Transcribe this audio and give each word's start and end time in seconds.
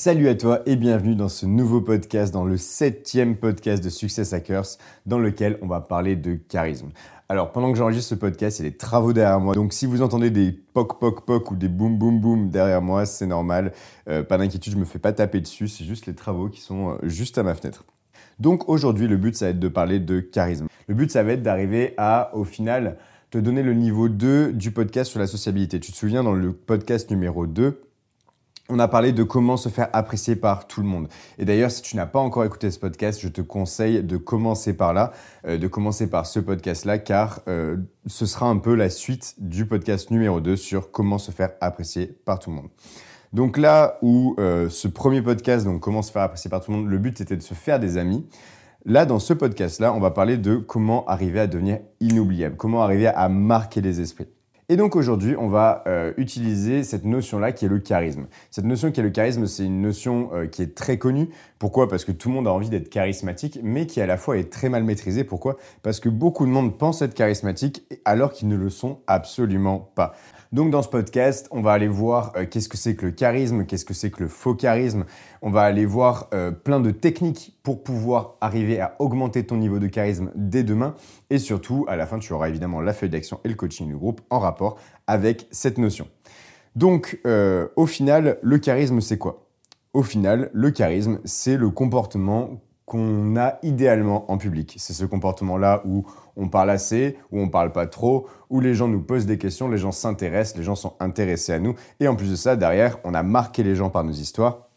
Salut 0.00 0.28
à 0.28 0.36
toi 0.36 0.62
et 0.64 0.76
bienvenue 0.76 1.16
dans 1.16 1.28
ce 1.28 1.44
nouveau 1.44 1.80
podcast, 1.80 2.32
dans 2.32 2.44
le 2.44 2.56
septième 2.56 3.34
podcast 3.34 3.82
de 3.82 3.88
Success 3.88 4.32
Hackers, 4.32 4.76
dans 5.06 5.18
lequel 5.18 5.58
on 5.60 5.66
va 5.66 5.80
parler 5.80 6.14
de 6.14 6.34
charisme. 6.34 6.90
Alors, 7.28 7.50
pendant 7.50 7.72
que 7.72 7.78
j'enregistre 7.78 8.10
ce 8.10 8.14
podcast, 8.14 8.60
il 8.60 8.64
y 8.64 8.68
a 8.68 8.70
des 8.70 8.76
travaux 8.76 9.12
derrière 9.12 9.40
moi. 9.40 9.56
Donc, 9.56 9.72
si 9.72 9.86
vous 9.86 10.00
entendez 10.00 10.30
des 10.30 10.52
poc 10.52 11.00
poc 11.00 11.26
poc 11.26 11.50
ou 11.50 11.56
des 11.56 11.66
boum 11.66 11.98
boum 11.98 12.20
boum 12.20 12.48
derrière 12.48 12.80
moi, 12.80 13.06
c'est 13.06 13.26
normal. 13.26 13.72
Euh, 14.08 14.22
pas 14.22 14.38
d'inquiétude, 14.38 14.74
je 14.74 14.78
me 14.78 14.84
fais 14.84 15.00
pas 15.00 15.12
taper 15.12 15.40
dessus. 15.40 15.66
C'est 15.66 15.82
juste 15.82 16.06
les 16.06 16.14
travaux 16.14 16.48
qui 16.48 16.60
sont 16.60 16.90
euh, 16.90 16.98
juste 17.02 17.36
à 17.36 17.42
ma 17.42 17.56
fenêtre. 17.56 17.84
Donc, 18.38 18.68
aujourd'hui, 18.68 19.08
le 19.08 19.16
but, 19.16 19.34
ça 19.34 19.46
va 19.46 19.50
être 19.50 19.58
de 19.58 19.66
parler 19.66 19.98
de 19.98 20.20
charisme. 20.20 20.68
Le 20.86 20.94
but, 20.94 21.10
ça 21.10 21.24
va 21.24 21.32
être 21.32 21.42
d'arriver 21.42 21.94
à, 21.96 22.30
au 22.34 22.44
final, 22.44 22.98
te 23.32 23.38
donner 23.38 23.64
le 23.64 23.74
niveau 23.74 24.08
2 24.08 24.52
du 24.52 24.70
podcast 24.70 25.10
sur 25.10 25.18
la 25.18 25.26
sociabilité. 25.26 25.80
Tu 25.80 25.90
te 25.90 25.96
souviens, 25.96 26.22
dans 26.22 26.34
le 26.34 26.52
podcast 26.52 27.10
numéro 27.10 27.48
2, 27.48 27.80
on 28.68 28.78
a 28.78 28.88
parlé 28.88 29.12
de 29.12 29.22
comment 29.22 29.56
se 29.56 29.68
faire 29.68 29.88
apprécier 29.92 30.36
par 30.36 30.66
tout 30.66 30.82
le 30.82 30.86
monde. 30.86 31.08
Et 31.38 31.44
d'ailleurs, 31.44 31.70
si 31.70 31.80
tu 31.82 31.96
n'as 31.96 32.06
pas 32.06 32.18
encore 32.18 32.44
écouté 32.44 32.70
ce 32.70 32.78
podcast, 32.78 33.20
je 33.22 33.28
te 33.28 33.40
conseille 33.40 34.02
de 34.02 34.16
commencer 34.16 34.74
par 34.74 34.92
là, 34.92 35.12
euh, 35.46 35.56
de 35.56 35.66
commencer 35.66 36.10
par 36.10 36.26
ce 36.26 36.38
podcast-là, 36.38 36.98
car 36.98 37.40
euh, 37.48 37.76
ce 38.06 38.26
sera 38.26 38.46
un 38.46 38.58
peu 38.58 38.74
la 38.74 38.90
suite 38.90 39.36
du 39.38 39.66
podcast 39.66 40.10
numéro 40.10 40.40
2 40.40 40.56
sur 40.56 40.90
comment 40.90 41.18
se 41.18 41.30
faire 41.30 41.52
apprécier 41.60 42.06
par 42.24 42.38
tout 42.38 42.50
le 42.50 42.56
monde. 42.56 42.68
Donc 43.32 43.58
là 43.58 43.98
où 44.02 44.34
euh, 44.38 44.68
ce 44.68 44.88
premier 44.88 45.22
podcast, 45.22 45.64
donc 45.64 45.80
comment 45.80 46.02
se 46.02 46.12
faire 46.12 46.22
apprécier 46.22 46.50
par 46.50 46.62
tout 46.62 46.70
le 46.70 46.78
monde, 46.78 46.88
le 46.88 46.98
but 46.98 47.20
était 47.20 47.36
de 47.36 47.42
se 47.42 47.54
faire 47.54 47.80
des 47.80 47.96
amis. 47.96 48.26
Là, 48.84 49.06
dans 49.06 49.18
ce 49.18 49.32
podcast-là, 49.32 49.92
on 49.92 50.00
va 50.00 50.10
parler 50.10 50.36
de 50.36 50.56
comment 50.56 51.04
arriver 51.06 51.40
à 51.40 51.46
devenir 51.46 51.80
inoubliable, 52.00 52.56
comment 52.56 52.82
arriver 52.82 53.08
à 53.08 53.28
marquer 53.28 53.80
les 53.80 54.00
esprits. 54.00 54.28
Et 54.70 54.76
donc 54.76 54.96
aujourd'hui, 54.96 55.34
on 55.34 55.48
va 55.48 55.82
euh, 55.86 56.12
utiliser 56.18 56.84
cette 56.84 57.06
notion-là 57.06 57.52
qui 57.52 57.64
est 57.64 57.68
le 57.68 57.78
charisme. 57.78 58.26
Cette 58.50 58.66
notion 58.66 58.92
qui 58.92 59.00
est 59.00 59.02
le 59.02 59.08
charisme, 59.08 59.46
c'est 59.46 59.64
une 59.64 59.80
notion 59.80 60.28
euh, 60.34 60.46
qui 60.46 60.60
est 60.60 60.74
très 60.74 60.98
connue. 60.98 61.30
Pourquoi? 61.58 61.88
Parce 61.88 62.04
que 62.04 62.12
tout 62.12 62.28
le 62.28 62.34
monde 62.34 62.46
a 62.46 62.52
envie 62.52 62.68
d'être 62.68 62.90
charismatique, 62.90 63.60
mais 63.62 63.86
qui 63.86 64.02
à 64.02 64.06
la 64.06 64.18
fois 64.18 64.36
est 64.36 64.52
très 64.52 64.68
mal 64.68 64.84
maîtrisée. 64.84 65.24
Pourquoi? 65.24 65.56
Parce 65.82 66.00
que 66.00 66.10
beaucoup 66.10 66.44
de 66.44 66.50
monde 66.50 66.76
pense 66.76 67.00
être 67.00 67.14
charismatique 67.14 67.82
alors 68.04 68.30
qu'ils 68.30 68.48
ne 68.48 68.56
le 68.56 68.68
sont 68.68 68.98
absolument 69.06 69.90
pas. 69.94 70.14
Donc 70.50 70.70
dans 70.70 70.80
ce 70.80 70.88
podcast, 70.88 71.46
on 71.50 71.60
va 71.60 71.72
aller 71.72 71.88
voir 71.88 72.32
euh, 72.36 72.46
qu'est-ce 72.46 72.70
que 72.70 72.78
c'est 72.78 72.94
que 72.94 73.06
le 73.06 73.12
charisme, 73.12 73.66
qu'est-ce 73.66 73.84
que 73.84 73.92
c'est 73.92 74.10
que 74.10 74.22
le 74.22 74.28
faux 74.28 74.54
charisme. 74.54 75.04
On 75.42 75.50
va 75.50 75.62
aller 75.62 75.84
voir 75.84 76.28
euh, 76.32 76.50
plein 76.50 76.80
de 76.80 76.90
techniques 76.90 77.58
pour 77.62 77.82
pouvoir 77.82 78.36
arriver 78.40 78.80
à 78.80 78.96
augmenter 78.98 79.44
ton 79.44 79.56
niveau 79.56 79.78
de 79.78 79.88
charisme 79.88 80.30
dès 80.34 80.62
demain. 80.62 80.94
Et 81.28 81.38
surtout, 81.38 81.84
à 81.86 81.96
la 81.96 82.06
fin, 82.06 82.18
tu 82.18 82.32
auras 82.32 82.48
évidemment 82.48 82.80
la 82.80 82.94
feuille 82.94 83.10
d'action 83.10 83.40
et 83.44 83.48
le 83.48 83.54
coaching 83.54 83.88
du 83.88 83.96
groupe 83.96 84.22
en 84.30 84.38
rapport 84.38 84.78
avec 85.06 85.46
cette 85.50 85.76
notion. 85.76 86.08
Donc 86.76 87.20
euh, 87.26 87.68
au 87.76 87.84
final, 87.84 88.38
le 88.40 88.58
charisme, 88.58 89.02
c'est 89.02 89.18
quoi? 89.18 89.44
Au 89.92 90.02
final, 90.02 90.50
le 90.54 90.70
charisme, 90.70 91.20
c'est 91.24 91.56
le 91.56 91.68
comportement 91.68 92.60
qu'on 92.88 93.36
a 93.36 93.58
idéalement 93.62 94.30
en 94.30 94.38
public. 94.38 94.74
C'est 94.78 94.94
ce 94.94 95.04
comportement-là 95.04 95.82
où 95.84 96.04
on 96.36 96.48
parle 96.48 96.70
assez, 96.70 97.18
où 97.30 97.40
on 97.40 97.48
parle 97.48 97.70
pas 97.70 97.86
trop, 97.86 98.26
où 98.48 98.60
les 98.60 98.74
gens 98.74 98.88
nous 98.88 99.02
posent 99.02 99.26
des 99.26 99.38
questions, 99.38 99.68
les 99.68 99.78
gens 99.78 99.92
s'intéressent, 99.92 100.56
les 100.56 100.64
gens 100.64 100.74
sont 100.74 100.94
intéressés 100.98 101.52
à 101.52 101.58
nous. 101.58 101.74
Et 102.00 102.08
en 102.08 102.16
plus 102.16 102.30
de 102.30 102.36
ça, 102.36 102.56
derrière, 102.56 102.98
on 103.04 103.12
a 103.12 103.22
marqué 103.22 103.62
les 103.62 103.76
gens 103.76 103.90
par 103.90 104.04
nos 104.04 104.12
histoires. 104.12 104.68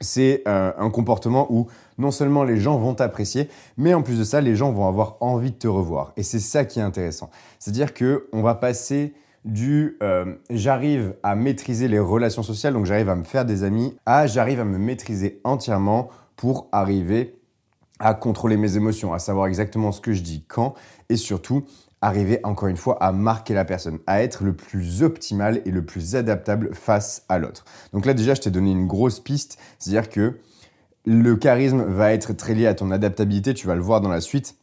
C'est 0.00 0.42
euh, 0.48 0.72
un 0.78 0.90
comportement 0.90 1.46
où 1.50 1.66
non 1.98 2.10
seulement 2.10 2.44
les 2.44 2.56
gens 2.56 2.78
vont 2.78 2.94
t'apprécier, 2.94 3.48
mais 3.76 3.92
en 3.92 4.02
plus 4.02 4.18
de 4.18 4.24
ça, 4.24 4.40
les 4.40 4.56
gens 4.56 4.72
vont 4.72 4.86
avoir 4.86 5.16
envie 5.20 5.50
de 5.50 5.56
te 5.56 5.68
revoir. 5.68 6.12
Et 6.16 6.22
c'est 6.22 6.38
ça 6.38 6.64
qui 6.64 6.78
est 6.78 6.82
intéressant. 6.82 7.30
C'est-à-dire 7.58 7.92
que 7.92 8.28
on 8.32 8.40
va 8.40 8.54
passer 8.54 9.12
du 9.44 9.96
euh, 10.02 10.34
j'arrive 10.50 11.14
à 11.22 11.34
maîtriser 11.34 11.88
les 11.88 11.98
relations 11.98 12.42
sociales, 12.42 12.74
donc 12.74 12.86
j'arrive 12.86 13.08
à 13.08 13.16
me 13.16 13.24
faire 13.24 13.44
des 13.44 13.64
amis, 13.64 13.96
à 14.06 14.26
j'arrive 14.26 14.60
à 14.60 14.64
me 14.64 14.78
maîtriser 14.78 15.40
entièrement 15.44 16.08
pour 16.36 16.68
arriver 16.72 17.39
à 18.00 18.14
contrôler 18.14 18.56
mes 18.56 18.76
émotions, 18.76 19.12
à 19.12 19.18
savoir 19.18 19.46
exactement 19.46 19.92
ce 19.92 20.00
que 20.00 20.12
je 20.12 20.22
dis 20.22 20.44
quand, 20.48 20.74
et 21.08 21.16
surtout 21.16 21.64
arriver 22.02 22.40
encore 22.44 22.68
une 22.68 22.76
fois 22.76 22.96
à 23.02 23.12
marquer 23.12 23.54
la 23.54 23.64
personne, 23.64 23.98
à 24.06 24.22
être 24.22 24.42
le 24.42 24.54
plus 24.54 25.02
optimal 25.02 25.60
et 25.66 25.70
le 25.70 25.84
plus 25.84 26.16
adaptable 26.16 26.74
face 26.74 27.24
à 27.28 27.38
l'autre. 27.38 27.64
Donc 27.92 28.06
là 28.06 28.14
déjà, 28.14 28.34
je 28.34 28.40
t'ai 28.40 28.50
donné 28.50 28.70
une 28.70 28.86
grosse 28.86 29.20
piste, 29.20 29.58
c'est-à-dire 29.78 30.08
que 30.08 30.38
le 31.06 31.36
charisme 31.36 31.82
va 31.82 32.12
être 32.12 32.32
très 32.32 32.54
lié 32.54 32.66
à 32.66 32.74
ton 32.74 32.90
adaptabilité, 32.90 33.54
tu 33.54 33.66
vas 33.66 33.74
le 33.74 33.82
voir 33.82 34.00
dans 34.00 34.08
la 34.08 34.20
suite. 34.20 34.56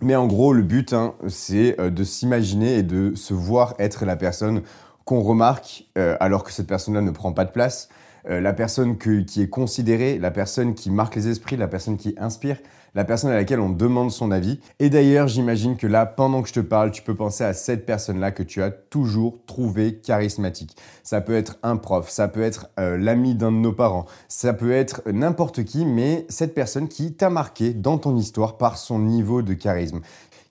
Mais 0.00 0.14
en 0.14 0.26
gros, 0.26 0.52
le 0.52 0.62
but, 0.62 0.92
hein, 0.92 1.14
c'est 1.26 1.78
euh, 1.80 1.90
de 1.90 2.04
s'imaginer 2.04 2.78
et 2.78 2.82
de 2.84 3.14
se 3.16 3.34
voir 3.34 3.74
être 3.80 4.04
la 4.04 4.14
personne 4.14 4.62
qu'on 5.04 5.22
remarque 5.22 5.86
euh, 5.96 6.16
alors 6.20 6.44
que 6.44 6.52
cette 6.52 6.68
personne-là 6.68 7.00
ne 7.00 7.10
prend 7.10 7.32
pas 7.32 7.44
de 7.44 7.50
place, 7.50 7.88
euh, 8.28 8.40
la 8.40 8.52
personne 8.52 8.96
qui 8.98 9.42
est 9.42 9.48
considérée, 9.48 10.18
la 10.18 10.30
personne 10.30 10.74
qui 10.74 10.90
marque 10.90 11.16
les 11.16 11.28
esprits, 11.28 11.56
la 11.56 11.68
personne 11.68 11.96
qui 11.96 12.14
inspire, 12.18 12.56
la 12.94 13.04
personne 13.04 13.30
à 13.30 13.34
laquelle 13.34 13.60
on 13.60 13.70
demande 13.70 14.10
son 14.10 14.30
avis. 14.30 14.60
Et 14.78 14.90
d'ailleurs, 14.90 15.28
j'imagine 15.28 15.76
que 15.76 15.86
là, 15.86 16.06
pendant 16.06 16.42
que 16.42 16.48
je 16.48 16.54
te 16.54 16.60
parle, 16.60 16.90
tu 16.90 17.02
peux 17.02 17.14
penser 17.14 17.44
à 17.44 17.52
cette 17.52 17.86
personne-là 17.86 18.30
que 18.30 18.42
tu 18.42 18.62
as 18.62 18.70
toujours 18.70 19.38
trouvé 19.46 19.96
charismatique. 19.96 20.76
Ça 21.02 21.20
peut 21.20 21.34
être 21.34 21.58
un 21.62 21.76
prof, 21.76 22.08
ça 22.08 22.28
peut 22.28 22.42
être 22.42 22.68
euh, 22.78 22.96
l'ami 22.96 23.34
d'un 23.34 23.52
de 23.52 23.58
nos 23.58 23.72
parents, 23.72 24.06
ça 24.28 24.52
peut 24.52 24.72
être 24.72 25.02
n'importe 25.06 25.64
qui, 25.64 25.84
mais 25.84 26.26
cette 26.28 26.54
personne 26.54 26.88
qui 26.88 27.12
t'a 27.12 27.30
marqué 27.30 27.72
dans 27.72 27.98
ton 27.98 28.16
histoire 28.16 28.56
par 28.56 28.78
son 28.78 28.98
niveau 28.98 29.42
de 29.42 29.54
charisme 29.54 30.00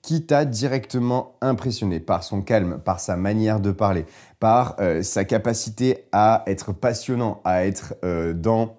qui 0.07 0.25
t'a 0.25 0.45
directement 0.45 1.35
impressionné 1.41 2.00
par 2.00 2.23
son 2.23 2.41
calme, 2.41 2.79
par 2.79 3.01
sa 3.01 3.18
manière 3.18 3.59
de 3.59 3.72
parler, 3.72 4.06
par 4.40 4.78
euh, 4.79 5.03
sa 5.03 5.25
capacité 5.25 6.06
à 6.13 6.44
être 6.47 6.72
passionnant, 6.72 7.41
à 7.44 7.66
être 7.66 7.94
euh, 8.06 8.34
dans 8.34 8.78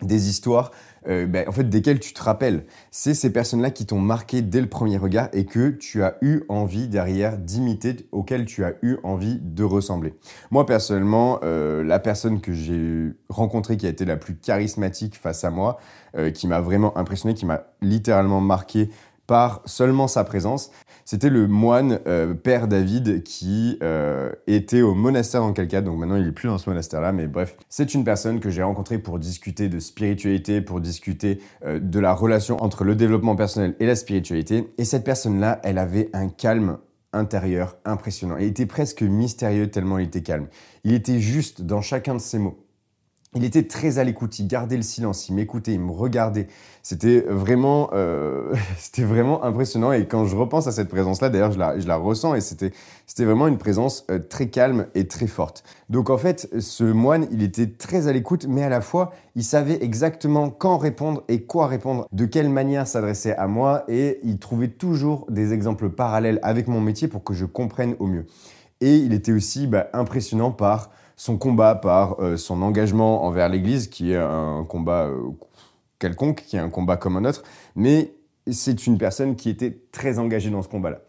des 0.00 0.30
histoires 0.30 0.70
euh, 1.06 1.26
ben, 1.26 1.46
en 1.46 1.52
fait, 1.52 1.64
desquelles 1.64 2.00
tu 2.00 2.14
te 2.14 2.22
rappelles. 2.22 2.64
C'est 2.90 3.12
ces 3.12 3.30
personnes-là 3.30 3.70
qui 3.72 3.84
t'ont 3.84 4.00
marqué 4.00 4.40
dès 4.40 4.62
le 4.62 4.66
premier 4.66 4.96
regard 4.96 5.28
et 5.34 5.44
que 5.44 5.68
tu 5.68 6.02
as 6.02 6.16
eu 6.22 6.44
envie 6.48 6.88
derrière 6.88 7.36
d'imiter, 7.36 8.08
auxquelles 8.10 8.46
tu 8.46 8.64
as 8.64 8.72
eu 8.80 8.96
envie 9.02 9.38
de 9.42 9.64
ressembler. 9.64 10.14
Moi, 10.50 10.64
personnellement, 10.64 11.40
la 11.42 11.98
personne 11.98 12.40
que 12.40 12.54
j'ai 12.54 13.12
rencontrée 13.28 13.76
qui 13.76 13.84
a 13.84 13.90
été 13.90 14.06
la 14.06 14.16
plus 14.16 14.34
charismatique 14.34 15.14
face 15.18 15.44
à 15.44 15.50
moi, 15.50 15.78
qui 16.32 16.46
m'a 16.46 16.60
vraiment 16.60 16.96
impressionné, 16.96 17.34
qui 17.34 17.44
m'a 17.44 17.64
littéralement 17.82 18.40
marqué 18.40 18.88
par 19.26 19.62
seulement 19.64 20.08
sa 20.08 20.24
présence. 20.24 20.70
C'était 21.04 21.28
le 21.28 21.46
moine 21.46 22.00
euh, 22.06 22.32
Père 22.32 22.66
David 22.66 23.22
qui 23.22 23.78
euh, 23.82 24.32
était 24.46 24.80
au 24.80 24.94
monastère 24.94 25.42
dans 25.42 25.52
quel 25.52 25.68
donc 25.68 25.98
maintenant 25.98 26.16
il 26.16 26.28
est 26.28 26.32
plus 26.32 26.48
dans 26.48 26.58
ce 26.58 26.70
monastère-là, 26.70 27.12
mais 27.12 27.26
bref, 27.26 27.56
c'est 27.68 27.94
une 27.94 28.04
personne 28.04 28.40
que 28.40 28.48
j'ai 28.48 28.62
rencontrée 28.62 28.98
pour 28.98 29.18
discuter 29.18 29.68
de 29.68 29.78
spiritualité, 29.80 30.60
pour 30.60 30.80
discuter 30.80 31.40
euh, 31.64 31.78
de 31.78 32.00
la 32.00 32.14
relation 32.14 32.62
entre 32.62 32.84
le 32.84 32.94
développement 32.94 33.36
personnel 33.36 33.74
et 33.80 33.86
la 33.86 33.96
spiritualité. 33.96 34.72
Et 34.78 34.84
cette 34.84 35.04
personne-là, 35.04 35.60
elle 35.62 35.78
avait 35.78 36.10
un 36.12 36.28
calme 36.28 36.78
intérieur 37.12 37.76
impressionnant. 37.84 38.36
Il 38.38 38.46
était 38.46 38.66
presque 38.66 39.02
mystérieux 39.02 39.70
tellement 39.70 39.98
il 39.98 40.06
était 40.06 40.22
calme. 40.22 40.48
Il 40.84 40.92
était 40.92 41.20
juste 41.20 41.62
dans 41.62 41.80
chacun 41.80 42.14
de 42.14 42.20
ses 42.20 42.38
mots. 42.38 42.63
Il 43.36 43.44
était 43.44 43.64
très 43.64 43.98
à 43.98 44.04
l'écoute, 44.04 44.38
il 44.38 44.46
gardait 44.46 44.76
le 44.76 44.82
silence, 44.82 45.28
il 45.28 45.34
m'écoutait, 45.34 45.72
il 45.72 45.80
me 45.80 45.90
regardait. 45.90 46.46
C'était 46.82 47.24
vraiment, 47.28 47.90
euh, 47.92 48.54
impressionnant. 49.42 49.92
Et 49.92 50.06
quand 50.06 50.24
je 50.24 50.36
repense 50.36 50.66
à 50.66 50.72
cette 50.72 50.88
présence-là, 50.88 51.30
d'ailleurs, 51.30 51.50
je 51.50 51.58
la, 51.88 51.96
ressens 51.96 52.34
et 52.34 52.40
c'était, 52.40 52.72
c'était 53.06 53.24
vraiment 53.24 53.48
une 53.48 53.58
présence 53.58 54.04
euh, 54.10 54.18
très 54.18 54.48
calme 54.48 54.86
et 54.94 55.08
très 55.08 55.26
forte. 55.26 55.64
Donc 55.88 56.10
en 56.10 56.18
fait, 56.18 56.48
ce 56.60 56.84
moine, 56.84 57.26
il 57.32 57.42
était 57.42 57.66
très 57.66 58.06
à 58.06 58.12
l'écoute, 58.12 58.46
mais 58.48 58.62
à 58.62 58.68
la 58.68 58.80
fois, 58.80 59.12
il 59.34 59.42
savait 59.42 59.82
exactement 59.82 60.50
quand 60.50 60.78
répondre 60.78 61.24
et 61.28 61.42
quoi 61.42 61.66
répondre, 61.66 62.06
de 62.12 62.26
quelle 62.26 62.48
manière 62.48 62.86
s'adresser 62.86 63.32
à 63.32 63.48
moi, 63.48 63.84
et 63.88 64.20
il 64.22 64.38
trouvait 64.38 64.68
toujours 64.68 65.26
des 65.28 65.52
exemples 65.52 65.90
parallèles 65.90 66.38
avec 66.42 66.68
mon 66.68 66.80
métier 66.80 67.08
pour 67.08 67.24
que 67.24 67.34
je 67.34 67.46
comprenne 67.46 67.96
au 67.98 68.06
mieux. 68.06 68.26
Et 68.80 68.96
il 68.96 69.12
était 69.12 69.32
aussi 69.32 69.66
bah, 69.66 69.88
impressionnant 69.92 70.50
par 70.50 70.90
son 71.16 71.36
combat, 71.38 71.74
par 71.74 72.20
euh, 72.20 72.36
son 72.36 72.62
engagement 72.62 73.24
envers 73.24 73.48
l'Église, 73.48 73.88
qui 73.88 74.12
est 74.12 74.16
un 74.16 74.64
combat 74.68 75.04
euh, 75.04 75.30
quelconque, 75.98 76.42
qui 76.46 76.56
est 76.56 76.60
un 76.60 76.70
combat 76.70 76.96
comme 76.96 77.16
un 77.16 77.24
autre, 77.24 77.42
mais 77.76 78.14
c'est 78.50 78.86
une 78.86 78.98
personne 78.98 79.36
qui 79.36 79.48
était 79.48 79.78
très 79.92 80.18
engagée 80.18 80.50
dans 80.50 80.62
ce 80.62 80.68
combat-là. 80.68 81.00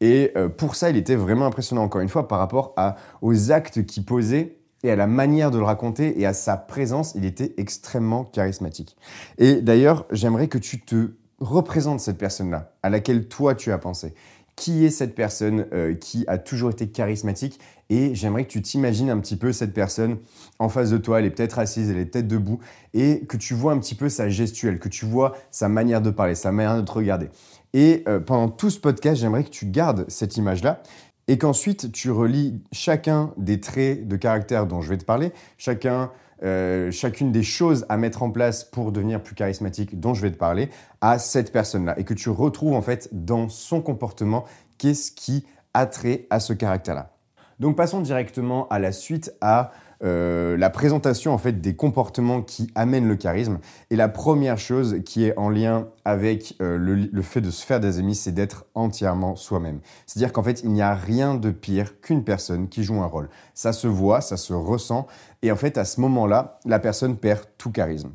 Et 0.00 0.32
euh, 0.36 0.48
pour 0.48 0.74
ça, 0.74 0.90
il 0.90 0.96
était 0.96 1.14
vraiment 1.14 1.46
impressionnant, 1.46 1.84
encore 1.84 2.00
une 2.00 2.08
fois, 2.08 2.26
par 2.26 2.38
rapport 2.38 2.74
aux 3.22 3.52
actes 3.52 3.86
qu'il 3.86 4.04
posait 4.04 4.58
et 4.82 4.90
à 4.90 4.96
la 4.96 5.06
manière 5.06 5.52
de 5.52 5.58
le 5.58 5.64
raconter 5.64 6.20
et 6.20 6.26
à 6.26 6.32
sa 6.32 6.56
présence, 6.56 7.14
il 7.14 7.24
était 7.24 7.54
extrêmement 7.56 8.24
charismatique. 8.24 8.96
Et 9.38 9.62
d'ailleurs, 9.62 10.06
j'aimerais 10.10 10.48
que 10.48 10.58
tu 10.58 10.80
te 10.80 11.12
représentes 11.38 12.00
cette 12.00 12.18
personne-là, 12.18 12.72
à 12.82 12.90
laquelle 12.90 13.28
toi 13.28 13.54
tu 13.54 13.70
as 13.70 13.78
pensé. 13.78 14.14
Qui 14.56 14.84
est 14.84 14.90
cette 14.90 15.14
personne 15.14 15.66
euh, 15.72 15.94
qui 15.94 16.24
a 16.28 16.38
toujours 16.38 16.70
été 16.70 16.88
charismatique 16.88 17.58
Et 17.88 18.14
j'aimerais 18.14 18.44
que 18.44 18.50
tu 18.50 18.62
t'imagines 18.62 19.10
un 19.10 19.18
petit 19.18 19.36
peu 19.36 19.52
cette 19.52 19.72
personne 19.72 20.18
en 20.58 20.68
face 20.68 20.90
de 20.90 20.98
toi. 20.98 21.20
Elle 21.20 21.26
est 21.26 21.30
peut-être 21.30 21.58
assise, 21.58 21.90
elle 21.90 21.98
est 21.98 22.06
peut-être 22.06 22.28
debout, 22.28 22.60
et 22.94 23.24
que 23.26 23.36
tu 23.36 23.54
vois 23.54 23.72
un 23.72 23.78
petit 23.78 23.94
peu 23.94 24.08
sa 24.08 24.28
gestuelle, 24.28 24.78
que 24.78 24.88
tu 24.88 25.06
vois 25.06 25.34
sa 25.50 25.68
manière 25.68 26.02
de 26.02 26.10
parler, 26.10 26.34
sa 26.34 26.52
manière 26.52 26.76
de 26.76 26.82
te 26.82 26.92
regarder. 26.92 27.30
Et 27.72 28.04
euh, 28.06 28.20
pendant 28.20 28.48
tout 28.48 28.70
ce 28.70 28.78
podcast, 28.78 29.20
j'aimerais 29.20 29.44
que 29.44 29.50
tu 29.50 29.66
gardes 29.66 30.04
cette 30.08 30.36
image-là 30.36 30.82
et 31.28 31.38
qu'ensuite 31.38 31.92
tu 31.92 32.10
relis 32.10 32.60
chacun 32.72 33.32
des 33.36 33.60
traits 33.60 34.06
de 34.06 34.16
caractère 34.16 34.66
dont 34.66 34.80
je 34.80 34.90
vais 34.90 34.98
te 34.98 35.04
parler, 35.04 35.32
chacun, 35.56 36.10
euh, 36.42 36.90
chacune 36.90 37.30
des 37.30 37.42
choses 37.42 37.86
à 37.88 37.96
mettre 37.96 38.22
en 38.22 38.30
place 38.30 38.64
pour 38.64 38.92
devenir 38.92 39.22
plus 39.22 39.34
charismatique 39.34 40.00
dont 40.00 40.14
je 40.14 40.22
vais 40.22 40.30
te 40.30 40.36
parler 40.36 40.70
à 41.00 41.18
cette 41.18 41.52
personne-là 41.52 41.98
et 41.98 42.04
que 42.04 42.14
tu 42.14 42.30
retrouves 42.30 42.74
en 42.74 42.82
fait 42.82 43.08
dans 43.12 43.48
son 43.48 43.80
comportement 43.80 44.44
qu'est-ce 44.78 45.12
qui 45.12 45.46
a 45.74 45.86
trait 45.86 46.26
à 46.30 46.40
ce 46.40 46.52
caractère-là. 46.52 47.12
Donc 47.60 47.76
passons 47.76 48.00
directement 48.00 48.68
à 48.68 48.78
la 48.78 48.90
suite 48.90 49.32
à 49.40 49.70
euh, 50.04 50.56
la 50.56 50.70
présentation 50.70 51.32
en 51.32 51.38
fait 51.38 51.60
des 51.60 51.76
comportements 51.76 52.42
qui 52.42 52.70
amènent 52.74 53.06
le 53.06 53.16
charisme. 53.16 53.58
Et 53.90 53.96
la 53.96 54.08
première 54.08 54.58
chose 54.58 54.98
qui 55.04 55.24
est 55.24 55.36
en 55.36 55.48
lien 55.48 55.88
avec 56.04 56.56
euh, 56.60 56.76
le, 56.76 57.22
fait 57.22 57.40
de 57.40 57.50
se 57.50 57.64
faire 57.64 57.78
des 57.78 57.98
amis, 57.98 58.14
c'est 58.14 58.32
d'être 58.32 58.66
entièrement 58.74 59.36
soi-même. 59.36 59.80
C'est-à-dire 60.06 60.32
qu'en 60.32 60.42
fait, 60.42 60.62
il 60.64 60.70
n'y 60.70 60.82
a 60.82 60.94
rien 60.94 61.34
de 61.34 61.50
pire 61.50 62.00
qu'une 62.00 62.24
personne 62.24 62.68
qui 62.68 62.82
joue 62.82 63.00
un 63.00 63.06
rôle. 63.06 63.28
Ça 63.54 63.72
se 63.72 63.86
voit, 63.86 64.20
ça 64.20 64.36
se 64.36 64.52
ressent, 64.52 65.06
et 65.42 65.52
en 65.52 65.56
fait, 65.56 65.78
à 65.78 65.84
ce 65.84 66.00
moment-là, 66.00 66.58
la 66.64 66.78
personne 66.78 67.16
perd 67.16 67.44
tout 67.58 67.70
charisme. 67.70 68.10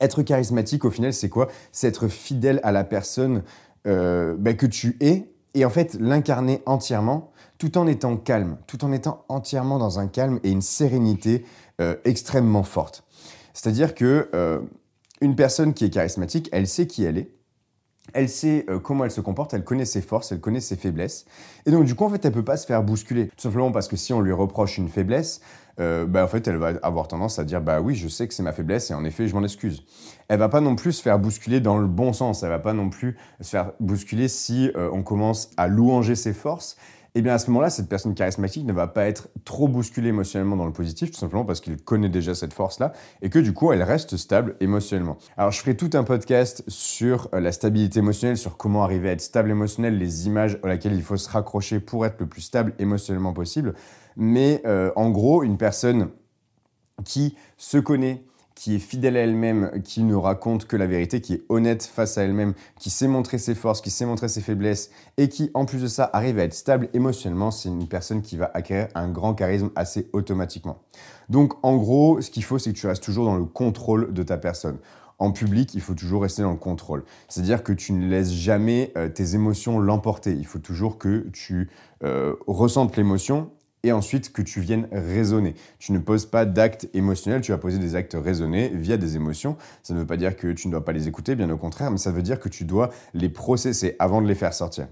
Être 0.00 0.22
charismatique, 0.22 0.84
au 0.84 0.90
final, 0.90 1.12
c'est 1.12 1.28
quoi? 1.28 1.48
C'est 1.72 1.88
être 1.88 2.08
fidèle 2.08 2.60
à 2.62 2.72
la 2.72 2.84
personne 2.84 3.42
euh, 3.86 4.34
ben, 4.38 4.56
que 4.56 4.66
tu 4.66 4.96
es, 5.00 5.33
et 5.54 5.64
en 5.64 5.70
fait, 5.70 5.96
l'incarner 6.00 6.62
entièrement 6.66 7.30
tout 7.58 7.78
en 7.78 7.86
étant 7.86 8.16
calme, 8.16 8.58
tout 8.66 8.84
en 8.84 8.92
étant 8.92 9.24
entièrement 9.28 9.78
dans 9.78 9.98
un 9.98 10.08
calme 10.08 10.40
et 10.42 10.50
une 10.50 10.62
sérénité 10.62 11.44
euh, 11.80 11.96
extrêmement 12.04 12.64
forte. 12.64 13.04
C'est-à-dire 13.52 13.94
que 13.94 14.28
euh, 14.34 14.60
une 15.20 15.36
personne 15.36 15.72
qui 15.72 15.84
est 15.84 15.90
charismatique, 15.90 16.48
elle 16.52 16.66
sait 16.66 16.86
qui 16.86 17.04
elle 17.04 17.18
est, 17.18 17.30
elle 18.12 18.28
sait 18.28 18.64
euh, 18.68 18.78
comment 18.78 19.04
elle 19.04 19.10
se 19.10 19.20
comporte, 19.20 19.54
elle 19.54 19.64
connaît 19.64 19.84
ses 19.84 20.02
forces, 20.02 20.32
elle 20.32 20.40
connaît 20.40 20.60
ses 20.60 20.76
faiblesses. 20.76 21.24
Et 21.66 21.70
donc, 21.70 21.84
du 21.84 21.94
coup, 21.94 22.04
en 22.04 22.10
fait, 22.10 22.24
elle 22.24 22.32
peut 22.32 22.44
pas 22.44 22.56
se 22.56 22.66
faire 22.66 22.82
bousculer. 22.82 23.28
Tout 23.28 23.40
simplement 23.42 23.72
parce 23.72 23.88
que 23.88 23.96
si 23.96 24.12
on 24.12 24.20
lui 24.20 24.32
reproche 24.32 24.78
une 24.78 24.88
faiblesse, 24.88 25.40
bah, 25.76 26.22
en 26.22 26.28
fait, 26.28 26.46
elle 26.46 26.56
va 26.56 26.74
avoir 26.82 27.08
tendance 27.08 27.40
à 27.40 27.44
dire 27.44 27.60
Bah 27.60 27.80
oui, 27.80 27.96
je 27.96 28.06
sais 28.06 28.28
que 28.28 28.34
c'est 28.34 28.44
ma 28.44 28.52
faiblesse 28.52 28.92
et 28.92 28.94
en 28.94 29.04
effet, 29.04 29.26
je 29.26 29.34
m'en 29.34 29.42
excuse. 29.42 29.84
Elle 30.28 30.38
va 30.38 30.48
pas 30.48 30.60
non 30.60 30.76
plus 30.76 30.92
se 30.92 31.02
faire 31.02 31.18
bousculer 31.18 31.58
dans 31.58 31.78
le 31.78 31.88
bon 31.88 32.12
sens. 32.12 32.44
Elle 32.44 32.50
va 32.50 32.60
pas 32.60 32.74
non 32.74 32.90
plus 32.90 33.16
se 33.40 33.48
faire 33.48 33.72
bousculer 33.80 34.28
si 34.28 34.70
on 34.76 35.02
commence 35.02 35.50
à 35.56 35.66
louanger 35.66 36.14
ses 36.14 36.32
forces 36.32 36.76
eh 37.16 37.22
bien 37.22 37.34
à 37.34 37.38
ce 37.38 37.48
moment-là, 37.50 37.70
cette 37.70 37.88
personne 37.88 38.14
charismatique 38.14 38.66
ne 38.66 38.72
va 38.72 38.88
pas 38.88 39.06
être 39.06 39.28
trop 39.44 39.68
bousculée 39.68 40.08
émotionnellement 40.08 40.56
dans 40.56 40.66
le 40.66 40.72
positif, 40.72 41.12
tout 41.12 41.18
simplement 41.18 41.44
parce 41.44 41.60
qu'il 41.60 41.76
connaît 41.76 42.08
déjà 42.08 42.34
cette 42.34 42.52
force-là 42.52 42.92
et 43.22 43.30
que 43.30 43.38
du 43.38 43.52
coup, 43.52 43.72
elle 43.72 43.84
reste 43.84 44.16
stable 44.16 44.56
émotionnellement. 44.58 45.16
Alors, 45.36 45.52
je 45.52 45.60
ferai 45.60 45.76
tout 45.76 45.90
un 45.94 46.02
podcast 46.02 46.64
sur 46.66 47.28
euh, 47.32 47.38
la 47.38 47.52
stabilité 47.52 48.00
émotionnelle, 48.00 48.36
sur 48.36 48.56
comment 48.56 48.82
arriver 48.82 49.10
à 49.10 49.12
être 49.12 49.20
stable 49.20 49.50
émotionnel, 49.50 49.96
les 49.96 50.26
images 50.26 50.58
auxquelles 50.64 50.94
il 50.94 51.02
faut 51.02 51.16
se 51.16 51.30
raccrocher 51.30 51.78
pour 51.78 52.04
être 52.04 52.18
le 52.18 52.26
plus 52.26 52.42
stable 52.42 52.74
émotionnellement 52.80 53.32
possible. 53.32 53.74
Mais 54.16 54.60
euh, 54.66 54.90
en 54.96 55.10
gros, 55.10 55.44
une 55.44 55.56
personne 55.56 56.10
qui 57.04 57.36
se 57.56 57.78
connaît, 57.78 58.24
qui 58.54 58.76
est 58.76 58.78
fidèle 58.78 59.16
à 59.16 59.20
elle-même, 59.20 59.82
qui 59.82 60.02
ne 60.02 60.14
raconte 60.14 60.66
que 60.66 60.76
la 60.76 60.86
vérité, 60.86 61.20
qui 61.20 61.34
est 61.34 61.44
honnête 61.48 61.82
face 61.84 62.18
à 62.18 62.22
elle-même, 62.22 62.54
qui 62.78 62.90
sait 62.90 63.08
montrer 63.08 63.38
ses 63.38 63.54
forces, 63.54 63.80
qui 63.80 63.90
sait 63.90 64.06
montrer 64.06 64.28
ses 64.28 64.40
faiblesses, 64.40 64.90
et 65.16 65.28
qui, 65.28 65.50
en 65.54 65.64
plus 65.64 65.82
de 65.82 65.88
ça, 65.88 66.08
arrive 66.12 66.38
à 66.38 66.44
être 66.44 66.54
stable 66.54 66.88
émotionnellement, 66.94 67.50
c'est 67.50 67.68
une 67.68 67.88
personne 67.88 68.22
qui 68.22 68.36
va 68.36 68.50
acquérir 68.54 68.88
un 68.94 69.08
grand 69.08 69.34
charisme 69.34 69.70
assez 69.74 70.08
automatiquement. 70.12 70.78
Donc, 71.28 71.54
en 71.64 71.76
gros, 71.76 72.20
ce 72.20 72.30
qu'il 72.30 72.44
faut, 72.44 72.58
c'est 72.58 72.72
que 72.72 72.78
tu 72.78 72.86
restes 72.86 73.02
toujours 73.02 73.24
dans 73.24 73.36
le 73.36 73.44
contrôle 73.44 74.12
de 74.12 74.22
ta 74.22 74.38
personne. 74.38 74.78
En 75.18 75.30
public, 75.30 75.74
il 75.74 75.80
faut 75.80 75.94
toujours 75.94 76.22
rester 76.22 76.42
dans 76.42 76.50
le 76.50 76.56
contrôle. 76.56 77.04
C'est-à-dire 77.28 77.62
que 77.62 77.72
tu 77.72 77.92
ne 77.92 78.08
laisses 78.08 78.32
jamais 78.32 78.92
euh, 78.96 79.08
tes 79.08 79.34
émotions 79.34 79.78
l'emporter. 79.78 80.32
Il 80.32 80.46
faut 80.46 80.58
toujours 80.58 80.98
que 80.98 81.26
tu 81.32 81.70
euh, 82.02 82.34
ressentes 82.46 82.96
l'émotion 82.96 83.50
et 83.84 83.92
ensuite 83.92 84.32
que 84.32 84.42
tu 84.42 84.60
viennes 84.60 84.88
raisonner. 84.90 85.54
Tu 85.78 85.92
ne 85.92 85.98
poses 85.98 86.26
pas 86.26 86.46
d'actes 86.46 86.88
émotionnels, 86.94 87.42
tu 87.42 87.52
vas 87.52 87.58
poser 87.58 87.78
des 87.78 87.94
actes 87.94 88.16
raisonnés 88.18 88.70
via 88.74 88.96
des 88.96 89.14
émotions. 89.14 89.56
Ça 89.82 89.94
ne 89.94 90.00
veut 90.00 90.06
pas 90.06 90.16
dire 90.16 90.36
que 90.36 90.50
tu 90.52 90.66
ne 90.66 90.72
dois 90.72 90.84
pas 90.84 90.92
les 90.92 91.06
écouter, 91.06 91.36
bien 91.36 91.50
au 91.50 91.58
contraire, 91.58 91.90
mais 91.90 91.98
ça 91.98 92.10
veut 92.10 92.22
dire 92.22 92.40
que 92.40 92.48
tu 92.48 92.64
dois 92.64 92.90
les 93.12 93.28
processer 93.28 93.94
avant 93.98 94.20
de 94.20 94.26
les 94.26 94.34
faire 94.34 94.54
sortir. 94.54 94.88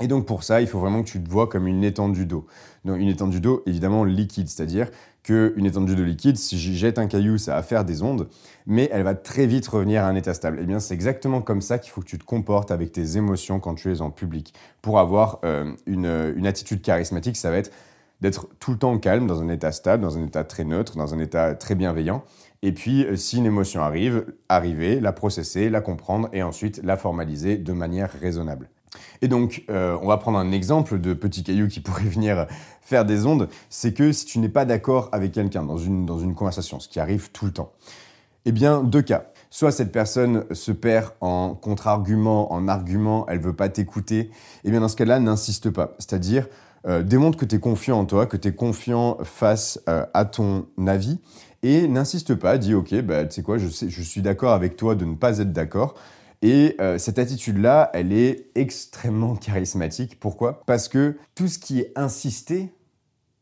Et 0.00 0.06
donc 0.06 0.26
pour 0.26 0.42
ça, 0.42 0.60
il 0.60 0.66
faut 0.66 0.78
vraiment 0.78 1.02
que 1.02 1.08
tu 1.08 1.22
te 1.22 1.28
vois 1.28 1.48
comme 1.48 1.66
une 1.66 1.84
étendue 1.84 2.26
d'eau. 2.26 2.46
Donc 2.84 2.98
une 2.98 3.08
étendue 3.08 3.40
d'eau 3.40 3.62
évidemment 3.66 4.04
liquide, 4.04 4.48
c'est-à-dire 4.48 4.90
qu'une 5.22 5.64
étendue 5.64 5.94
d'eau 5.94 6.04
liquide, 6.04 6.36
si 6.36 6.58
j'y 6.58 6.76
jette 6.76 6.98
un 6.98 7.06
caillou, 7.06 7.38
ça 7.38 7.54
va 7.54 7.62
faire 7.62 7.84
des 7.84 8.02
ondes, 8.02 8.28
mais 8.66 8.88
elle 8.92 9.04
va 9.04 9.14
très 9.14 9.46
vite 9.46 9.66
revenir 9.68 10.02
à 10.02 10.08
un 10.08 10.16
état 10.16 10.34
stable. 10.34 10.58
Et 10.58 10.62
eh 10.62 10.66
bien 10.66 10.80
c'est 10.80 10.94
exactement 10.94 11.42
comme 11.42 11.60
ça 11.60 11.78
qu'il 11.78 11.92
faut 11.92 12.00
que 12.00 12.06
tu 12.06 12.18
te 12.18 12.24
comportes 12.24 12.70
avec 12.70 12.90
tes 12.90 13.16
émotions 13.16 13.60
quand 13.60 13.74
tu 13.74 13.92
es 13.92 14.00
en 14.00 14.10
public. 14.10 14.54
Pour 14.80 14.98
avoir 14.98 15.38
euh, 15.44 15.72
une, 15.86 16.34
une 16.36 16.46
attitude 16.46 16.82
charismatique, 16.82 17.36
ça 17.36 17.50
va 17.50 17.58
être 17.58 17.70
d'être 18.22 18.46
tout 18.60 18.70
le 18.70 18.78
temps 18.78 18.96
calme, 18.98 19.26
dans 19.26 19.42
un 19.42 19.48
état 19.48 19.72
stable, 19.72 20.02
dans 20.02 20.16
un 20.16 20.24
état 20.24 20.44
très 20.44 20.64
neutre, 20.64 20.96
dans 20.96 21.12
un 21.12 21.18
état 21.18 21.56
très 21.56 21.74
bienveillant. 21.74 22.22
Et 22.62 22.70
puis, 22.70 23.04
euh, 23.04 23.16
si 23.16 23.38
une 23.38 23.46
émotion 23.46 23.82
arrive, 23.82 24.24
arriver, 24.48 25.00
la 25.00 25.12
processer, 25.12 25.68
la 25.68 25.80
comprendre 25.80 26.28
et 26.32 26.44
ensuite 26.44 26.80
la 26.84 26.96
formaliser 26.96 27.58
de 27.58 27.72
manière 27.72 28.12
raisonnable. 28.12 28.70
Et 29.22 29.28
donc, 29.28 29.64
euh, 29.70 29.98
on 30.00 30.06
va 30.06 30.18
prendre 30.18 30.38
un 30.38 30.52
exemple 30.52 31.00
de 31.00 31.14
petit 31.14 31.42
caillou 31.42 31.66
qui 31.66 31.80
pourrait 31.80 32.04
venir 32.04 32.46
faire 32.80 33.04
des 33.04 33.26
ondes. 33.26 33.48
C'est 33.70 33.92
que 33.92 34.12
si 34.12 34.24
tu 34.24 34.38
n'es 34.38 34.48
pas 34.48 34.64
d'accord 34.64 35.08
avec 35.10 35.32
quelqu'un 35.32 35.64
dans 35.64 35.76
une, 35.76 36.34
conversation, 36.36 36.78
ce 36.78 36.88
qui 36.88 37.00
arrive 37.00 37.32
tout 37.32 37.46
le 37.46 37.52
temps, 37.52 37.72
eh 38.44 38.52
bien, 38.52 38.84
deux 38.84 39.02
cas. 39.02 39.26
Soit 39.50 39.72
cette 39.72 39.90
personne 39.90 40.44
se 40.52 40.70
perd 40.70 41.10
en 41.20 41.54
contre-argument, 41.54 42.52
en 42.52 42.68
argument, 42.68 43.26
elle 43.28 43.40
veut 43.40 43.52
pas 43.52 43.68
t'écouter. 43.68 44.30
Eh 44.64 44.70
bien, 44.70 44.80
dans 44.80 44.88
ce 44.88 44.96
cas-là, 44.96 45.18
n'insiste 45.18 45.70
pas. 45.70 45.94
C'est-à-dire, 45.98 46.46
euh, 46.86 47.02
démontre 47.02 47.38
que 47.38 47.44
tu 47.44 47.56
es 47.56 47.60
confiant 47.60 48.00
en 48.00 48.04
toi, 48.04 48.26
que 48.26 48.36
tu 48.36 48.48
es 48.48 48.54
confiant 48.54 49.18
face 49.22 49.80
euh, 49.88 50.04
à 50.14 50.24
ton 50.24 50.66
avis 50.86 51.20
et 51.62 51.86
n'insiste 51.86 52.34
pas, 52.34 52.58
dis 52.58 52.74
ok, 52.74 53.02
bah, 53.02 53.24
tu 53.24 53.36
sais 53.36 53.42
quoi, 53.42 53.56
je, 53.58 53.68
suis 53.68 54.20
d'accord 54.20 54.52
avec 54.52 54.76
toi 54.76 54.94
de 54.94 55.04
ne 55.04 55.14
pas 55.14 55.38
être 55.38 55.52
d'accord. 55.52 55.94
Et 56.44 56.74
euh, 56.80 56.98
cette 56.98 57.20
attitude-là, 57.20 57.90
elle 57.94 58.12
est 58.12 58.48
extrêmement 58.56 59.36
charismatique. 59.36 60.18
Pourquoi? 60.18 60.62
Parce 60.66 60.88
que 60.88 61.16
tout 61.36 61.46
ce 61.46 61.60
qui 61.60 61.80
est 61.80 61.92
insisté 61.94 62.72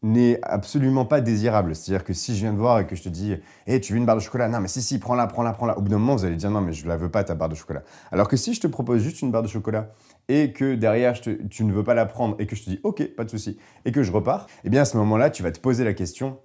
n'est 0.02 0.38
absolument 0.42 1.06
pas 1.06 1.22
désirable. 1.22 1.74
C'est-à-dire 1.74 2.04
que 2.04 2.12
si 2.12 2.34
je 2.34 2.40
viens 2.40 2.52
de 2.52 2.58
voir 2.58 2.78
et 2.78 2.86
que 2.86 2.96
je 2.96 3.02
te 3.02 3.08
dis 3.08 3.36
hey, 3.66 3.80
tu 3.80 3.92
veux 3.92 3.98
une 3.98 4.06
barre 4.06 4.16
de 4.16 4.20
chocolat? 4.20 4.48
Non, 4.48 4.60
mais 4.60 4.68
si, 4.68 4.82
si, 4.82 4.98
prends-la, 4.98 5.26
prends-la, 5.26 5.52
prends-la. 5.52 5.78
Au 5.78 5.82
bout 5.82 5.88
d'un 5.88 5.98
moment, 5.98 6.16
vous 6.16 6.24
allez 6.24 6.36
dire 6.36 6.50
Non, 6.50 6.60
mais 6.60 6.72
je 6.72 6.86
la 6.86 6.96
veux 6.96 7.10
pas, 7.10 7.24
ta 7.24 7.34
barre 7.34 7.48
de 7.48 7.54
chocolat. 7.54 7.82
Alors 8.12 8.28
que 8.28 8.36
si 8.36 8.52
je 8.52 8.60
te 8.60 8.66
propose 8.66 9.02
juste 9.02 9.22
une 9.22 9.30
barre 9.30 9.42
de 9.42 9.48
chocolat 9.48 9.90
et 10.28 10.52
que 10.52 10.74
derrière 10.74 11.20
tu 11.20 11.64
ne 11.64 11.72
veux 11.72 11.84
pas 11.84 11.94
la 11.94 12.06
prendre 12.06 12.36
et 12.38 12.46
que 12.46 12.56
je 12.56 12.64
te 12.64 12.70
dis 12.70 12.80
ok, 12.82 13.14
pas 13.16 13.24
de 13.24 13.30
souci, 13.30 13.58
et 13.84 13.92
que 13.92 14.02
je 14.02 14.12
repars, 14.12 14.46
eh 14.64 14.70
bien 14.70 14.82
à 14.82 14.84
ce 14.84 14.96
moment-là, 14.96 15.30
tu 15.30 15.42
vas 15.42 15.52
te 15.52 15.60
poser 15.60 15.84
la 15.84 15.94
question 15.94 16.38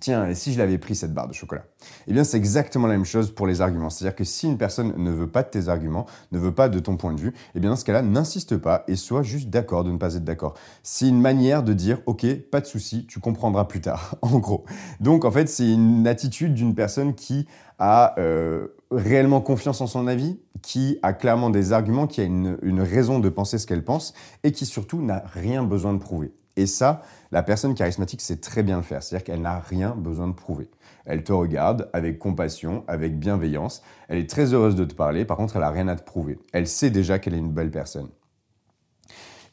Tiens, 0.00 0.32
si 0.34 0.52
je 0.52 0.58
l'avais 0.58 0.76
pris 0.76 0.94
cette 0.94 1.14
barre 1.14 1.28
de 1.28 1.32
chocolat? 1.32 1.64
Eh 2.06 2.12
bien, 2.12 2.22
c'est 2.22 2.36
exactement 2.36 2.86
la 2.86 2.94
même 2.94 3.06
chose 3.06 3.34
pour 3.34 3.46
les 3.46 3.62
arguments. 3.62 3.88
C'est-à-dire 3.88 4.14
que 4.14 4.22
si 4.22 4.46
une 4.46 4.58
personne 4.58 4.94
ne 4.96 5.10
veut 5.10 5.26
pas 5.26 5.42
de 5.42 5.48
tes 5.48 5.68
arguments, 5.68 6.06
ne 6.30 6.38
veut 6.38 6.52
pas 6.52 6.68
de 6.68 6.78
ton 6.78 6.96
point 6.96 7.14
de 7.14 7.20
vue, 7.20 7.32
eh 7.54 7.60
bien, 7.60 7.70
dans 7.70 7.76
ce 7.76 7.86
cas-là, 7.86 8.02
n'insiste 8.02 8.58
pas 8.58 8.84
et 8.86 8.96
sois 8.96 9.22
juste 9.22 9.48
d'accord 9.48 9.84
de 9.84 9.90
ne 9.90 9.96
pas 9.96 10.14
être 10.14 10.24
d'accord. 10.24 10.54
C'est 10.82 11.08
une 11.08 11.20
manière 11.20 11.62
de 11.62 11.72
dire, 11.72 12.00
OK, 12.06 12.26
pas 12.50 12.60
de 12.60 12.66
souci, 12.66 13.06
tu 13.06 13.18
comprendras 13.18 13.64
plus 13.64 13.80
tard, 13.80 14.16
en 14.22 14.38
gros. 14.38 14.64
Donc, 15.00 15.24
en 15.24 15.30
fait, 15.30 15.48
c'est 15.48 15.68
une 15.72 16.06
attitude 16.06 16.54
d'une 16.54 16.74
personne 16.74 17.14
qui 17.14 17.46
a 17.78 18.14
euh, 18.18 18.68
réellement 18.90 19.40
confiance 19.40 19.80
en 19.80 19.86
son 19.86 20.06
avis, 20.06 20.38
qui 20.62 20.98
a 21.02 21.12
clairement 21.12 21.50
des 21.50 21.72
arguments, 21.72 22.06
qui 22.06 22.20
a 22.20 22.24
une 22.24 22.80
raison 22.80 23.18
de 23.18 23.28
penser 23.28 23.58
ce 23.58 23.66
qu'elle 23.66 23.84
pense 23.84 24.14
et 24.44 24.52
qui 24.52 24.66
surtout 24.66 25.02
n'a 25.02 25.22
rien 25.26 25.62
besoin 25.64 25.92
de 25.92 25.98
prouver. 25.98 26.32
Et 26.58 26.66
ça, 26.66 27.02
la 27.30 27.44
personne 27.44 27.74
charismatique 27.74 28.20
sait 28.20 28.38
très 28.38 28.64
bien 28.64 28.78
le 28.78 28.82
faire. 28.82 29.00
C'est-à-dire 29.00 29.24
qu'elle 29.24 29.42
n'a 29.42 29.60
rien 29.60 29.94
besoin 29.96 30.26
de 30.26 30.32
prouver. 30.32 30.68
Elle 31.04 31.22
te 31.22 31.32
regarde 31.32 31.88
avec 31.92 32.18
compassion, 32.18 32.82
avec 32.88 33.16
bienveillance. 33.16 33.82
Elle 34.08 34.18
est 34.18 34.28
très 34.28 34.52
heureuse 34.52 34.74
de 34.74 34.84
te 34.84 34.94
parler. 34.94 35.24
Par 35.24 35.36
contre, 35.36 35.54
elle 35.54 35.62
n'a 35.62 35.70
rien 35.70 35.86
à 35.86 35.94
te 35.94 36.02
prouver. 36.02 36.38
Elle 36.52 36.66
sait 36.66 36.90
déjà 36.90 37.20
qu'elle 37.20 37.34
est 37.34 37.38
une 37.38 37.52
belle 37.52 37.70
personne. 37.70 38.08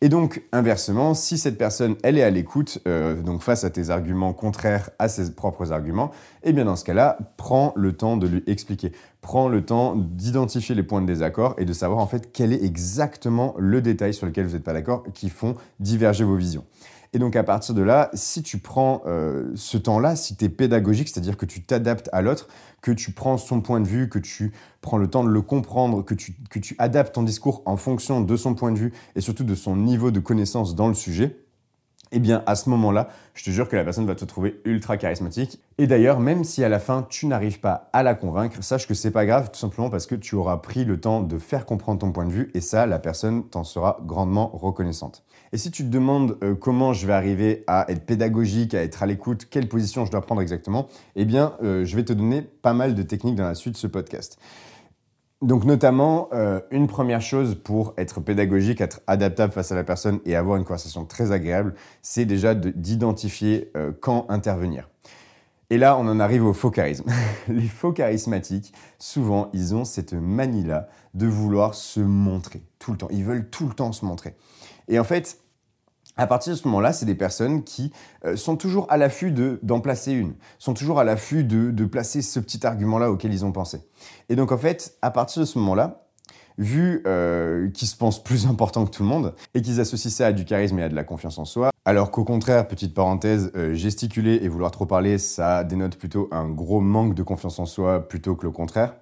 Et 0.01 0.09
donc, 0.09 0.43
inversement, 0.51 1.13
si 1.13 1.37
cette 1.37 1.57
personne, 1.57 1.95
elle 2.03 2.17
est 2.17 2.23
à 2.23 2.29
l'écoute, 2.29 2.79
euh, 2.87 3.21
donc 3.21 3.41
face 3.41 3.63
à 3.63 3.69
tes 3.69 3.89
arguments 3.89 4.33
contraires 4.33 4.89
à 4.99 5.07
ses 5.07 5.33
propres 5.33 5.71
arguments, 5.71 6.11
eh 6.43 6.53
bien 6.53 6.65
dans 6.65 6.75
ce 6.75 6.83
cas-là, 6.83 7.17
prends 7.37 7.73
le 7.75 7.93
temps 7.93 8.17
de 8.17 8.27
lui 8.27 8.43
expliquer. 8.47 8.91
Prends 9.21 9.47
le 9.47 9.63
temps 9.63 9.95
d'identifier 9.95 10.75
les 10.75 10.83
points 10.83 11.01
de 11.01 11.07
désaccord 11.07 11.55
et 11.57 11.65
de 11.65 11.73
savoir 11.73 11.99
en 11.99 12.07
fait 12.07 12.31
quel 12.31 12.53
est 12.53 12.63
exactement 12.63 13.55
le 13.57 13.81
détail 13.81 14.13
sur 14.13 14.27
lequel 14.27 14.45
vous 14.45 14.53
n'êtes 14.53 14.63
pas 14.63 14.73
d'accord 14.73 15.03
qui 15.13 15.29
font 15.29 15.55
diverger 15.79 16.23
vos 16.23 16.35
visions. 16.35 16.65
Et 17.15 17.17
donc 17.17 17.37
à 17.37 17.43
partir 17.45 17.73
de 17.73 17.81
là, 17.81 18.09
si 18.13 18.43
tu 18.43 18.57
prends 18.57 19.01
euh, 19.05 19.49
ce 19.55 19.77
temps-là, 19.77 20.17
si 20.17 20.35
tu 20.35 20.43
es 20.43 20.49
pédagogique, 20.49 21.07
c'est-à-dire 21.07 21.37
que 21.37 21.45
tu 21.45 21.63
t'adaptes 21.63 22.09
à 22.11 22.21
l'autre, 22.21 22.49
que 22.81 22.91
tu 22.91 23.13
prends 23.13 23.37
son 23.37 23.61
point 23.61 23.79
de 23.79 23.87
vue, 23.87 24.09
que 24.09 24.19
tu 24.19 24.51
prends 24.81 24.97
le 24.97 25.07
temps 25.07 25.23
de 25.23 25.29
le 25.29 25.41
comprendre, 25.41 26.03
que 26.03 26.13
tu, 26.13 26.35
que 26.49 26.59
tu 26.59 26.75
adaptes 26.77 27.15
ton 27.15 27.23
discours 27.23 27.63
en 27.65 27.77
fonction 27.77 28.19
de 28.19 28.35
son 28.35 28.53
point 28.53 28.73
de 28.73 28.77
vue 28.77 28.93
et 29.15 29.21
surtout 29.21 29.45
de 29.45 29.55
son 29.55 29.77
niveau 29.77 30.11
de 30.11 30.19
connaissance 30.19 30.75
dans 30.75 30.89
le 30.89 30.93
sujet, 30.93 31.44
eh 32.11 32.19
bien 32.19 32.43
à 32.45 32.55
ce 32.55 32.69
moment-là, 32.69 33.09
je 33.33 33.43
te 33.43 33.49
jure 33.49 33.67
que 33.67 33.75
la 33.75 33.83
personne 33.83 34.05
va 34.05 34.15
te 34.15 34.25
trouver 34.25 34.61
ultra 34.65 34.97
charismatique. 34.97 35.59
Et 35.77 35.87
d'ailleurs, 35.87 36.19
même 36.19 36.43
si 36.43 36.63
à 36.63 36.69
la 36.69 36.79
fin 36.79 37.05
tu 37.09 37.27
n'arrives 37.27 37.59
pas 37.59 37.89
à 37.93 38.03
la 38.03 38.15
convaincre, 38.15 38.63
sache 38.63 38.87
que 38.87 38.93
c'est 38.93 39.11
pas 39.11 39.25
grave, 39.25 39.51
tout 39.51 39.59
simplement 39.59 39.89
parce 39.89 40.05
que 40.05 40.15
tu 40.15 40.35
auras 40.35 40.57
pris 40.57 40.85
le 40.85 40.99
temps 40.99 41.21
de 41.21 41.37
faire 41.37 41.65
comprendre 41.65 41.99
ton 41.99 42.11
point 42.11 42.25
de 42.25 42.31
vue 42.31 42.51
et 42.53 42.61
ça, 42.61 42.85
la 42.85 42.99
personne 42.99 43.47
t'en 43.49 43.63
sera 43.63 43.99
grandement 44.05 44.49
reconnaissante. 44.53 45.23
Et 45.51 45.57
si 45.57 45.71
tu 45.71 45.83
te 45.83 45.89
demandes 45.89 46.37
euh, 46.43 46.55
comment 46.55 46.93
je 46.93 47.07
vais 47.07 47.13
arriver 47.13 47.63
à 47.67 47.85
être 47.89 48.05
pédagogique, 48.05 48.73
à 48.73 48.81
être 48.81 49.03
à 49.03 49.05
l'écoute, 49.05 49.47
quelle 49.49 49.67
position 49.67 50.05
je 50.05 50.11
dois 50.11 50.21
prendre 50.21 50.41
exactement, 50.41 50.87
eh 51.15 51.25
bien, 51.25 51.53
euh, 51.63 51.85
je 51.85 51.95
vais 51.95 52.03
te 52.03 52.13
donner 52.13 52.41
pas 52.41 52.73
mal 52.73 52.95
de 52.95 53.03
techniques 53.03 53.35
dans 53.35 53.45
la 53.47 53.55
suite 53.55 53.73
de 53.73 53.77
ce 53.77 53.87
podcast. 53.87 54.37
Donc 55.41 55.65
notamment, 55.65 56.29
euh, 56.33 56.61
une 56.71 56.87
première 56.87 57.21
chose 57.21 57.55
pour 57.55 57.93
être 57.97 58.21
pédagogique, 58.21 58.79
être 58.79 59.01
adaptable 59.05 59.51
face 59.51 59.71
à 59.71 59.75
la 59.75 59.83
personne 59.83 60.19
et 60.25 60.35
avoir 60.35 60.57
une 60.57 60.63
conversation 60.63 61.05
très 61.05 61.31
agréable, 61.31 61.75
c'est 62.01 62.25
déjà 62.25 62.55
d'identifier 62.55 63.69
euh, 63.75 63.91
quand 63.99 64.25
intervenir. 64.29 64.89
Et 65.69 65.77
là, 65.77 65.97
on 65.97 66.07
en 66.07 66.19
arrive 66.19 66.45
au 66.45 66.53
faux 66.53 66.71
charisme. 66.71 67.09
Les 67.47 67.67
faux 67.67 67.91
charismatiques, 67.91 68.73
souvent, 68.97 69.49
ils 69.51 69.75
ont 69.75 69.83
cette 69.83 70.13
manie-là 70.13 70.87
de 71.15 71.27
vouloir 71.27 71.73
se 71.73 71.99
montrer 71.99 72.63
tout 72.79 72.91
le 72.91 72.97
temps. 72.97 73.07
Ils 73.11 73.25
veulent 73.25 73.49
tout 73.49 73.67
le 73.67 73.73
temps 73.73 73.91
se 73.91 74.05
montrer. 74.05 74.35
Et 74.87 74.99
en 74.99 75.03
fait, 75.03 75.39
à 76.17 76.27
partir 76.27 76.53
de 76.53 76.57
ce 76.57 76.67
moment-là, 76.67 76.93
c'est 76.93 77.05
des 77.05 77.15
personnes 77.15 77.63
qui 77.63 77.91
euh, 78.25 78.35
sont 78.35 78.55
toujours 78.55 78.87
à 78.89 78.97
l'affût 78.97 79.31
d'en 79.31 79.79
placer 79.79 80.13
une, 80.13 80.33
sont 80.59 80.73
toujours 80.73 80.99
à 80.99 81.03
l'affût 81.03 81.43
de, 81.43 81.85
placer 81.85 82.21
ce 82.21 82.39
petit 82.39 82.65
argument-là 82.65 83.11
auquel 83.11 83.33
ils 83.33 83.45
ont 83.45 83.51
pensé. 83.51 83.81
Et 84.29 84.35
donc 84.35 84.51
en 84.51 84.57
fait, 84.57 84.97
à 85.01 85.11
partir 85.11 85.41
de 85.41 85.45
ce 85.45 85.59
moment-là, 85.59 86.07
vu 86.57 87.03
euh, 87.05 87.69
qu'ils 87.71 87.87
se 87.87 87.97
pensent 87.97 88.23
plus 88.23 88.47
importants 88.49 88.85
que 88.85 88.91
tout 88.91 89.03
le 89.03 89.09
monde 89.09 89.35
et 89.53 89.61
qu'ils 89.61 89.79
associent 89.79 90.11
ça 90.11 90.27
à 90.27 90.31
du 90.31 90.45
charisme 90.45 90.79
et 90.79 90.83
à 90.83 90.89
de 90.89 90.95
la 90.95 91.03
confiance 91.03 91.37
en 91.37 91.45
soi, 91.45 91.71
alors 91.83 92.11
qu'au 92.11 92.23
contraire, 92.23 92.67
petite 92.67 92.93
parenthèse, 92.93 93.51
euh, 93.55 93.73
gesticuler 93.73 94.39
et 94.41 94.47
vouloir 94.47 94.71
trop 94.71 94.85
parler, 94.85 95.17
ça 95.17 95.63
dénote 95.63 95.97
plutôt 95.97 96.27
un 96.31 96.49
gros 96.49 96.79
manque 96.79 97.13
de 97.13 97.23
confiance 97.23 97.59
en 97.59 97.65
soi 97.65 98.07
plutôt 98.07 98.35
que 98.35 98.45
le 98.45 98.51
contraire. 98.51 98.95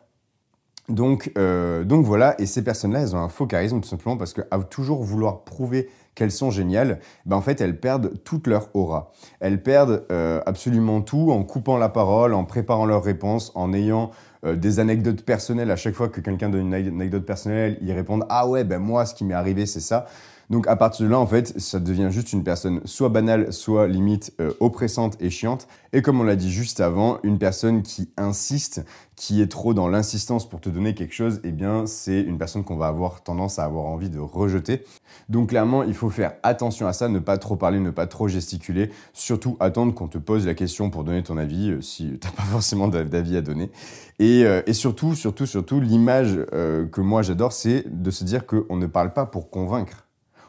Donc, 0.93 1.31
donc 1.35 2.05
voilà, 2.05 2.39
et 2.39 2.45
ces 2.45 2.63
personnes-là, 2.63 3.01
elles 3.01 3.15
ont 3.15 3.19
un 3.19 3.29
faux 3.29 3.47
charisme 3.47 3.81
tout 3.81 3.87
simplement 3.87 4.17
parce 4.17 4.33
qu'à 4.33 4.43
toujours 4.69 5.03
vouloir 5.03 5.43
prouver 5.43 5.89
qu'elles 6.15 6.31
sont 6.31 6.51
géniales, 6.51 6.99
ben 7.25 7.35
en 7.35 7.41
fait 7.41 7.61
elles 7.61 7.79
perdent 7.79 8.11
toute 8.23 8.47
leur 8.47 8.69
aura. 8.73 9.11
Elles 9.39 9.61
perdent 9.61 10.05
euh, 10.11 10.41
absolument 10.45 11.01
tout 11.01 11.31
en 11.31 11.43
coupant 11.43 11.77
la 11.77 11.89
parole, 11.89 12.33
en 12.33 12.45
préparant 12.45 12.85
leurs 12.85 13.03
réponses, 13.03 13.51
en 13.55 13.73
ayant 13.73 14.11
euh, 14.45 14.55
des 14.55 14.79
anecdotes 14.79 15.23
personnelles. 15.23 15.71
À 15.71 15.75
chaque 15.75 15.95
fois 15.95 16.09
que 16.09 16.21
quelqu'un 16.21 16.49
donne 16.49 16.67
une 16.67 16.73
anecdote 16.73 17.25
personnelle, 17.25 17.77
ils 17.81 17.91
répondent 17.91 18.25
Ah 18.29 18.47
ouais, 18.47 18.63
ben 18.63 18.79
moi 18.79 19.05
ce 19.05 19.15
qui 19.15 19.25
m'est 19.25 19.33
arrivé 19.33 19.65
c'est 19.65 19.79
ça. 19.79 20.05
Donc 20.49 20.67
à 20.67 20.75
partir 20.75 21.05
de 21.05 21.11
là, 21.11 21.19
en 21.19 21.27
fait, 21.27 21.59
ça 21.59 21.79
devient 21.79 22.09
juste 22.11 22.33
une 22.33 22.43
personne 22.43 22.81
soit 22.85 23.09
banale, 23.09 23.53
soit 23.53 23.87
limite 23.87 24.33
euh, 24.39 24.51
oppressante 24.59 25.17
et 25.21 25.29
chiante. 25.29 25.67
Et 25.93 26.01
comme 26.01 26.19
on 26.19 26.23
l'a 26.23 26.35
dit 26.35 26.51
juste 26.51 26.79
avant, 26.79 27.19
une 27.23 27.37
personne 27.37 27.81
qui 27.81 28.09
insiste, 28.17 28.83
qui 29.15 29.41
est 29.41 29.47
trop 29.47 29.73
dans 29.73 29.87
l'insistance 29.87 30.49
pour 30.49 30.59
te 30.59 30.69
donner 30.69 30.95
quelque 30.95 31.13
chose, 31.13 31.39
eh 31.43 31.51
bien 31.51 31.85
c'est 31.85 32.21
une 32.21 32.37
personne 32.37 32.63
qu'on 32.63 32.77
va 32.77 32.87
avoir 32.87 33.21
tendance 33.21 33.59
à 33.59 33.63
avoir 33.63 33.85
envie 33.85 34.09
de 34.09 34.19
rejeter. 34.19 34.83
Donc 35.29 35.49
clairement, 35.49 35.83
il 35.83 35.93
faut 35.93 36.09
faire 36.09 36.33
attention 36.43 36.87
à 36.87 36.93
ça, 36.93 37.07
ne 37.09 37.19
pas 37.19 37.37
trop 37.37 37.55
parler, 37.55 37.79
ne 37.79 37.91
pas 37.91 38.07
trop 38.07 38.27
gesticuler, 38.27 38.89
surtout 39.13 39.55
attendre 39.59 39.93
qu'on 39.93 40.07
te 40.07 40.17
pose 40.17 40.45
la 40.45 40.55
question 40.55 40.89
pour 40.89 41.03
donner 41.03 41.23
ton 41.23 41.37
avis 41.37 41.71
euh, 41.71 41.81
si 41.81 42.17
tu 42.19 42.27
n'as 42.27 42.33
pas 42.33 42.43
forcément 42.51 42.87
d'avis 42.87 43.37
à 43.37 43.41
donner. 43.41 43.71
Et, 44.19 44.45
euh, 44.45 44.61
et, 44.67 44.73
surtout, 44.73 45.15
surtout, 45.15 45.45
surtout, 45.45 45.79
l'image 45.79 46.39
que 46.51 47.01
moi 47.01 47.21
j'adore, 47.21 47.53
c'est 47.53 47.85
de 47.87 48.11
se 48.11 48.23
dire 48.23 48.45
qu'on 48.45 48.75
ne 48.75 48.85
parle 48.85 49.13
pas 49.13 49.25
pour 49.25 49.49
convaincre 49.49 50.03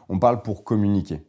on 0.09 0.19
parle 0.19 0.41
pour 0.41 0.63
communiquer. 0.63 1.21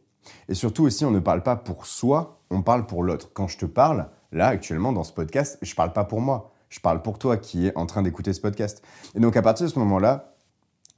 Et 0.49 0.53
surtout 0.53 0.83
aussi, 0.83 1.05
on 1.05 1.11
ne 1.11 1.19
parle 1.19 1.43
pas 1.43 1.55
pour 1.55 1.85
soi, 1.85 2.41
on 2.49 2.61
parle 2.61 2.85
pour 2.85 3.03
l'autre. 3.03 3.31
Quand 3.33 3.47
je 3.47 3.57
te 3.57 3.65
parle, 3.65 4.09
là, 4.31 4.47
actuellement, 4.47 4.91
dans 4.91 5.03
ce 5.03 5.13
podcast, 5.13 5.57
je 5.61 5.71
ne 5.71 5.75
parle 5.75 5.93
pas 5.93 6.03
pour 6.03 6.21
moi. 6.21 6.51
Je 6.69 6.79
parle 6.79 7.01
pour 7.01 7.17
toi 7.17 7.37
qui 7.37 7.67
es 7.67 7.77
en 7.77 7.85
train 7.85 8.01
d'écouter 8.01 8.33
ce 8.33 8.41
podcast. 8.41 8.83
Et 9.15 9.19
donc, 9.19 9.37
à 9.37 9.41
partir 9.41 9.65
de 9.65 9.71
ce 9.71 9.79
moment-là, 9.79 10.33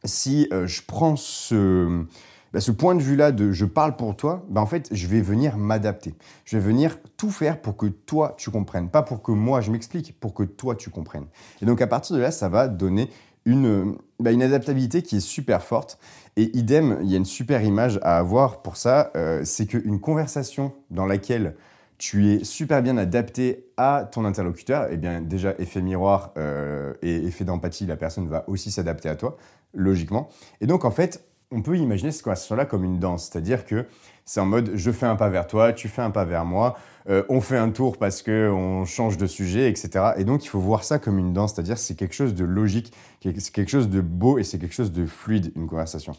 si 0.04 0.48
euh, 0.52 0.66
je 0.66 0.82
prends 0.86 1.16
ce, 1.16 2.06
bah, 2.54 2.60
ce 2.60 2.72
point 2.72 2.96
de 2.96 3.02
vue-là 3.02 3.32
de 3.32 3.52
je 3.52 3.66
parle 3.66 3.96
pour 3.96 4.16
toi, 4.16 4.46
bah, 4.50 4.62
en 4.62 4.66
fait, 4.66 4.90
je 4.92 5.08
vais 5.08 5.22
venir 5.22 5.58
m'adapter. 5.58 6.16
Je 6.46 6.58
vais 6.58 6.64
venir 6.64 6.98
tout 7.18 7.30
faire 7.30 7.62
pour 7.62 7.78
que 7.78 7.86
toi, 7.86 8.34
tu 8.38 8.50
comprennes. 8.50 8.90
Pas 8.90 9.04
pour 9.04 9.22
que 9.22 9.32
moi, 9.32 9.62
je 9.62 9.72
m'explique, 9.72 10.20
pour 10.20 10.34
que 10.34 10.44
toi, 10.44 10.76
tu 10.76 10.90
comprennes. 10.90 11.28
Et 11.62 11.66
donc, 11.66 11.82
à 11.82 11.88
partir 11.88 12.16
de 12.16 12.22
là, 12.22 12.32
ça 12.32 12.50
va 12.50 12.68
donner 12.68 13.10
une, 13.46 13.98
bah, 14.20 14.32
une 14.32 14.44
adaptabilité 14.44 15.02
qui 15.02 15.18
est 15.18 15.22
super 15.22 15.64
forte. 15.64 16.00
Et 16.38 16.56
idem, 16.58 17.00
il 17.02 17.10
y 17.10 17.16
a 17.16 17.18
une 17.18 17.26
super 17.26 17.64
image 17.64 18.00
à 18.04 18.18
avoir 18.18 18.62
pour 18.62 18.78
ça, 18.78 19.12
euh, 19.16 19.42
c'est 19.44 19.66
qu'une 19.66 20.00
conversation 20.00 20.74
dans 20.90 21.06
laquelle 21.06 21.56
tu 21.98 22.32
es 22.32 22.44
super 22.46 22.82
bien 22.82 22.98
adapté 22.98 23.66
à 23.76 24.08
ton 24.10 24.24
interlocuteur, 24.24 24.86
et 24.86 24.94
eh 24.94 24.98
bien 24.98 25.20
déjà 25.20 25.54
effet 25.60 25.82
miroir 25.82 26.32
euh, 26.38 26.94
et 27.02 27.26
effet 27.26 27.44
d'empathie, 27.44 27.86
la 27.86 27.98
personne 27.98 28.28
va 28.28 28.46
aussi 28.48 28.72
s'adapter 28.72 29.10
à 29.10 29.18
toi, 29.18 29.38
logiquement. 29.74 30.30
Et 30.62 30.66
donc 30.66 30.86
en 30.86 30.92
fait, 30.92 31.26
on 31.52 31.62
peut 31.62 31.78
imaginer 31.78 32.12
cette 32.12 32.24
conversation-là 32.24 32.66
comme 32.66 32.86
une 32.86 33.00
danse, 33.00 33.30
c'est-à-dire 33.30 33.66
que 33.66 33.86
c'est 34.24 34.40
en 34.40 34.46
mode 34.46 34.72
je 34.76 34.92
fais 34.92 35.08
un 35.08 35.18
pas 35.18 35.30
vers 35.30 35.46
toi, 35.46 35.74
tu 35.74 35.90
fais 35.90 36.02
un 36.02 36.12
pas 36.12 36.24
vers 36.24 36.46
moi, 36.46 36.78
euh, 37.10 37.24
on 37.30 37.42
fait 37.42 37.58
un 37.58 37.70
tour 37.72 37.98
parce 37.98 38.22
qu'on 38.22 38.86
change 38.86 39.18
de 39.18 39.26
sujet, 39.26 39.70
etc. 39.70 40.12
Et 40.18 40.24
donc 40.24 40.46
il 40.46 40.48
faut 40.48 40.60
voir 40.60 40.84
ça 40.84 41.00
comme 41.00 41.18
une 41.18 41.34
danse, 41.34 41.54
c'est-à-dire 41.54 41.78
c'est 41.78 41.96
quelque 41.96 42.14
chose 42.14 42.36
de 42.36 42.46
logique, 42.46 42.94
c'est 43.24 43.52
quelque 43.52 43.70
chose 43.70 43.90
de 43.90 44.02
beau 44.02 44.38
et 44.38 44.44
c'est 44.44 44.60
quelque 44.60 44.76
chose 44.76 44.92
de 44.92 45.06
fluide, 45.06 45.52
une 45.56 45.68
conversation. 45.68 46.14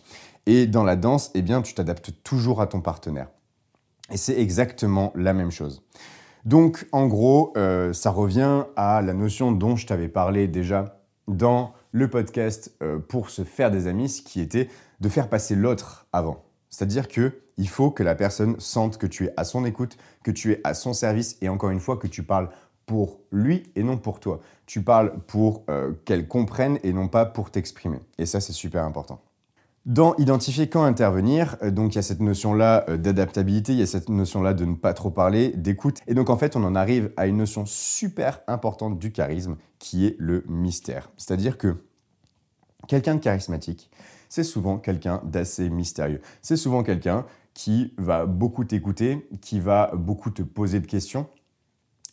Et 0.47 0.67
dans 0.67 0.85
la 0.85 0.97
danse, 0.97 1.31
eh 1.35 1.43
bien, 1.43 1.63
tu 1.63 1.75
t'adaptes 1.75 2.13
toujours 2.25 2.61
à 2.61 2.67
ton 2.67 2.81
partenaire. 2.81 3.29
Et 4.11 4.17
c'est 4.17 4.39
exactement 4.41 5.13
la 5.15 5.33
même 5.33 5.51
chose. 5.51 5.83
Donc 6.45 6.89
en 6.93 7.07
gros, 7.07 7.53
euh, 7.57 7.93
ça 7.93 8.11
revient 8.11 8.65
à 8.75 9.03
la 9.03 9.13
notion 9.13 9.53
dont 9.53 9.77
je 9.77 9.87
t'avais 9.87 10.09
parlé 10.09 10.49
déjà 10.49 11.01
dans 11.29 11.73
le 11.93 12.09
podcast 12.09 12.75
euh, 12.83 12.99
pour 12.99 13.31
se 13.31 13.45
faire 13.45 13.71
des 13.71 13.87
amis, 13.87 14.09
ce 14.09 14.23
qui 14.23 14.41
était 14.41 14.69
de 15.01 15.09
faire 15.09 15.29
passer 15.29 15.55
l'autre 15.55 16.07
avant. 16.13 16.43
C'est-à-dire 16.69 17.09
que 17.09 17.41
il 17.61 17.69
faut 17.69 17.91
que 17.91 18.03
la 18.03 18.15
personne 18.15 18.59
sente 18.59 18.97
que 18.97 19.07
tu 19.07 19.27
es 19.27 19.35
à 19.37 19.45
son 19.45 19.67
écoute, 19.67 19.99
que 20.25 20.31
tu 20.31 20.53
es 20.53 20.61
à 20.65 20.73
son 20.73 20.95
service 20.95 21.37
et 21.43 21.49
encore 21.51 21.71
une 21.71 21.79
fois 21.79 21.99
que 21.99 22.07
tu 22.07 22.23
parles 22.23 22.49
pour 22.87 23.21
lui 23.31 23.71
et 23.77 23.83
non 23.83 23.99
pour 23.99 24.19
toi. 24.19 24.41
Tu 24.65 24.83
parles 24.83 25.13
pour 25.27 25.63
euh, 25.69 25.93
qu'elle 26.07 26.27
comprenne 26.27 26.79
et 26.83 26.93
non 26.95 27.07
pas 27.07 27.27
pour 27.27 27.51
t'exprimer. 27.51 27.99
Et 28.19 28.25
ça, 28.25 28.41
c'est 28.41 28.55
super 28.55 28.85
important. 28.85 29.21
Dans 29.85 30.17
identifier 30.17 30.69
quand 30.69 30.85
intervenir, 30.85 31.57
euh, 31.63 31.71
donc 31.71 31.93
il 31.93 31.97
y 31.97 31.99
a 31.99 32.03
cette 32.03 32.21
notion-là 32.21 32.87
euh, 32.89 32.97
d'adaptabilité, 32.97 33.73
il 33.73 33.79
y 33.79 33.83
a 33.83 33.87
cette 33.87 34.09
notion-là 34.09 34.55
de 34.55 34.65
ne 34.65 34.75
pas 34.75 34.95
trop 34.95 35.11
parler, 35.11 35.51
d'écoute. 35.51 35.99
Et 36.07 36.15
donc 36.15 36.31
en 36.31 36.39
fait, 36.39 36.57
on 36.57 36.65
en 36.65 36.75
arrive 36.75 37.13
à 37.19 37.27
une 37.27 37.37
notion 37.37 37.67
super 37.67 38.41
importante 38.47 38.99
du 38.99 39.13
charisme 39.13 39.57
qui 39.79 40.07
est 40.07 40.17
le 40.19 40.45
mystère. 40.49 41.11
C'est-à-dire 41.19 41.59
que 41.59 41.77
quelqu'un 42.89 43.17
de 43.17 43.21
charismatique, 43.21 43.91
c'est 44.31 44.45
souvent 44.45 44.79
quelqu'un 44.79 45.21
d'assez 45.25 45.69
mystérieux. 45.69 46.23
C'est 46.41 46.57
souvent 46.57 46.83
quelqu'un 46.83 47.27
qui 47.55 47.95
va 47.99 48.27
beaucoup 48.27 48.65
t'écouter, 48.65 49.29
qui 49.41 49.61
va 49.61 49.93
beaucoup 49.95 50.31
te 50.31 50.43
poser 50.43 50.81
de 50.81 50.87
questions, 50.87 51.27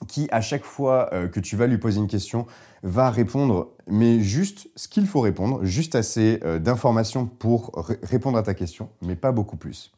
qui 0.08 0.28
à 0.32 0.42
chaque 0.42 0.64
fois 0.64 1.10
euh, 1.14 1.28
que 1.28 1.40
tu 1.40 1.56
vas 1.56 1.68
lui 1.68 1.78
poser 1.78 2.00
une 2.00 2.08
question 2.08 2.46
va 2.84 3.10
répondre, 3.10 3.74
mais 3.88 4.20
juste 4.20 4.70
ce 4.76 4.88
qu'il 4.88 5.08
faut 5.08 5.22
répondre, 5.22 5.64
juste 5.64 5.96
assez 5.96 6.40
euh, 6.44 6.60
d'informations 6.60 7.26
pour 7.26 7.86
répondre 8.04 8.38
à 8.38 8.44
ta 8.44 8.54
question, 8.54 8.90
mais 9.02 9.16
pas 9.16 9.32
beaucoup 9.32 9.58
plus. 9.58 9.92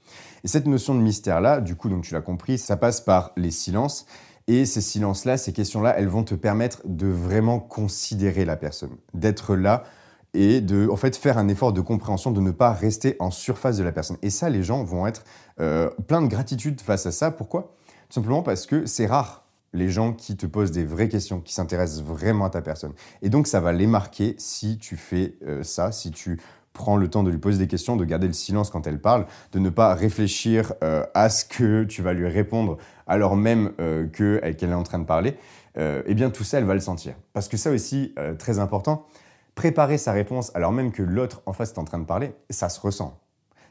Et 0.43 0.47
cette 0.47 0.65
notion 0.65 0.95
de 0.95 1.01
mystère-là, 1.01 1.59
du 1.59 1.75
coup, 1.75 1.89
donc 1.89 2.03
tu 2.03 2.13
l'as 2.13 2.21
compris, 2.21 2.57
ça 2.57 2.77
passe 2.77 3.01
par 3.01 3.31
les 3.35 3.51
silences. 3.51 4.05
Et 4.47 4.65
ces 4.65 4.81
silences-là, 4.81 5.37
ces 5.37 5.53
questions-là, 5.53 5.93
elles 5.99 6.07
vont 6.07 6.23
te 6.23 6.33
permettre 6.33 6.81
de 6.85 7.05
vraiment 7.05 7.59
considérer 7.59 8.45
la 8.45 8.55
personne, 8.55 8.95
d'être 9.13 9.55
là 9.55 9.83
et 10.33 10.61
de 10.61 10.87
en 10.89 10.95
fait 10.95 11.15
faire 11.15 11.37
un 11.37 11.47
effort 11.47 11.73
de 11.73 11.81
compréhension, 11.81 12.31
de 12.31 12.41
ne 12.41 12.51
pas 12.51 12.71
rester 12.71 13.15
en 13.19 13.31
surface 13.31 13.77
de 13.77 13.83
la 13.83 13.91
personne. 13.91 14.17
Et 14.21 14.29
ça, 14.29 14.49
les 14.49 14.63
gens 14.63 14.83
vont 14.83 15.07
être 15.07 15.23
euh, 15.59 15.89
plein 16.07 16.21
de 16.21 16.27
gratitude 16.27 16.81
face 16.81 17.05
à 17.05 17.11
ça. 17.11 17.31
Pourquoi? 17.31 17.75
Tout 18.09 18.15
simplement 18.15 18.43
parce 18.43 18.65
que 18.65 18.85
c'est 18.85 19.05
rare 19.05 19.45
les 19.73 19.89
gens 19.89 20.13
qui 20.13 20.35
te 20.35 20.45
posent 20.45 20.71
des 20.71 20.85
vraies 20.85 21.09
questions, 21.09 21.41
qui 21.41 21.53
s'intéressent 21.53 22.03
vraiment 22.03 22.45
à 22.45 22.49
ta 22.49 22.61
personne. 22.61 22.93
Et 23.21 23.29
donc 23.29 23.47
ça 23.47 23.59
va 23.59 23.71
les 23.71 23.87
marquer 23.87 24.35
si 24.37 24.77
tu 24.77 24.97
fais 24.97 25.35
euh, 25.45 25.63
ça, 25.63 25.91
si 25.91 26.11
tu 26.11 26.39
prends 26.73 26.97
le 26.97 27.09
temps 27.09 27.23
de 27.23 27.29
lui 27.29 27.37
poser 27.37 27.57
des 27.57 27.67
questions, 27.67 27.95
de 27.95 28.05
garder 28.05 28.27
le 28.27 28.33
silence 28.33 28.69
quand 28.69 28.87
elle 28.87 29.01
parle, 29.01 29.25
de 29.51 29.59
ne 29.59 29.69
pas 29.69 29.93
réfléchir 29.93 30.73
euh, 30.83 31.03
à 31.13 31.29
ce 31.29 31.45
que 31.45 31.83
tu 31.83 32.01
vas 32.01 32.13
lui 32.13 32.27
répondre 32.27 32.77
alors 33.05 33.35
même 33.35 33.71
euh, 33.79 34.07
qu'elle 34.07 34.69
est 34.69 34.73
en 34.73 34.83
train 34.83 34.99
de 34.99 35.05
parler, 35.05 35.35
eh 35.77 36.13
bien 36.13 36.29
tout 36.29 36.43
ça, 36.43 36.57
elle 36.57 36.65
va 36.65 36.73
le 36.73 36.81
sentir. 36.81 37.13
Parce 37.31 37.47
que 37.47 37.55
ça 37.55 37.71
aussi, 37.71 38.13
très 38.37 38.59
important, 38.59 39.07
préparer 39.55 39.97
sa 39.97 40.11
réponse 40.11 40.51
alors 40.55 40.71
même 40.71 40.91
que 40.91 41.03
l'autre 41.03 41.41
en 41.45 41.53
face 41.53 41.71
est 41.71 41.79
en 41.79 41.85
train 41.85 41.99
de 41.99 42.05
parler, 42.05 42.33
ça 42.49 42.69
se 42.69 42.79
ressent. 42.79 43.19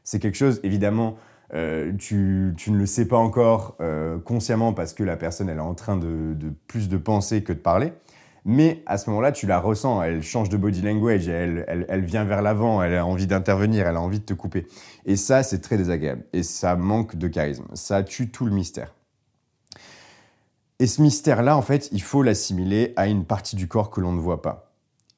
C'est 0.05 0.19
quelque 0.19 0.37
chose, 0.37 0.61
évidemment, 0.63 1.17
tu, 1.51 2.55
ne 2.69 2.77
le 2.77 2.87
sais 2.87 3.07
pas 3.07 3.17
encore 3.17 3.77
consciemment 4.25 4.73
parce 4.73 4.93
que 4.93 5.03
la 5.03 5.17
personne 5.17 5.49
elle 5.49 5.59
est 5.59 5.61
en 5.61 5.75
train 5.75 5.97
de, 5.97 6.35
de, 6.35 6.53
plus 6.67 6.89
de 6.89 6.97
penser 6.97 7.43
que 7.43 7.53
de 7.53 7.59
parler. 7.59 7.93
Mais 8.45 8.83
à 8.87 8.97
ce 8.97 9.11
moment-là, 9.11 9.31
tu 9.31 9.47
la 9.47 9.61
ressens, 9.61 10.03
elle 10.03 10.23
change 10.23 10.49
de 10.49 10.57
body 10.57 10.81
language, 10.81 11.29
elle, 11.29 11.67
elle, 11.87 12.05
vient 12.05 12.25
vers 12.25 12.41
l'avant, 12.41 12.83
elle 12.83 12.95
a 12.95 13.05
envie 13.05 13.27
d'intervenir, 13.27 13.87
elle 13.87 13.97
a 13.97 14.01
envie 14.01 14.21
de 14.21 14.25
te 14.25 14.33
couper. 14.33 14.67
Et 15.05 15.17
ça, 15.17 15.43
c'est 15.43 15.61
très 15.61 15.77
désagréable. 15.77 16.25
Et 16.33 16.43
ça 16.43 16.75
manque 16.75 17.17
de 17.17 17.29
charisme. 17.29 17.67
Ça 17.75 18.03
tue 18.03 18.31
tout 18.31 18.47
le 18.47 18.53
mystère. 18.53 18.95
Et 20.79 20.87
ce 20.87 21.03
mystère-là, 21.03 21.59
en 21.59 21.63
fait, 21.63 21.91
il 21.93 22.01
faut 22.01 22.23
l'assimiler 22.23 22.95
à 22.97 23.07
une 23.09 23.27
partie 23.27 23.55
du 23.55 23.69
corps 23.69 23.91
que 23.91 24.01
l'on 24.01 24.13
ne 24.13 24.21
voit 24.21 24.41
pas. 24.41 24.68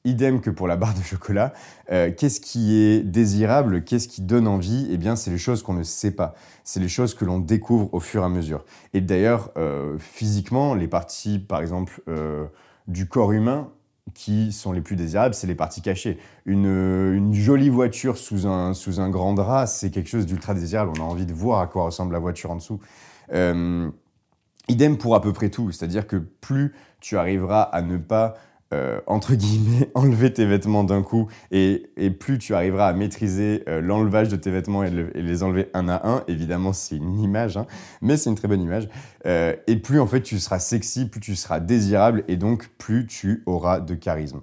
Idem 0.03 0.41
que 0.41 0.49
pour 0.49 0.67
la 0.67 0.77
barre 0.77 0.95
de 0.95 1.03
chocolat, 1.03 1.53
euh, 1.91 2.11
qu'est-ce 2.11 2.41
qui 2.41 2.75
est 2.75 3.01
désirable, 3.01 3.83
qu'est-ce 3.83 4.07
qui 4.07 4.21
donne 4.21 4.47
envie? 4.47 4.87
Eh 4.89 4.97
bien, 4.97 5.15
c'est 5.15 5.29
les 5.29 5.37
choses 5.37 5.61
qu'on 5.61 5.75
ne 5.75 5.83
sait 5.83 6.11
pas. 6.11 6.33
C'est 6.63 6.79
les 6.79 6.87
choses 6.87 7.13
que 7.13 7.23
l'on 7.23 7.37
découvre 7.37 7.93
au 7.93 7.99
fur 7.99 8.23
et 8.23 8.25
à 8.25 8.29
mesure. 8.29 8.65
Et 8.93 9.01
d'ailleurs, 9.01 9.51
euh, 9.57 9.97
physiquement, 9.99 10.73
les 10.73 10.87
parties, 10.87 11.37
par 11.37 11.61
exemple, 11.61 12.01
euh, 12.07 12.45
du 12.87 13.07
corps 13.07 13.31
humain 13.31 13.69
qui 14.15 14.51
sont 14.51 14.71
les 14.71 14.81
plus 14.81 14.95
désirables, 14.95 15.35
c'est 15.35 15.45
les 15.45 15.55
parties 15.55 15.83
cachées. 15.83 16.17
Une, 16.45 17.31
jolie 17.31 17.69
voiture 17.69 18.17
sous 18.17 18.47
un, 18.47 18.73
sous 18.73 18.99
un 18.99 19.09
grand 19.09 19.33
drap, 19.33 19.67
c'est 19.67 19.91
quelque 19.91 20.09
chose 20.09 20.25
d'ultra 20.25 20.55
désirable. 20.55 20.91
On 20.97 21.01
a 21.01 21.05
envie 21.05 21.27
de 21.27 21.33
voir 21.33 21.59
à 21.59 21.67
quoi 21.67 21.83
ressemble 21.83 22.13
la 22.13 22.19
voiture 22.19 22.49
en 22.49 22.55
dessous. 22.55 22.79
Idem 24.67 24.97
pour 24.97 25.15
à 25.15 25.21
peu 25.21 25.33
près 25.33 25.49
tout, 25.49 25.71
c'est-à-dire 25.71 26.07
que 26.07 26.15
plus 26.15 26.73
tu 26.99 27.17
arriveras 27.17 27.61
à 27.61 27.81
ne 27.81 27.97
pas 27.97 28.35
euh, 28.73 28.99
entre 29.07 29.35
guillemets, 29.35 29.91
enlever 29.95 30.31
tes 30.31 30.45
vêtements 30.45 30.83
d'un 30.83 31.01
coup 31.01 31.27
et, 31.51 31.89
plus 32.19 32.37
tu 32.37 32.55
arriveras 32.55 32.87
à 32.87 32.93
maîtriser 32.93 33.63
euh, 33.67 33.81
l'enlevage 33.81 34.29
de 34.29 34.35
tes 34.35 34.51
vêtements 34.51 34.83
et, 34.83 34.89
les 34.89 35.43
enlever 35.43 35.69
un 35.73 35.89
à 35.89 36.07
un, 36.07 36.23
évidemment 36.27 36.73
c'est 36.73 36.95
une 36.95 37.19
image, 37.19 37.57
hein, 37.57 37.65
mais 38.01 38.17
c'est 38.17 38.29
une 38.29 38.35
très 38.35 38.47
bonne 38.47 38.61
image, 38.61 38.87
euh, 39.25 39.55
et 39.67 39.75
plus 39.75 39.99
en 39.99 40.07
fait 40.07 40.21
tu 40.21 40.39
seras 40.39 40.59
sexy, 40.59 41.05
plus 41.05 41.19
tu 41.19 41.35
seras 41.35 41.59
désirable 41.59 42.23
et 42.27 42.37
donc 42.37 42.69
plus 42.77 43.07
tu 43.07 43.43
auras 43.45 43.79
de 43.79 43.95
charisme. 43.95 44.41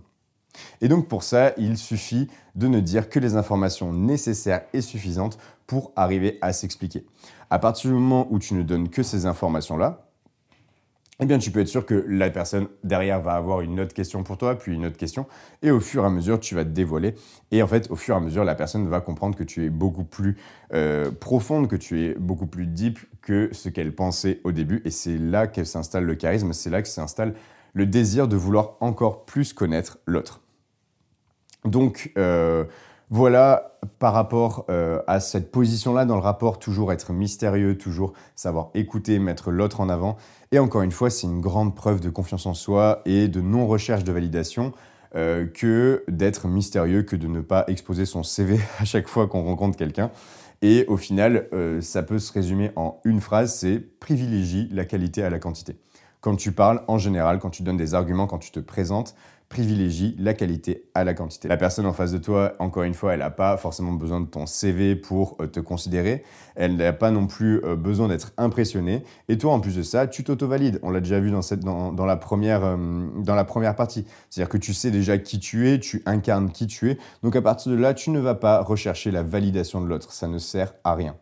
Et 0.80 0.88
donc 0.88 1.08
pour 1.08 1.22
ça, 1.22 1.52
il 1.56 1.78
suffit 1.78 2.28
de 2.54 2.66
ne 2.66 2.80
dire 2.80 3.08
que 3.08 3.20
les 3.20 3.36
informations 3.36 3.92
nécessaires 3.92 4.62
et 4.72 4.80
suffisantes 4.80 5.38
pour 5.66 5.92
arriver 5.96 6.38
à 6.40 6.52
s'expliquer. 6.52 7.06
À 7.50 7.58
partir 7.58 7.90
du 7.90 7.96
moment 7.96 8.26
où 8.30 8.38
tu 8.38 8.54
ne 8.54 8.62
donnes 8.62 8.88
que 8.88 9.02
ces 9.02 9.26
informations-là, 9.26 10.07
eh 11.20 11.26
bien, 11.26 11.38
tu 11.38 11.50
peux 11.50 11.60
être 11.60 11.68
sûr 11.68 11.84
que 11.84 12.04
la 12.08 12.30
personne 12.30 12.68
derrière 12.84 13.20
va 13.20 13.32
avoir 13.32 13.60
une 13.60 13.80
autre 13.80 13.92
question 13.92 14.22
pour 14.22 14.38
toi, 14.38 14.56
puis 14.56 14.72
une 14.72 14.86
autre 14.86 14.96
question, 14.96 15.26
et 15.62 15.72
au 15.72 15.80
fur 15.80 16.04
et 16.04 16.06
à 16.06 16.10
mesure, 16.10 16.38
tu 16.38 16.54
vas 16.54 16.64
te 16.64 16.70
dévoiler. 16.70 17.14
Et 17.50 17.60
en 17.60 17.66
fait, 17.66 17.90
au 17.90 17.96
fur 17.96 18.14
et 18.14 18.18
à 18.18 18.20
mesure, 18.20 18.44
la 18.44 18.54
personne 18.54 18.86
va 18.88 19.00
comprendre 19.00 19.36
que 19.36 19.42
tu 19.42 19.64
es 19.64 19.68
beaucoup 19.68 20.04
plus 20.04 20.36
euh, 20.72 21.10
profonde, 21.10 21.66
que 21.66 21.74
tu 21.74 22.04
es 22.04 22.14
beaucoup 22.14 22.46
plus 22.46 22.66
deep 22.66 23.00
que 23.20 23.48
ce 23.52 23.68
qu'elle 23.68 23.94
pensait 23.94 24.40
au 24.44 24.52
début. 24.52 24.80
Et 24.84 24.90
c'est 24.90 25.18
là 25.18 25.48
qu'elle 25.48 25.66
s'installe 25.66 26.04
le 26.04 26.14
charisme, 26.14 26.52
c'est 26.52 26.70
là 26.70 26.82
que 26.82 26.88
s'installe 26.88 27.34
le 27.74 27.84
désir 27.84 28.28
de 28.28 28.36
vouloir 28.36 28.76
encore 28.80 29.24
plus 29.24 29.52
connaître 29.52 29.98
l'autre. 30.06 30.40
Donc, 31.64 32.12
euh, 32.16 32.64
voilà, 33.10 33.78
par 33.98 34.12
rapport 34.12 34.66
euh, 34.68 35.00
à 35.06 35.20
cette 35.20 35.50
position-là 35.50 36.04
dans 36.04 36.16
le 36.16 36.20
rapport, 36.20 36.58
toujours 36.58 36.92
être 36.92 37.12
mystérieux, 37.12 37.78
toujours 37.78 38.12
savoir 38.36 38.70
écouter, 38.74 39.18
mettre 39.18 39.50
l'autre 39.50 39.80
en 39.80 39.88
avant. 39.88 40.16
Et 40.52 40.58
encore 40.58 40.82
une 40.82 40.92
fois, 40.92 41.10
c'est 41.10 41.26
une 41.26 41.40
grande 41.40 41.74
preuve 41.74 42.00
de 42.00 42.10
confiance 42.10 42.46
en 42.46 42.54
soi 42.54 43.02
et 43.06 43.28
de 43.28 43.40
non-recherche 43.40 44.04
de 44.04 44.12
validation 44.12 44.72
euh, 45.16 45.46
que 45.46 46.04
d'être 46.08 46.48
mystérieux, 46.48 47.02
que 47.02 47.16
de 47.16 47.28
ne 47.28 47.40
pas 47.40 47.64
exposer 47.68 48.04
son 48.04 48.22
CV 48.22 48.58
à 48.78 48.84
chaque 48.84 49.08
fois 49.08 49.26
qu'on 49.26 49.42
rencontre 49.42 49.76
quelqu'un. 49.76 50.10
Et 50.60 50.84
au 50.88 50.96
final, 50.96 51.48
euh, 51.52 51.80
ça 51.80 52.02
peut 52.02 52.18
se 52.18 52.32
résumer 52.32 52.72
en 52.76 53.00
une 53.04 53.20
phrase, 53.20 53.54
c'est 53.54 53.78
privilégie 53.78 54.68
la 54.72 54.84
qualité 54.84 55.22
à 55.22 55.30
la 55.30 55.38
quantité. 55.38 55.78
Quand 56.20 56.34
tu 56.34 56.50
parles, 56.50 56.82
en 56.88 56.98
général, 56.98 57.38
quand 57.38 57.50
tu 57.50 57.62
donnes 57.62 57.76
des 57.76 57.94
arguments, 57.94 58.26
quand 58.26 58.38
tu 58.38 58.50
te 58.50 58.58
présentes, 58.58 59.14
privilégie 59.48 60.14
la 60.18 60.34
qualité 60.34 60.84
à 60.94 61.04
la 61.04 61.14
quantité. 61.14 61.48
La 61.48 61.56
personne 61.56 61.86
en 61.86 61.92
face 61.92 62.12
de 62.12 62.18
toi, 62.18 62.54
encore 62.58 62.82
une 62.82 62.94
fois, 62.94 63.14
elle 63.14 63.20
n'a 63.20 63.30
pas 63.30 63.56
forcément 63.56 63.92
besoin 63.92 64.20
de 64.20 64.26
ton 64.26 64.44
CV 64.46 64.94
pour 64.94 65.36
euh, 65.40 65.46
te 65.46 65.60
considérer. 65.60 66.22
Elle 66.54 66.76
n'a 66.76 66.92
pas 66.92 67.10
non 67.10 67.26
plus 67.26 67.64
euh, 67.64 67.74
besoin 67.74 68.08
d'être 68.08 68.32
impressionnée. 68.36 69.04
Et 69.28 69.38
toi, 69.38 69.54
en 69.54 69.60
plus 69.60 69.76
de 69.76 69.82
ça, 69.82 70.06
tu 70.06 70.22
t'auto-valides. 70.22 70.78
On 70.82 70.90
l'a 70.90 71.00
déjà 71.00 71.18
vu 71.18 71.30
dans, 71.30 72.06
la, 72.06 72.16
première, 72.16 72.64
euh, 72.64 72.76
dans 73.16 73.34
la 73.34 73.44
première 73.44 73.74
partie. 73.74 74.04
C'est-à-dire 74.28 74.50
que 74.50 74.58
tu 74.58 74.74
sais 74.74 74.90
déjà 74.90 75.16
qui 75.16 75.38
tu 75.38 75.68
es, 75.68 75.78
tu 75.80 76.02
incarnes 76.04 76.50
qui 76.50 76.66
tu 76.66 76.90
es. 76.90 76.98
Donc 77.22 77.34
à 77.34 77.42
partir 77.42 77.72
de 77.72 77.76
là, 77.76 77.94
tu 77.94 78.10
ne 78.10 78.18
vas 78.18 78.34
pas 78.34 78.60
rechercher 78.60 79.10
la 79.10 79.22
validation 79.22 79.80
de 79.80 79.86
l'autre. 79.86 80.12
Ça 80.12 80.28
ne 80.28 80.38
sert 80.38 80.74
à 80.84 80.94
rien. 80.94 81.16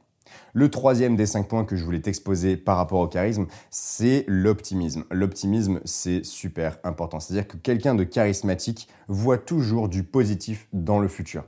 Le 0.52 0.70
troisième 0.70 1.16
des 1.16 1.26
cinq 1.26 1.48
points 1.48 1.64
que 1.64 1.76
je 1.76 1.84
voulais 1.84 2.00
t'exposer 2.00 2.56
par 2.56 2.76
rapport 2.76 3.00
au 3.00 3.08
charisme, 3.08 3.46
c'est 3.70 4.24
l'optimisme. 4.26 5.04
L'optimisme, 5.10 5.80
c'est 5.84 6.24
super 6.24 6.78
important. 6.84 7.20
C'est-à-dire 7.20 7.48
que 7.48 7.56
quelqu'un 7.56 7.94
de 7.94 8.04
charismatique 8.04 8.88
voit 9.08 9.38
toujours 9.38 9.88
du 9.88 10.02
positif 10.02 10.68
dans 10.72 10.98
le 10.98 11.08
futur. 11.08 11.44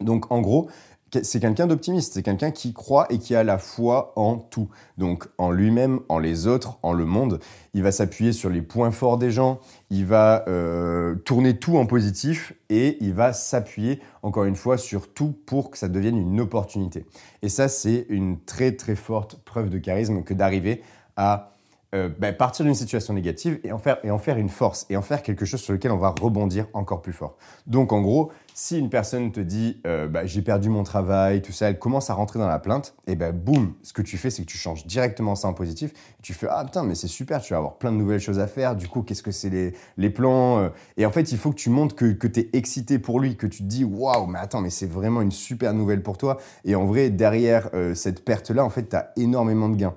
Donc 0.00 0.30
en 0.32 0.40
gros, 0.40 0.68
c'est 1.22 1.40
quelqu'un 1.40 1.66
d'optimiste, 1.66 2.14
c'est 2.14 2.22
quelqu'un 2.22 2.50
qui 2.50 2.72
croit 2.72 3.06
et 3.10 3.18
qui 3.18 3.34
a 3.34 3.44
la 3.44 3.58
foi 3.58 4.12
en 4.16 4.36
tout. 4.36 4.68
Donc 4.96 5.28
en 5.38 5.50
lui-même, 5.50 6.00
en 6.08 6.18
les 6.18 6.46
autres, 6.46 6.78
en 6.82 6.92
le 6.92 7.04
monde. 7.04 7.40
Il 7.74 7.82
va 7.82 7.92
s'appuyer 7.92 8.32
sur 8.32 8.48
les 8.48 8.62
points 8.62 8.90
forts 8.90 9.18
des 9.18 9.30
gens, 9.30 9.60
il 9.90 10.06
va 10.06 10.44
euh, 10.48 11.14
tourner 11.16 11.58
tout 11.58 11.76
en 11.76 11.86
positif 11.86 12.54
et 12.70 12.96
il 13.00 13.12
va 13.12 13.32
s'appuyer, 13.32 14.00
encore 14.22 14.44
une 14.44 14.56
fois, 14.56 14.78
sur 14.78 15.12
tout 15.12 15.34
pour 15.46 15.70
que 15.70 15.78
ça 15.78 15.88
devienne 15.88 16.16
une 16.16 16.40
opportunité. 16.40 17.04
Et 17.42 17.48
ça, 17.48 17.68
c'est 17.68 18.06
une 18.08 18.40
très 18.40 18.72
très 18.72 18.96
forte 18.96 19.36
preuve 19.44 19.68
de 19.68 19.78
charisme 19.78 20.22
que 20.22 20.34
d'arriver 20.34 20.82
à 21.16 21.51
euh, 21.94 22.08
bah, 22.18 22.32
partir 22.32 22.64
d'une 22.64 22.74
situation 22.74 23.12
négative 23.12 23.60
et 23.64 23.70
en, 23.70 23.78
faire, 23.78 23.98
et 24.02 24.40
une 24.40 24.48
force, 24.48 24.86
et 24.88 24.96
en 24.96 25.02
faire 25.02 25.22
quelque 25.22 25.44
chose 25.44 25.60
sur 25.60 25.74
lequel 25.74 25.92
on 25.92 25.98
va 25.98 26.08
rebondir 26.08 26.66
encore 26.72 27.02
plus 27.02 27.12
fort. 27.12 27.36
Donc 27.66 27.92
en 27.92 28.00
gros, 28.00 28.32
si 28.54 28.78
une 28.78 28.88
personne 28.88 29.30
te 29.30 29.40
dit 29.40 29.78
euh, 29.86 30.08
bah, 30.08 30.24
j'ai 30.24 30.40
perdu 30.40 30.70
mon 30.70 30.84
travail, 30.84 31.42
tout 31.42 31.52
ça, 31.52 31.68
elle 31.68 31.78
commence 31.78 32.08
à 32.08 32.14
rentrer 32.14 32.38
dans 32.38 32.48
la 32.48 32.58
plainte, 32.58 32.94
et 33.06 33.14
ben 33.14 33.30
boum, 33.32 33.74
ce 33.82 33.92
que 33.92 34.00
tu 34.00 34.16
fais, 34.16 34.30
c'est 34.30 34.40
que 34.40 34.50
tu 34.50 34.56
changes 34.56 34.86
directement 34.86 35.34
ça 35.34 35.48
en 35.48 35.52
positif. 35.52 35.92
Tu 36.22 36.32
fais 36.32 36.46
ah 36.50 36.64
putain, 36.64 36.82
mais 36.82 36.94
c'est 36.94 37.08
super, 37.08 37.42
tu 37.42 37.52
vas 37.52 37.58
avoir 37.58 37.76
plein 37.76 37.92
de 37.92 37.98
nouvelles 37.98 38.20
choses 38.20 38.38
à 38.38 38.46
faire. 38.46 38.74
Du 38.74 38.88
coup, 38.88 39.02
qu'est-ce 39.02 39.22
que 39.22 39.30
c'est 39.30 39.50
les, 39.50 39.74
les, 39.98 40.08
plans 40.08 40.60
euh? 40.60 40.68
Et 40.96 41.04
en 41.04 41.10
fait, 41.10 41.30
il 41.30 41.36
faut 41.36 41.50
que 41.50 41.56
tu 41.56 41.68
montres 41.68 41.94
que, 41.94 42.12
que 42.12 42.26
tu 42.26 42.40
es 42.40 42.50
excité 42.54 42.98
pour 42.98 43.20
lui, 43.20 43.36
que 43.36 43.46
tu 43.46 43.58
te 43.58 43.68
dis 43.68 43.84
waouh, 43.84 44.26
mais 44.26 44.38
attends, 44.38 44.62
mais 44.62 44.70
c'est 44.70 44.90
vraiment 44.90 45.20
une 45.20 45.30
super 45.30 45.74
nouvelle 45.74 46.02
pour 46.02 46.16
toi. 46.16 46.38
Et 46.64 46.74
en 46.74 46.86
vrai, 46.86 47.10
derrière 47.10 47.68
cette 47.94 48.24
perte-là, 48.24 48.64
en 48.64 48.70
fait, 48.70 48.88
tu 48.88 48.96
as 48.96 49.12
énormément 49.16 49.68
de 49.68 49.76
gains. 49.76 49.94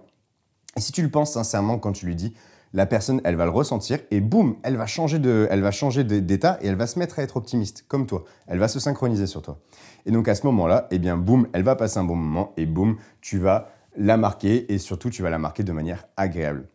Et 0.78 0.82
si 0.82 0.92
tu 0.92 1.02
le 1.02 1.10
penses 1.10 1.32
sincèrement 1.32 1.80
quand 1.80 1.94
tu 1.94 2.06
lui 2.06 2.16
dis, 2.16 2.34
la 2.74 2.86
personne, 2.86 3.22
elle 3.24 3.38
va 3.38 3.46
le 3.46 3.52
ressentir 3.52 4.00
et 4.12 4.20
boum, 4.20 4.58
elle 4.64 4.76
va 4.76 4.86
changer 4.86 5.20
de, 5.20 5.48
elle 5.50 5.62
va 5.62 5.72
changer 5.72 6.04
d'état 6.04 6.60
et 6.62 6.68
elle 6.68 6.76
va 6.76 6.88
se 6.88 7.00
mettre 7.00 7.20
à 7.20 7.24
être 7.24 7.38
optimiste, 7.38 7.86
comme 7.88 8.06
toi. 8.06 8.26
Elle 8.48 8.60
va 8.60 8.68
se 8.68 8.82
synchroniser 8.82 9.28
sur 9.28 9.42
toi. 9.42 9.60
Et 10.06 10.12
donc 10.12 10.28
à 10.28 10.36
ce 10.36 10.46
moment-là, 10.48 10.88
eh 10.92 11.00
bien 11.00 11.16
boum, 11.16 11.48
elle 11.54 11.64
va 11.64 11.78
passer 11.78 12.00
un 12.00 12.04
bon 12.04 12.18
moment 12.18 12.52
et 12.58 12.66
boum, 12.66 12.98
tu 13.22 13.38
vas 13.38 13.70
la 13.96 14.18
marquer 14.18 14.74
et 14.74 14.78
surtout 14.78 15.10
tu 15.10 15.24
vas 15.24 15.30
la 15.30 15.38
marquer 15.38 15.64
de 15.64 15.72
manière 15.72 16.04
agréable. 16.18 16.68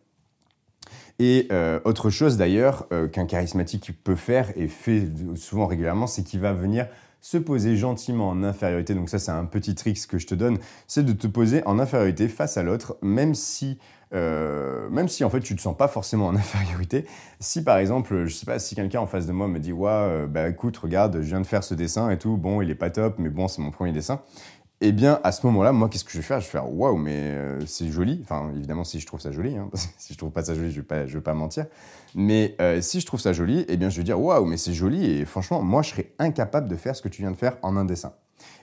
Et 1.19 1.47
euh, 1.51 1.79
autre 1.85 2.09
chose 2.09 2.37
d'ailleurs 2.37 2.87
euh, 2.91 3.07
qu'un 3.07 3.27
charismatique 3.27 4.03
peut 4.03 4.15
faire 4.15 4.51
et 4.57 4.67
fait 4.67 5.07
souvent 5.35 5.67
régulièrement, 5.67 6.07
c'est 6.07 6.23
qu'il 6.23 6.39
va 6.39 6.53
venir 6.53 6.87
se 7.21 7.37
poser 7.37 7.77
gentiment 7.77 8.29
en 8.29 8.43
infériorité. 8.43 8.95
Donc 8.95 9.09
ça, 9.09 9.19
c'est 9.19 9.31
un 9.31 9.45
petit 9.45 9.75
trick 9.75 10.05
que 10.07 10.17
je 10.17 10.27
te 10.27 10.35
donne, 10.35 10.57
c'est 10.87 11.05
de 11.05 11.13
te 11.13 11.27
poser 11.27 11.65
en 11.65 11.79
infériorité 11.79 12.27
face 12.27 12.57
à 12.57 12.63
l'autre, 12.63 12.97
même 13.01 13.35
si 13.35 13.77
euh, 14.13 14.89
en 14.91 15.29
fait 15.29 15.39
tu 15.39 15.55
te 15.55 15.61
sens 15.61 15.77
pas 15.77 15.87
forcément 15.87 16.27
en 16.27 16.35
infériorité. 16.35 17.05
Si 17.39 17.63
par 17.63 17.77
exemple, 17.77 18.25
je 18.25 18.33
sais 18.33 18.45
pas, 18.45 18.59
si 18.59 18.75
quelqu'un 18.75 18.99
en 18.99 19.07
face 19.07 19.27
de 19.27 19.31
moi 19.31 19.47
me 19.47 19.59
dit 19.59 19.71
ouais, 19.71 19.89
euh, 19.89 20.27
bah 20.27 20.49
écoute, 20.49 20.75
regarde, 20.77 21.21
je 21.21 21.27
viens 21.27 21.41
de 21.41 21.47
faire 21.47 21.63
ce 21.63 21.75
dessin 21.75 22.09
et 22.09 22.17
tout, 22.17 22.37
bon, 22.37 22.61
il 22.61 22.69
est 22.69 22.75
pas 22.75 22.89
top, 22.89 23.15
mais 23.19 23.29
bon, 23.29 23.47
c'est 23.47 23.61
mon 23.61 23.71
premier 23.71 23.91
dessin. 23.91 24.21
Eh 24.83 24.91
bien, 24.91 25.19
à 25.23 25.31
ce 25.31 25.45
moment-là, 25.45 25.71
moi, 25.71 25.89
qu'est-ce 25.89 26.03
que 26.03 26.11
je 26.11 26.17
vais 26.17 26.23
faire? 26.23 26.39
Je 26.39 26.45
vais 26.47 26.51
faire 26.51 26.73
waouh, 26.73 26.97
mais 26.97 27.15
euh, 27.15 27.59
c'est 27.67 27.87
joli. 27.87 28.19
Enfin, 28.23 28.51
évidemment, 28.55 28.83
si 28.83 28.99
je 28.99 29.05
trouve 29.05 29.19
ça 29.19 29.31
joli, 29.31 29.55
hein, 29.55 29.69
si 29.97 30.13
je 30.13 30.17
trouve 30.17 30.31
pas 30.31 30.43
ça 30.43 30.55
joli, 30.55 30.71
je 30.71 30.81
vais 30.81 30.85
pas, 30.85 31.05
je 31.05 31.13
vais 31.13 31.23
pas 31.23 31.35
mentir. 31.35 31.67
Mais 32.15 32.57
si 32.81 32.99
je 32.99 33.05
trouve 33.05 33.19
ça 33.19 33.31
joli, 33.31 33.65
eh 33.69 33.77
bien, 33.77 33.89
je 33.89 33.97
vais 33.97 34.03
dire 34.03 34.19
waouh, 34.19 34.45
mais 34.45 34.57
c'est 34.57 34.73
joli. 34.73 35.05
Et 35.05 35.25
franchement, 35.25 35.61
moi, 35.61 35.81
je 35.81 35.91
serais 35.91 36.11
incapable 36.19 36.67
de 36.67 36.75
faire 36.75 36.95
ce 36.95 37.01
que 37.01 37.09
tu 37.09 37.21
viens 37.21 37.31
de 37.31 37.37
faire 37.37 37.57
en 37.61 37.77
un 37.77 37.85
dessin. 37.85 38.13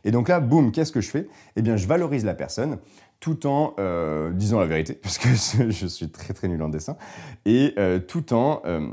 Et 0.04 0.10
donc 0.10 0.28
là, 0.28 0.40
boum, 0.40 0.72
qu'est-ce 0.72 0.92
que 0.92 1.00
je 1.00 1.10
fais? 1.10 1.28
Eh 1.56 1.62
bien, 1.62 1.76
je 1.76 1.86
valorise 1.86 2.24
la 2.24 2.34
personne 2.34 2.78
tout 3.20 3.46
en 3.46 3.74
euh, 3.78 4.32
disant 4.32 4.60
la 4.60 4.66
vérité, 4.66 4.94
parce 5.02 5.18
que 5.18 5.28
je 5.34 5.86
suis 5.86 6.08
très 6.10 6.34
très 6.34 6.48
nul 6.48 6.62
en 6.62 6.68
dessin, 6.68 6.96
et 7.44 7.74
euh, 7.78 7.98
tout 7.98 8.32
en, 8.32 8.62
euh, 8.64 8.88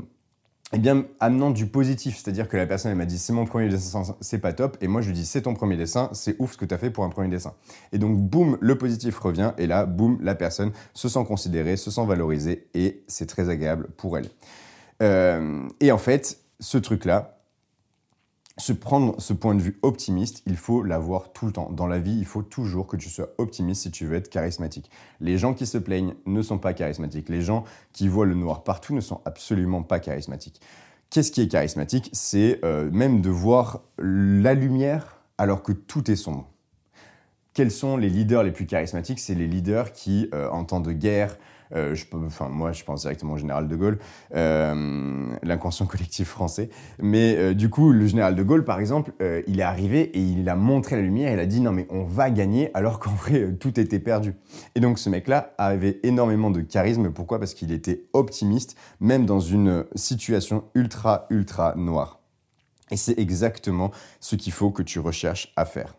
eh 0.72 0.78
bien, 0.78 1.06
amenant 1.20 1.50
du 1.50 1.66
positif. 1.66 2.16
C'est-à-dire 2.16 2.48
que 2.48 2.56
la 2.56 2.66
personne, 2.66 2.90
elle 2.90 2.98
m'a 2.98 3.04
dit, 3.04 3.18
c'est 3.18 3.32
mon 3.32 3.44
premier 3.44 3.68
dessin, 3.68 4.02
c'est 4.20 4.38
pas 4.38 4.52
top. 4.52 4.76
Et 4.80 4.88
moi, 4.88 5.00
je 5.00 5.08
lui 5.08 5.14
dis, 5.14 5.24
c'est 5.24 5.42
ton 5.42 5.54
premier 5.54 5.76
dessin, 5.76 6.10
c'est 6.12 6.36
ouf 6.40 6.52
ce 6.52 6.56
que 6.56 6.64
tu 6.64 6.74
as 6.74 6.78
fait 6.78 6.90
pour 6.90 7.04
un 7.04 7.08
premier 7.08 7.28
dessin. 7.28 7.54
Et 7.92 7.98
donc, 7.98 8.18
boum, 8.18 8.58
le 8.60 8.76
positif 8.76 9.18
revient. 9.18 9.52
Et 9.58 9.66
là, 9.66 9.86
boum, 9.86 10.18
la 10.20 10.34
personne 10.34 10.72
se 10.92 11.08
sent 11.08 11.24
considérée, 11.26 11.76
se 11.76 11.90
sent 11.90 12.04
valorisée. 12.04 12.66
Et 12.74 13.04
c'est 13.06 13.26
très 13.26 13.48
agréable 13.48 13.88
pour 13.96 14.18
elle. 14.18 14.28
Euh, 15.02 15.68
et 15.80 15.92
en 15.92 15.98
fait, 15.98 16.40
ce 16.58 16.78
truc-là, 16.78 17.35
se 18.58 18.72
prendre 18.72 19.20
ce 19.20 19.34
point 19.34 19.54
de 19.54 19.60
vue 19.60 19.78
optimiste, 19.82 20.42
il 20.46 20.56
faut 20.56 20.82
l'avoir 20.82 21.32
tout 21.32 21.46
le 21.46 21.52
temps. 21.52 21.70
Dans 21.70 21.86
la 21.86 21.98
vie, 21.98 22.16
il 22.16 22.24
faut 22.24 22.42
toujours 22.42 22.86
que 22.86 22.96
tu 22.96 23.10
sois 23.10 23.28
optimiste 23.36 23.82
si 23.82 23.90
tu 23.90 24.06
veux 24.06 24.16
être 24.16 24.30
charismatique. 24.30 24.90
Les 25.20 25.36
gens 25.36 25.52
qui 25.52 25.66
se 25.66 25.76
plaignent 25.76 26.14
ne 26.24 26.40
sont 26.40 26.58
pas 26.58 26.72
charismatiques. 26.72 27.28
Les 27.28 27.42
gens 27.42 27.64
qui 27.92 28.08
voient 28.08 28.24
le 28.24 28.34
noir 28.34 28.64
partout 28.64 28.94
ne 28.94 29.00
sont 29.00 29.20
absolument 29.26 29.82
pas 29.82 30.00
charismatiques. 30.00 30.62
Qu'est-ce 31.10 31.30
qui 31.30 31.42
est 31.42 31.48
charismatique? 31.48 32.08
C'est 32.12 32.60
euh, 32.64 32.90
même 32.90 33.20
de 33.20 33.30
voir 33.30 33.82
la 33.98 34.54
lumière 34.54 35.18
alors 35.36 35.62
que 35.62 35.72
tout 35.72 36.10
est 36.10 36.16
sombre. 36.16 36.48
Quels 37.52 37.70
sont 37.70 37.96
les 37.96 38.08
leaders 38.08 38.42
les 38.42 38.52
plus 38.52 38.66
charismatiques? 38.66 39.20
C'est 39.20 39.34
les 39.34 39.46
leaders 39.46 39.92
qui, 39.92 40.28
euh, 40.34 40.48
en 40.50 40.64
temps 40.64 40.80
de 40.80 40.92
guerre, 40.92 41.36
euh, 41.74 41.94
moi, 42.50 42.72
je 42.72 42.84
pense 42.84 43.02
directement 43.02 43.34
au 43.34 43.36
général 43.38 43.68
de 43.68 43.76
Gaulle, 43.76 43.98
euh, 44.34 45.36
l'inconscient 45.42 45.86
collectif 45.86 46.28
français. 46.28 46.70
Mais 47.00 47.36
euh, 47.36 47.54
du 47.54 47.68
coup, 47.68 47.92
le 47.92 48.06
général 48.06 48.34
de 48.34 48.42
Gaulle, 48.42 48.64
par 48.64 48.80
exemple, 48.80 49.12
il 49.46 49.60
est 49.60 49.64
arrivé 49.64 50.00
et 50.00 50.20
il 50.20 50.48
a 50.48 50.56
montré 50.56 50.96
la 50.96 51.02
lumière. 51.02 51.32
Il 51.32 51.40
a 51.40 51.46
dit 51.46 51.60
non, 51.60 51.72
mais 51.72 51.86
on 51.90 52.04
va 52.04 52.30
gagner, 52.30 52.70
alors 52.74 52.98
qu'en 52.98 53.12
vrai, 53.12 53.52
tout 53.58 53.78
était 53.80 53.98
perdu. 53.98 54.34
Et 54.74 54.80
donc, 54.80 54.98
ce 54.98 55.10
mec-là 55.10 55.54
avait 55.58 56.00
énormément 56.02 56.50
de 56.50 56.60
charisme. 56.60 57.10
Pourquoi? 57.10 57.38
Parce 57.38 57.54
qu'il 57.54 57.72
était 57.72 58.04
optimiste, 58.12 58.76
même 59.00 59.26
dans 59.26 59.40
une 59.40 59.84
situation 59.94 60.64
ultra, 60.74 61.26
ultra 61.30 61.74
noire. 61.76 62.20
Et 62.90 62.96
c'est 62.96 63.18
exactement 63.18 63.90
ce 64.20 64.36
qu'il 64.36 64.52
faut 64.52 64.70
que 64.70 64.82
tu 64.82 65.00
recherches 65.00 65.52
à 65.56 65.64
faire. 65.64 65.96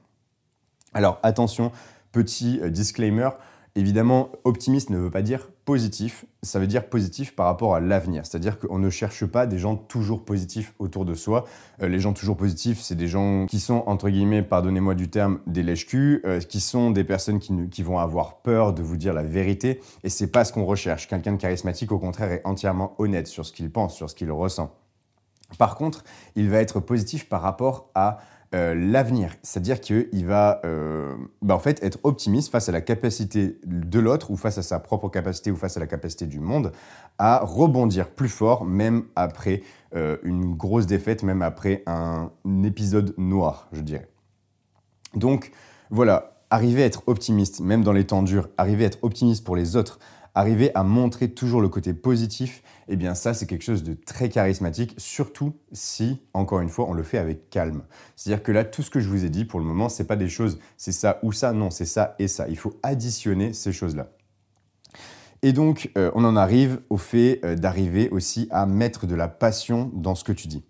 Alors 0.94 1.20
attention, 1.22 1.74
petit 2.14 2.62
disclaimer, 2.72 3.30
Évidemment, 3.78 4.32
optimiste 4.44 4.90
ne 4.90 4.98
veut 4.98 5.12
pas 5.12 5.22
dire 5.22 5.52
positif, 5.68 6.24
ça 6.44 6.60
veut 6.60 6.66
dire 6.66 6.88
positif 6.88 7.36
par 7.36 7.46
rapport 7.46 7.76
à 7.76 7.82
l'avenir. 7.82 8.26
C'est-à-dire 8.26 8.58
qu'on 8.58 8.80
ne 8.80 8.90
cherche 8.90 9.26
pas 9.26 9.46
des 9.46 9.60
gens 9.60 9.76
toujours 9.76 10.24
positifs 10.24 10.74
autour 10.80 11.04
de 11.04 11.14
soi. 11.14 11.44
Euh, 11.82 11.90
les 11.90 12.00
gens 12.00 12.14
toujours 12.14 12.38
positifs, 12.38 12.80
c'est 12.80 12.96
des 12.96 13.10
gens 13.10 13.46
qui 13.48 13.60
sont, 13.60 13.84
entre 13.86 14.10
guillemets, 14.10 14.44
pardonnez-moi 14.44 14.96
du 14.96 15.10
terme, 15.10 15.40
des 15.46 15.64
lèches-culs, 15.64 16.22
euh, 16.24 16.40
qui 16.40 16.62
sont 16.62 16.90
des 16.92 17.04
personnes 17.04 17.40
qui, 17.40 17.84
vont 17.84 18.00
avoir 18.00 18.38
peur 18.38 18.72
de 18.72 18.82
vous 18.82 18.96
dire 18.96 19.14
la 19.14 19.24
vérité. 19.24 19.82
Et 20.06 20.10
c'est 20.10 20.32
pas 20.32 20.46
ce 20.46 20.54
qu'on 20.54 20.64
recherche. 20.64 21.10
Quelqu'un 21.10 21.34
de 21.34 21.38
charismatique, 21.38 21.92
au 21.92 22.00
contraire, 22.00 22.32
est 22.32 22.42
entièrement 22.46 22.96
honnête 22.98 23.28
sur 23.28 23.46
ce 23.46 23.52
qu'il 23.52 23.70
pense, 23.70 23.94
sur 23.94 24.10
ce 24.10 24.16
qu'il 24.16 24.32
ressent. 24.32 24.74
Par 25.58 25.76
contre, 25.76 26.06
il 26.38 26.50
va 26.50 26.60
être 26.60 26.80
positif 26.80 27.28
par 27.28 27.42
rapport 27.42 27.90
à 27.94 28.20
euh, 28.56 28.74
l'avenir. 28.74 29.36
C'est-à-dire 29.44 29.82
qu'il 29.82 30.26
va 30.26 30.62
euh, 30.64 31.14
bah, 31.42 31.54
en 31.54 31.60
fait 31.60 31.84
être 31.84 32.00
optimiste 32.04 32.50
face 32.50 32.70
à 32.70 32.72
la 32.72 32.80
capacité 32.80 33.60
de 33.66 34.00
l'autre 34.00 34.32
ou 34.32 34.38
face 34.38 34.58
à 34.58 34.62
sa 34.62 34.80
propre 34.80 35.10
capacité 35.10 35.52
ou 35.52 35.58
face 35.58 35.76
à 35.76 35.82
la 35.82 35.88
capacité 35.88 36.28
du 36.28 36.40
monde 36.40 36.72
à 37.18 37.40
rebondir 37.40 38.10
plus 38.10 38.30
fort 38.30 38.64
même 38.64 39.04
après 39.18 39.64
euh, 39.96 40.16
une 40.24 40.56
grosse 40.56 40.86
défaite, 40.86 41.24
même 41.24 41.42
après 41.42 41.84
un, 41.88 42.32
épisode 42.64 43.14
noir, 43.18 43.68
je 43.74 43.82
dirais. 43.82 44.08
Donc 45.14 45.52
voilà, 45.90 46.40
arriver 46.50 46.84
à 46.84 46.86
être 46.86 47.04
optimiste, 47.08 47.60
même 47.60 47.84
dans 47.84 47.92
les 47.92 48.08
temps 48.08 48.24
durs, 48.24 48.48
arriver 48.58 48.86
à 48.86 48.88
être 48.88 49.00
optimiste 49.02 49.44
pour 49.44 49.58
les 49.58 49.76
autres, 49.76 50.00
arriver 50.38 50.72
à 50.76 50.84
montrer 50.84 51.30
toujours 51.30 51.62
le 51.62 51.70
côté 51.70 51.94
positif, 51.94 52.62
eh 52.88 52.96
bien 52.96 53.16
ça 53.16 53.34
c'est 53.34 53.48
quelque 53.48 53.64
chose 53.64 53.84
de 53.84 53.94
très 53.94 54.30
charismatique, 54.30 54.94
surtout 54.98 55.56
si, 55.72 56.22
encore 56.34 56.60
une 56.60 56.70
fois, 56.70 56.86
on 56.88 56.94
le 56.94 57.04
fait 57.04 57.18
avec 57.18 57.50
calme. 57.50 57.84
C'est-à-dire 58.16 58.44
que 58.44 58.52
là, 58.52 58.64
tout 58.64 58.84
ce 58.84 58.92
que 58.92 59.00
je 59.00 59.10
vous 59.10 59.26
ai 59.26 59.30
dit 59.30 59.46
pour 59.46 59.60
le 59.60 59.66
moment, 59.66 59.90
c'est 59.90 60.06
pas 60.06 60.16
des 60.16 60.30
choses, 60.30 60.60
c'est 60.78 60.92
ça 60.92 61.20
ou 61.24 61.32
ça, 61.32 61.54
non, 61.54 61.72
c'est 61.72 61.86
ça 61.86 62.16
et 62.20 62.28
ça. 62.28 62.48
Il 62.50 62.58
faut 62.58 62.80
additionner 62.84 63.52
ces 63.54 63.72
choses-là. 63.72 64.12
Et 65.42 65.54
donc, 65.54 65.92
euh, 65.98 66.12
on 66.14 66.24
en 66.24 66.36
arrive 66.36 66.82
au 66.90 66.98
fait 66.98 67.40
euh, 67.44 67.56
d'arriver 67.56 68.10
aussi 68.10 68.48
à 68.52 68.66
mettre 68.66 69.08
de 69.08 69.16
la 69.16 69.28
passion 69.28 69.92
dans 69.94 70.16
ce 70.16 70.24
que 70.24 70.32
tu 70.32 70.48
dis. 70.48 70.64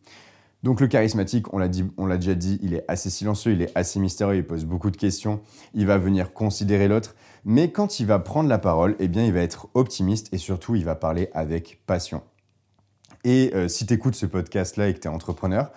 Donc 0.63 0.81
le 0.81 0.87
charismatique, 0.87 1.53
on 1.53 1.59
l'a, 1.59 1.67
dit, 1.67 1.85
on 1.97 2.07
l'a 2.07 2.17
déjà 2.17 2.33
dit, 2.33 2.57
il 2.61 2.73
est 2.73 2.83
assez 2.87 3.09
silencieux, 3.09 3.51
il 3.51 3.61
est 3.61 3.71
assez 3.75 3.99
mystérieux, 3.99 4.37
il 4.37 4.45
pose 4.45 4.65
beaucoup 4.65 4.89
de 4.89 4.97
questions, 4.97 5.39
il 5.73 5.85
va 5.85 5.97
venir 5.97 6.33
considérer 6.33 6.87
l'autre, 6.87 7.15
mais 7.45 7.71
quand 7.71 7.99
il 7.99 8.05
va 8.05 8.19
prendre 8.19 8.49
la 8.49 8.59
parole, 8.59 8.95
eh 8.99 9.07
bien 9.07 9.23
il 9.23 9.33
va 9.33 9.41
être 9.41 9.69
optimiste 9.73 10.33
et 10.33 10.37
surtout 10.37 10.75
il 10.75 10.85
va 10.85 10.95
parler 10.95 11.29
avec 11.33 11.81
passion. 11.85 12.21
Et 13.23 13.51
euh, 13.55 13.67
si 13.67 13.85
tu 13.85 13.93
écoutes 13.93 14.15
ce 14.15 14.25
podcast-là 14.25 14.89
et 14.89 14.93
que 14.93 14.99
tu 14.99 15.07
es 15.07 15.11
entrepreneur, 15.11 15.71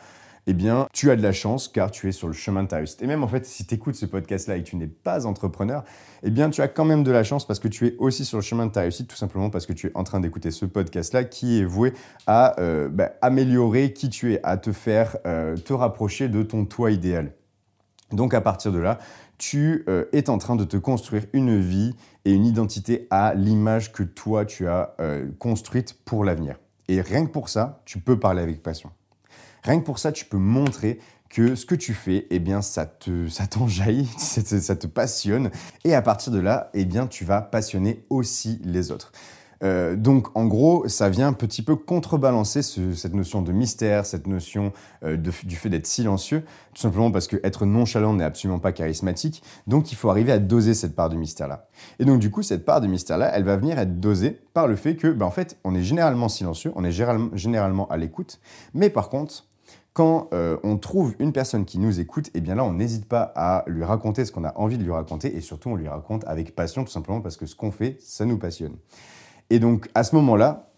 eh 0.47 0.53
bien, 0.53 0.87
tu 0.93 1.11
as 1.11 1.17
de 1.17 1.23
la 1.23 1.33
chance 1.33 1.69
car 1.69 1.91
tu 1.91 2.09
es 2.09 2.13
sur 2.13 2.27
le 2.27 2.33
chemin 2.33 2.63
de 2.63 2.69
ta 2.69 2.77
réussite. 2.77 3.03
Et 3.03 3.07
même 3.07 3.23
en 3.23 3.29
fait, 3.29 3.47
si 3.47 3.67
tu 3.67 3.75
écoutes 3.75 3.95
ce 3.95 4.07
podcast-là 4.07 4.57
et 4.57 4.63
que 4.63 4.69
tu 4.69 4.77
n'es 4.77 4.87
pas 4.87 5.27
entrepreneur, 5.27 5.85
eh 6.23 6.31
bien, 6.31 6.51
tu 6.51 6.63
as 6.63 6.69
quand 6.69 6.85
même 6.85 7.05
de 7.05 7.11
la 7.11 7.23
chance 7.25 7.47
parce 7.47 7.61
que 7.61 7.69
tu 7.69 7.87
es 7.87 7.97
aussi 7.99 8.25
sur 8.25 8.39
le 8.39 8.43
chemin 8.43 8.67
de 8.67 8.73
ta 8.73 8.81
réussite, 8.81 9.09
tout 9.09 9.17
simplement 9.17 9.51
parce 9.51 9.67
que 9.67 9.73
tu 9.73 9.89
es 9.89 9.93
en 9.95 10.05
train 10.05 10.21
d'écouter 10.21 10.51
ce 10.51 10.65
podcast-là 10.67 11.25
qui 11.25 11.61
est 11.61 11.65
voué 11.65 11.93
à 12.27 12.59
euh, 12.61 12.89
bah, 12.89 13.13
améliorer 13.23 13.93
qui 13.93 14.09
tu 14.09 14.35
es, 14.35 14.41
à 14.43 14.57
te 14.57 14.73
faire 14.73 15.17
euh, 15.27 15.57
te 15.57 15.73
rapprocher 15.73 16.29
de 16.29 16.43
ton 16.43 16.65
toi 16.65 16.91
idéal. 16.91 17.33
Donc 18.13 18.35
à 18.35 18.41
partir 18.41 18.73
de 18.73 18.79
là, 18.79 18.99
tu 19.41 19.85
euh, 19.89 20.05
es 20.13 20.29
en 20.29 20.37
train 20.37 20.55
de 20.55 20.65
te 20.65 20.77
construire 20.77 21.25
une 21.33 21.59
vie 21.59 21.97
et 22.27 22.33
une 22.33 22.45
identité 22.45 23.09
à 23.11 23.33
l'image 23.35 23.91
que 23.91 24.03
toi 24.03 24.45
tu 24.45 24.69
as 24.69 24.95
construite 25.39 25.95
pour 26.05 26.25
l'avenir. 26.25 26.57
Et 26.89 27.01
rien 27.01 27.25
que 27.25 27.31
pour 27.31 27.49
ça, 27.49 27.81
tu 27.87 27.99
peux 27.99 28.19
parler 28.19 28.43
avec 28.43 28.63
passion. 28.63 28.91
Rien 29.63 29.81
que 29.81 29.85
pour 29.85 29.99
ça, 29.99 30.13
tu 30.13 30.27
peux 30.27 30.39
montrer 30.39 30.99
que 31.31 31.55
ce 31.55 31.65
que 31.65 31.77
tu 31.77 31.95
fais, 31.95 32.27
eh 32.31 32.41
bien, 32.41 32.61
ça 32.61 32.85
te, 32.85 33.29
ça 33.29 33.47
t'enjaillit, 33.47 34.11
ça 34.19 34.77
te 34.77 34.87
passionne. 34.87 35.51
Et 35.85 35.95
à 35.95 36.03
partir 36.03 36.33
de 36.33 36.41
là, 36.41 36.71
eh 36.75 36.85
bien, 36.85 37.07
tu 37.07 37.25
vas 37.25 37.41
passionner 37.41 38.05
aussi 38.11 38.61
les 38.65 38.91
autres. 38.91 39.13
Euh, 39.63 39.95
donc 39.95 40.35
en 40.37 40.47
gros, 40.47 40.89
ça 40.89 41.09
vient 41.09 41.29
un 41.29 41.33
petit 41.33 41.63
peu 41.63 41.77
contrebalancer 41.77 42.63
cette 42.63 43.15
notion 43.15 43.43
de 43.43 43.53
mystère, 43.53 44.07
cette 44.07 44.27
notion 44.27 44.73
euh, 45.05 45.17
du 45.17 45.57
fait 45.57 45.69
d'être 45.69 45.87
silencieux, 45.87 46.43
tout 46.75 46.81
simplement 46.81 47.11
parce 47.11 47.27
que 47.27 47.37
être 47.45 47.67
nonchalant 47.67 48.15
n'est 48.15 48.25
absolument 48.25 48.59
pas 48.59 48.73
charismatique. 48.73 49.43
Donc 49.67 49.93
il 49.93 49.97
faut 49.97 50.11
arriver 50.11 50.33
à 50.33 50.39
doser 50.39 50.75
cette 50.75 50.95
part 50.95 51.11
de 51.11 51.17
mystère-là. 51.17 51.69
Et 51.99 52.05
donc 52.05 52.21
du 52.21 52.31
coup, 52.31 52.43
cette 52.43 52.65
part 52.65 52.81
de 52.81 52.87
mystère-là, 52.87 53.31
elle 53.35 53.45
va 53.45 53.57
venir 53.57 53.79
être 53.79 54.01
dosée 54.01 54.41
par 54.55 54.67
le 54.67 54.77
fait 54.77 54.97
que, 54.97 55.09
ben, 55.09 55.27
en 55.27 55.31
fait, 55.31 55.59
on 55.65 55.75
est 55.75 55.83
généralement 55.83 56.29
silencieux, 56.29 56.73
on 56.75 56.85
est 56.85 56.93
généralement 57.35 57.89
à 57.89 57.97
l'écoute, 57.97 58.41
mais 58.75 58.91
par 58.91 59.09
contre, 59.09 59.45
quand 59.93 60.29
euh, 60.33 60.57
on 60.63 60.79
trouve 60.79 61.15
une 61.19 61.33
personne 61.33 61.65
qui 61.65 61.79
nous 61.79 61.99
écoute, 61.99 62.31
eh 62.35 62.41
bien 62.41 62.55
là, 62.55 62.65
on 62.65 62.75
n'hésite 62.75 63.07
pas 63.07 63.33
à 63.35 63.65
lui 63.67 63.83
raconter 63.83 64.25
ce 64.25 64.31
qu'on 64.31 64.45
a 64.45 64.57
envie 64.57 64.79
de 64.79 64.85
lui 64.85 64.93
raconter 64.93 65.37
et 65.37 65.41
surtout, 65.41 65.71
on 65.71 65.77
lui 65.77 65.89
raconte 65.89 66.25
avec 66.27 66.55
passion, 66.55 66.85
tout 66.85 66.93
simplement 66.93 67.21
parce 67.21 67.37
que 67.37 67.45
ce 67.45 67.57
qu'on 67.57 67.73
fait, 67.73 67.97
ça 68.01 68.25
nous 68.25 68.39
passionne. 68.39 68.77
Et 69.51 69.59
donc, 69.59 69.89
à 69.95 70.05
ce 70.05 70.15
moment-là, 70.17 70.71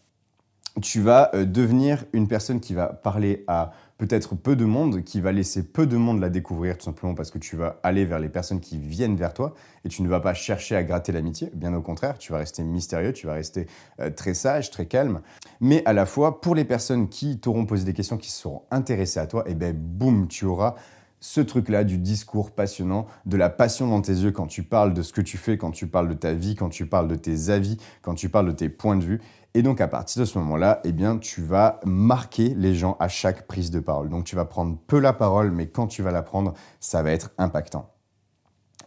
tu 0.81 1.01
vas 1.01 1.31
euh, 1.35 1.45
devenir 1.45 2.05
une 2.13 2.29
personne 2.29 2.61
qui 2.61 2.73
va 2.73 2.87
parler 2.87 3.45
à 3.47 3.73
peut-être 3.99 4.35
peu 4.35 4.57
de 4.57 4.65
monde, 4.65 5.05
qui 5.05 5.21
va 5.21 5.31
laisser 5.31 5.63
peu 5.63 5.87
de 5.87 5.97
monde 5.97 6.19
la 6.19 6.31
découvrir 6.31 6.79
tout 6.79 6.85
simplement 6.85 7.15
parce 7.15 7.31
que 7.31 7.39
tu 7.39 7.57
vas 7.57 7.79
aller 7.83 8.05
vers 8.05 8.19
les 8.19 8.31
personnes 8.31 8.59
qui 8.59 8.79
viennent 8.79 9.15
vers 9.15 9.35
toi 9.35 9.55
et 9.85 9.89
tu 9.89 10.03
ne 10.03 10.09
vas 10.09 10.19
pas 10.19 10.35
chercher 10.35 10.75
à 10.75 10.83
gratter 10.83 11.13
l'amitié, 11.13 11.51
bien 11.55 11.75
au 11.75 11.83
contraire, 11.83 12.19
tu 12.19 12.33
vas 12.33 12.39
rester 12.39 12.65
mystérieux, 12.65 13.13
tu 13.13 13.27
vas 13.27 13.35
rester 13.35 13.67
euh, 14.01 14.11
très 14.11 14.35
sage, 14.35 14.71
très 14.71 14.87
calme, 14.87 15.21
mais 15.61 15.85
à 15.85 15.93
la 15.93 16.07
fois 16.07 16.41
pour 16.41 16.55
les 16.55 16.65
personnes 16.65 17.09
qui 17.09 17.39
t'auront 17.39 17.67
posé 17.67 17.85
des 17.85 17.93
questions, 17.93 18.17
qui 18.17 18.31
seront 18.31 18.63
intéressées 18.71 19.21
à 19.21 19.27
toi, 19.27 19.45
et 19.47 19.53
eh 19.53 19.55
ben 19.55 19.77
boum, 19.77 20.27
tu 20.27 20.47
auras 20.47 20.75
ce 21.23 21.41
truc-là 21.41 21.85
du 21.85 21.99
discours 21.99 22.51
passionnant, 22.51 23.07
de 23.27 23.37
la 23.37 23.49
passion 23.49 23.87
dans 23.87 24.03
tes 24.03 24.13
yeux 24.13 24.33
quand 24.33 24.49
tu 24.49 24.65
parles 24.65 24.93
de 24.93 25.03
ce 25.03 25.13
que 25.13 25.21
tu 25.21 25.39
fais, 25.39 25.57
quand 25.57 25.71
tu 25.71 25.87
parles 25.87 26.09
de 26.09 26.15
ta 26.15 26.33
vie, 26.33 26.57
quand 26.57 26.69
tu 26.69 26.85
parles 26.85 27.07
de 27.07 27.15
tes 27.15 27.49
avis, 27.51 27.79
quand 28.03 28.17
tu 28.17 28.29
parles 28.29 28.49
de 28.49 28.53
tes 28.53 28.69
points 28.69 28.97
de 28.97 29.05
vue. 29.05 29.21
Et 29.55 29.63
donc 29.63 29.81
à 29.81 29.87
partir 29.87 30.21
de 30.21 30.25
ce 30.25 30.37
moment-là, 30.39 30.81
eh 30.83 30.91
bien, 30.91 31.19
tu 31.19 31.41
vas 31.41 31.79
marquer 31.85 32.55
les 32.57 32.75
gens 32.75 32.97
à 32.99 33.07
chaque 33.07 33.47
prise 33.47 33.71
de 33.71 33.79
parole. 33.79 34.09
Donc 34.09 34.25
tu 34.25 34.35
vas 34.35 34.45
prendre 34.45 34.77
peu 34.89 34.99
la 34.99 35.13
parole, 35.13 35.53
mais 35.53 35.69
quand 35.69 35.87
tu 35.87 36.03
vas 36.03 36.11
la 36.11 36.23
prendre, 36.23 36.55
ça 36.81 37.05
va 37.05 37.13
être 37.13 37.31
impactant. 37.39 37.89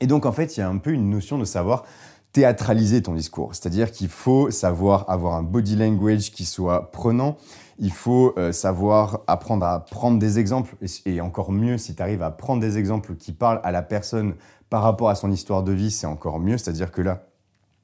Et 0.01 0.07
donc 0.07 0.25
en 0.25 0.33
fait, 0.33 0.57
il 0.57 0.59
y 0.59 0.63
a 0.63 0.67
un 0.67 0.77
peu 0.77 0.91
une 0.91 1.09
notion 1.09 1.37
de 1.37 1.45
savoir 1.45 1.85
théâtraliser 2.33 3.01
ton 3.01 3.13
discours. 3.13 3.55
C'est-à-dire 3.55 3.93
qu'il 3.93 4.09
faut 4.09 4.51
savoir 4.51 5.09
avoir 5.09 5.35
un 5.35 5.43
body 5.43 5.77
language 5.77 6.31
qui 6.31 6.43
soit 6.43 6.91
prenant. 6.91 7.37
Il 7.77 7.91
faut 7.91 8.33
euh, 8.38 8.51
savoir 8.51 9.21
apprendre 9.27 9.65
à 9.65 9.79
prendre 9.79 10.17
des 10.19 10.39
exemples. 10.39 10.75
Et, 11.05 11.21
encore 11.21 11.51
mieux, 11.51 11.77
si 11.77 11.95
tu 11.95 12.01
arrives 12.01 12.23
à 12.23 12.31
prendre 12.31 12.61
des 12.61 12.77
exemples 12.77 13.15
qui 13.15 13.33
parlent 13.33 13.59
à 13.63 13.71
la 13.71 13.81
personne 13.81 14.35
par 14.69 14.81
rapport 14.81 15.09
à 15.09 15.15
son 15.15 15.31
histoire 15.31 15.63
de 15.63 15.71
vie, 15.71 15.91
c'est 15.91 16.07
encore 16.07 16.39
mieux. 16.39 16.57
C'est-à-dire 16.57 16.91
que 16.91 17.01
là, 17.01 17.25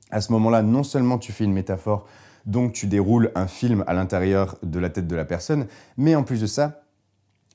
à 0.09 0.21
ce 0.21 0.31
moment-là, 0.31 0.61
non 0.61 0.83
seulement 0.83 1.17
tu 1.17 1.31
fais 1.31 1.43
une 1.43 1.53
métaphore, 1.53 2.05
donc 2.45 2.73
tu 2.73 2.87
déroules 2.87 3.31
un 3.35 3.47
film 3.47 3.83
à 3.87 3.93
l'intérieur 3.93 4.57
de 4.63 4.79
la 4.79 4.89
tête 4.89 5.07
de 5.07 5.15
la 5.15 5.25
personne, 5.25 5.67
mais 5.97 6.15
en 6.15 6.23
plus 6.23 6.41
de 6.41 6.47
ça, 6.47 6.81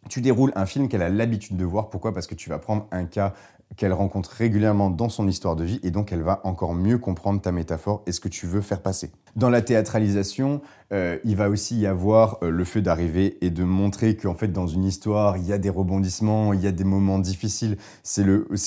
tu 0.09 0.20
déroules 0.20 0.53
un 0.55 0.66
film 0.66 0.88
qu'elle 0.88 1.03
a 1.03 1.09
l'habitude 1.09 1.57
de 1.57 1.64
voir. 1.64 1.90
Pourquoi? 1.90 2.14
Parce 2.14 2.27
que 2.27 2.35
tu 2.35 2.49
vas 2.49 2.59
prendre 2.59 2.87
un 2.92 3.05
cas 3.05 3.35
qu'elle 3.76 3.92
rencontre 3.92 4.31
régulièrement 4.31 4.90
dans 4.90 5.09
son 5.09 5.29
histoire 5.29 5.57
de 5.57 5.64
vie 5.64 5.81
et 5.83 5.90
donc 5.90 6.12
elle 6.12 6.22
va 6.22 6.40
encore 6.44 6.74
mieux 6.74 6.98
comprendre 6.98 7.40
ta 7.40 7.52
métaphore 7.52 8.02
et 8.07 8.12
ce 8.12 8.20
que 8.20 8.29
tu 8.29 8.46
veux 8.46 8.61
faire 8.61 8.81
passer. 8.81 9.11
Dans 9.35 9.50
la 9.50 9.61
théâtralisation, 9.61 10.62
euh, 10.92 11.18
il 11.24 11.37
va 11.37 11.50
aussi 11.50 11.79
y 11.79 11.87
avoir 11.87 12.38
euh, 12.42 12.50
le 12.50 12.64
fait 12.64 12.81
d'arriver 12.81 13.37
et 13.42 13.50
de 13.50 13.64
montrer 13.64 14.16
qu'en 14.16 14.35
fait 14.35 14.48
dans 14.48 14.66
une 14.66 14.85
histoire, 14.85 15.37
il 15.37 15.46
y 15.46 15.52
a 15.52 15.59
des 15.59 15.68
rebondissements, 15.68 16.55
il 16.55 16.61
y 16.62 16.66
a 16.66 16.72
des 16.72 16.85
moments 16.85 17.18
difficiles. 17.18 17.76
C'est 18.02 18.24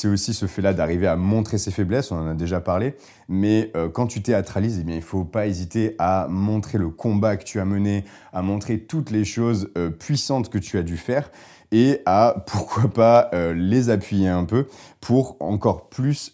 aussi 0.07 0.33
ce 0.33 0.45
fait-là 0.45 0.73
d'arriver 0.73 1.07
à 1.07 1.15
montrer 1.15 1.57
ses 1.57 1.71
faiblesses, 1.71 2.11
on 2.11 2.17
en 2.17 2.27
a 2.27 2.35
déjà 2.35 2.59
parlé. 2.59 2.95
Mais 3.29 3.71
euh, 3.75 3.89
quand 3.89 4.05
tu 4.05 4.21
théâtralises, 4.21 4.79
eh 4.81 4.83
bien, 4.83 4.95
il 4.95 4.99
ne 4.99 5.03
faut 5.03 5.23
pas 5.23 5.47
hésiter 5.47 5.95
à 5.97 6.27
montrer 6.29 6.77
le 6.77 6.89
combat 6.89 7.37
que 7.37 7.45
tu 7.45 7.59
as 7.59 7.65
mené, 7.65 8.03
à 8.31 8.43
montrer 8.43 8.79
toutes 8.79 9.09
les 9.09 9.25
choses 9.25 9.71
puissantes 9.97 10.49
que 10.49 10.57
tu 10.57 10.77
as 10.77 10.83
dû 10.83 10.97
faire 10.97 11.31
et 11.71 12.01
à 12.05 12.43
pourquoi 12.47 12.87
pas 12.89 13.29
les 13.53 13.89
appuyer 13.89 14.27
un 14.27 14.45
peu 14.45 14.67
pour 15.01 15.37
encore 15.39 15.89
plus 15.89 16.33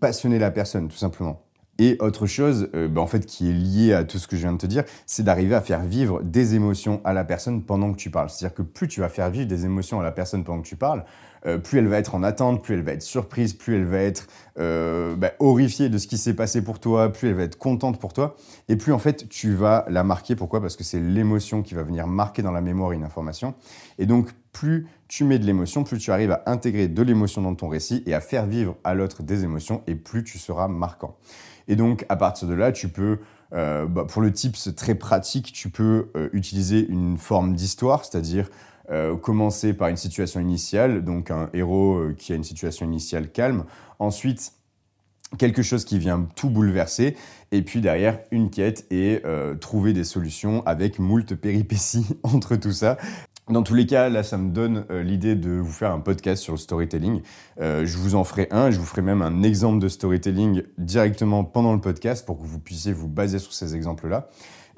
passionner 0.00 0.38
la 0.38 0.50
personne 0.50 0.88
tout 0.88 0.96
simplement. 0.96 1.46
Et 1.78 1.96
autre 2.00 2.26
chose, 2.26 2.70
euh, 2.74 2.88
bah, 2.88 3.02
en 3.02 3.06
fait, 3.06 3.26
qui 3.26 3.50
est 3.50 3.52
liée 3.52 3.92
à 3.92 4.04
tout 4.04 4.18
ce 4.18 4.26
que 4.26 4.36
je 4.36 4.42
viens 4.42 4.52
de 4.52 4.58
te 4.58 4.66
dire, 4.66 4.84
c'est 5.04 5.22
d'arriver 5.22 5.54
à 5.54 5.60
faire 5.60 5.82
vivre 5.82 6.22
des 6.22 6.54
émotions 6.54 7.00
à 7.04 7.12
la 7.12 7.24
personne 7.24 7.62
pendant 7.62 7.92
que 7.92 7.98
tu 7.98 8.10
parles. 8.10 8.30
C'est-à-dire 8.30 8.54
que 8.54 8.62
plus 8.62 8.88
tu 8.88 9.00
vas 9.00 9.08
faire 9.08 9.30
vivre 9.30 9.46
des 9.46 9.64
émotions 9.64 10.00
à 10.00 10.02
la 10.02 10.12
personne 10.12 10.42
pendant 10.42 10.62
que 10.62 10.68
tu 10.68 10.76
parles, 10.76 11.04
euh, 11.46 11.58
plus 11.58 11.78
elle 11.78 11.86
va 11.86 11.98
être 11.98 12.14
en 12.14 12.22
attente, 12.22 12.62
plus 12.62 12.74
elle 12.74 12.82
va 12.82 12.92
être 12.92 13.02
surprise, 13.02 13.54
plus 13.54 13.76
elle 13.76 13.84
va 13.84 13.98
être 13.98 14.26
euh, 14.58 15.14
bah, 15.14 15.32
horrifiée 15.38 15.88
de 15.88 15.98
ce 15.98 16.06
qui 16.06 16.18
s'est 16.18 16.34
passé 16.34 16.62
pour 16.62 16.80
toi, 16.80 17.12
plus 17.12 17.28
elle 17.28 17.34
va 17.34 17.44
être 17.44 17.58
contente 17.58 18.00
pour 18.00 18.12
toi, 18.12 18.36
et 18.68 18.76
plus 18.76 18.92
en 18.92 18.98
fait 18.98 19.28
tu 19.28 19.54
vas 19.54 19.84
la 19.88 20.02
marquer. 20.02 20.34
Pourquoi? 20.34 20.60
Parce 20.60 20.76
que 20.76 20.84
c'est 20.84 21.00
l'émotion 21.00 21.62
qui 21.62 21.74
va 21.74 21.82
venir 21.82 22.06
marquer 22.06 22.42
dans 22.42 22.50
la 22.50 22.60
mémoire 22.60 22.92
une 22.92 23.04
information. 23.04 23.54
Et 23.98 24.06
donc 24.06 24.30
plus 24.52 24.86
tu 25.08 25.24
mets 25.24 25.38
de 25.38 25.44
l'émotion, 25.44 25.84
plus 25.84 25.98
tu 25.98 26.10
arrives 26.10 26.32
à 26.32 26.42
intégrer 26.46 26.88
de 26.88 27.02
l'émotion 27.02 27.42
dans 27.42 27.54
ton 27.54 27.68
récit 27.68 28.02
et 28.06 28.14
à 28.14 28.20
faire 28.20 28.46
vivre 28.46 28.76
à 28.82 28.94
l'autre 28.94 29.22
des 29.22 29.44
émotions, 29.44 29.82
et 29.86 29.94
plus 29.94 30.24
tu 30.24 30.38
seras 30.38 30.66
marquant. 30.66 31.16
Et 31.68 31.76
donc, 31.76 32.06
à 32.08 32.16
partir 32.16 32.46
de 32.46 32.54
là, 32.54 32.70
tu 32.70 32.88
peux, 32.88 33.18
euh, 33.52 33.86
bah, 33.86 34.04
pour 34.08 34.22
le 34.22 34.32
tips 34.32 34.74
très 34.76 34.94
pratique, 34.94 35.52
tu 35.52 35.68
peux 35.68 36.10
utiliser 36.32 36.86
une 36.88 37.18
forme 37.18 37.54
d'histoire, 37.54 38.04
c'est-à-dire 38.04 38.48
euh, 38.90 39.16
commencer 39.16 39.72
par 39.74 39.88
une 39.88 39.96
situation 39.96 40.40
initiale, 40.40 41.04
donc 41.04 41.30
un 41.30 41.50
héros 41.52 42.00
qui 42.18 42.32
a 42.32 42.36
une 42.36 42.44
situation 42.44 42.86
initiale 42.86 43.30
calme. 43.30 43.64
Ensuite, 43.98 44.52
quelque 45.38 45.62
chose 45.62 45.84
qui 45.84 45.98
vient 45.98 46.28
tout 46.36 46.50
bouleverser, 46.50 47.16
et 47.52 47.62
puis 47.62 47.80
derrière 47.80 48.18
une 48.30 48.50
quête 48.50 48.86
et 48.90 49.22
trouver 49.60 49.92
des 49.92 50.04
solutions 50.04 50.64
avec 50.66 50.98
moult 50.98 51.34
péripéties 51.34 52.06
entre 52.22 52.56
tout 52.56 52.72
ça. 52.72 52.96
Dans 53.48 53.62
tous 53.62 53.74
les 53.74 53.86
cas, 53.86 54.08
là, 54.08 54.24
ça 54.24 54.38
me 54.38 54.50
donne 54.50 54.86
euh, 54.90 55.04
l'idée 55.04 55.36
de 55.36 55.50
vous 55.50 55.70
faire 55.70 55.92
un 55.92 56.00
podcast 56.00 56.42
sur 56.42 56.54
le 56.54 56.58
storytelling. 56.58 57.22
Euh, 57.60 57.86
je 57.86 57.96
vous 57.96 58.16
en 58.16 58.24
ferai 58.24 58.48
un, 58.50 58.72
je 58.72 58.80
vous 58.80 58.84
ferai 58.84 59.02
même 59.02 59.22
un 59.22 59.44
exemple 59.44 59.78
de 59.78 59.86
storytelling 59.86 60.64
directement 60.78 61.44
pendant 61.44 61.72
le 61.72 61.80
podcast 61.80 62.26
pour 62.26 62.38
que 62.38 62.44
vous 62.44 62.58
puissiez 62.58 62.92
vous 62.92 63.06
baser 63.06 63.38
sur 63.38 63.52
ces 63.52 63.76
exemples-là. 63.76 64.28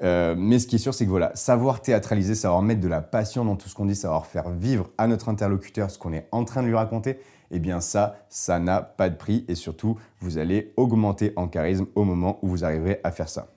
Euh, 0.01 0.35
mais 0.37 0.59
ce 0.59 0.67
qui 0.67 0.75
est 0.75 0.79
sûr, 0.79 0.93
c'est 0.93 1.05
que 1.05 1.09
voilà, 1.09 1.31
savoir 1.35 1.81
théâtraliser, 1.81 2.35
savoir 2.35 2.61
mettre 2.61 2.81
de 2.81 2.87
la 2.87 3.01
passion 3.01 3.43
dans 3.43 3.55
tout 3.55 3.67
ce 3.67 3.75
qu'on 3.75 3.85
dit, 3.85 3.95
savoir 3.95 4.25
faire 4.25 4.49
vivre 4.49 4.89
à 4.97 5.07
notre 5.07 5.29
interlocuteur 5.29 5.91
ce 5.91 5.97
qu'on 5.97 6.13
est 6.13 6.27
en 6.31 6.45
train 6.45 6.61
de 6.61 6.67
lui 6.67 6.75
raconter, 6.75 7.19
eh 7.51 7.59
bien 7.59 7.81
ça, 7.81 8.17
ça 8.29 8.59
n'a 8.59 8.81
pas 8.81 9.09
de 9.09 9.15
prix 9.15 9.45
et 9.47 9.55
surtout, 9.55 9.97
vous 10.21 10.37
allez 10.37 10.73
augmenter 10.77 11.33
en 11.35 11.47
charisme 11.47 11.87
au 11.95 12.03
moment 12.03 12.39
où 12.41 12.47
vous 12.47 12.63
arriverez 12.63 12.99
à 13.03 13.11
faire 13.11 13.29
ça. 13.29 13.47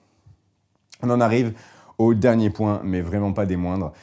On 1.01 1.09
en 1.09 1.21
arrive 1.21 1.53
au 1.97 2.13
dernier 2.13 2.49
point, 2.49 2.81
mais 2.83 3.01
vraiment 3.01 3.33
pas 3.33 3.45
des 3.45 3.57
moindres 3.57 3.93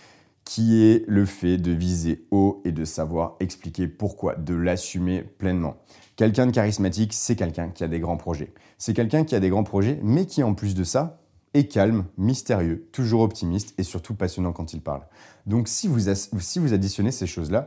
qui 0.45 0.83
est 0.83 1.05
le 1.07 1.27
fait 1.27 1.59
de 1.59 1.71
viser 1.71 2.27
haut 2.31 2.61
et 2.65 2.73
de 2.73 2.85
savoir 2.85 3.37
expliquer 3.39 3.87
pourquoi, 3.87 4.35
de 4.35 4.55
l'assumer 4.55 5.23
pleinement. 5.23 5.77
Quelqu'un 6.17 6.47
de 6.47 6.51
charismatique, 6.51 7.13
c'est 7.13 7.37
quelqu'un 7.37 7.69
qui 7.69 7.85
a 7.85 7.89
des 7.89 8.01
grands 8.01 8.17
projets. 8.17 8.53
C'est 8.77 8.93
quelqu'un 8.93 9.25
qui 9.25 9.35
a 9.35 9.41
des 9.41 9.49
grands 9.49 9.63
projets, 9.63 10.01
mais 10.03 10.27
qui 10.27 10.43
en 10.43 10.55
plus 10.55 10.75
de 10.75 10.83
ça 10.83 11.20
calme, 11.53 12.05
mystérieux, 12.17 12.89
toujours 12.93 13.23
optimiste 13.23 13.75
et 13.79 13.83
surtout 13.83 14.15
passionnant 14.15 14.53
quand 14.53 14.73
il 14.73 14.81
parle. 14.81 15.03
Donc 15.47 15.69
si 15.69 15.89
vous, 15.89 16.13
si 16.15 16.59
vous 16.59 16.73
additionnez 16.73 17.11
ces 17.11 17.27
choses-là, 17.27 17.67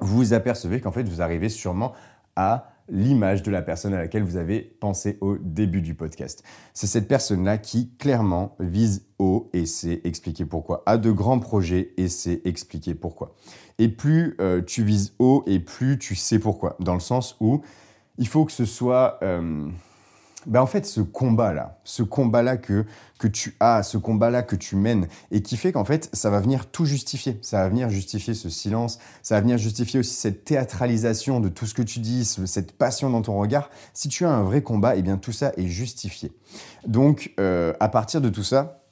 vous 0.00 0.16
vous 0.16 0.32
apercevez 0.32 0.80
qu'en 0.80 0.92
fait 0.92 1.08
vous 1.08 1.22
arrivez 1.22 1.48
sûrement 1.48 1.92
à 2.36 2.70
l'image 2.88 3.42
de 3.42 3.50
la 3.50 3.62
personne 3.62 3.94
à 3.94 3.98
laquelle 3.98 4.22
vous 4.22 4.36
avez 4.36 4.60
pensé 4.60 5.16
au 5.20 5.38
début 5.38 5.80
du 5.80 5.94
podcast. 5.94 6.42
C'est 6.74 6.86
cette 6.86 7.08
personne-là 7.08 7.58
qui 7.58 7.94
clairement 7.96 8.56
vise 8.60 9.06
haut 9.18 9.48
et 9.52 9.64
sait 9.64 10.02
expliquer 10.04 10.44
pourquoi, 10.44 10.82
a 10.86 10.98
de 10.98 11.10
grands 11.10 11.38
projets 11.38 11.92
et 11.96 12.08
sait 12.08 12.42
expliquer 12.44 12.94
pourquoi. 12.94 13.34
Et 13.78 13.88
plus 13.88 14.36
euh, 14.40 14.62
tu 14.62 14.84
vises 14.84 15.14
haut 15.18 15.44
et 15.46 15.60
plus 15.60 15.98
tu 15.98 16.14
sais 16.14 16.38
pourquoi, 16.38 16.76
dans 16.80 16.94
le 16.94 17.00
sens 17.00 17.36
où 17.40 17.62
il 18.18 18.28
faut 18.28 18.44
que 18.44 18.52
ce 18.52 18.64
soit... 18.64 19.18
Euh, 19.22 19.68
ben 20.46 20.60
en 20.60 20.66
fait, 20.66 20.86
ce 20.86 21.00
combat-là, 21.00 21.78
ce 21.84 22.02
combat-là 22.02 22.56
que, 22.56 22.84
que 23.18 23.28
tu 23.28 23.56
as, 23.60 23.82
ce 23.82 23.98
combat-là 23.98 24.42
que 24.42 24.56
tu 24.56 24.76
mènes, 24.76 25.08
et 25.30 25.42
qui 25.42 25.56
fait 25.56 25.72
qu'en 25.72 25.84
fait, 25.84 26.10
ça 26.12 26.30
va 26.30 26.40
venir 26.40 26.66
tout 26.66 26.84
justifier. 26.84 27.38
Ça 27.42 27.58
va 27.58 27.68
venir 27.68 27.88
justifier 27.90 28.34
ce 28.34 28.48
silence, 28.48 28.98
ça 29.22 29.36
va 29.36 29.40
venir 29.40 29.58
justifier 29.58 30.00
aussi 30.00 30.14
cette 30.14 30.44
théâtralisation 30.44 31.40
de 31.40 31.48
tout 31.48 31.66
ce 31.66 31.74
que 31.74 31.82
tu 31.82 32.00
dis, 32.00 32.24
cette 32.24 32.72
passion 32.72 33.10
dans 33.10 33.22
ton 33.22 33.38
regard. 33.38 33.70
Si 33.92 34.08
tu 34.08 34.24
as 34.24 34.30
un 34.30 34.42
vrai 34.42 34.62
combat, 34.62 34.96
eh 34.96 35.02
bien 35.02 35.16
tout 35.16 35.32
ça 35.32 35.52
est 35.56 35.66
justifié. 35.66 36.32
Donc, 36.86 37.32
euh, 37.40 37.72
à 37.80 37.88
partir 37.88 38.20
de 38.20 38.28
tout 38.28 38.44
ça, 38.44 38.83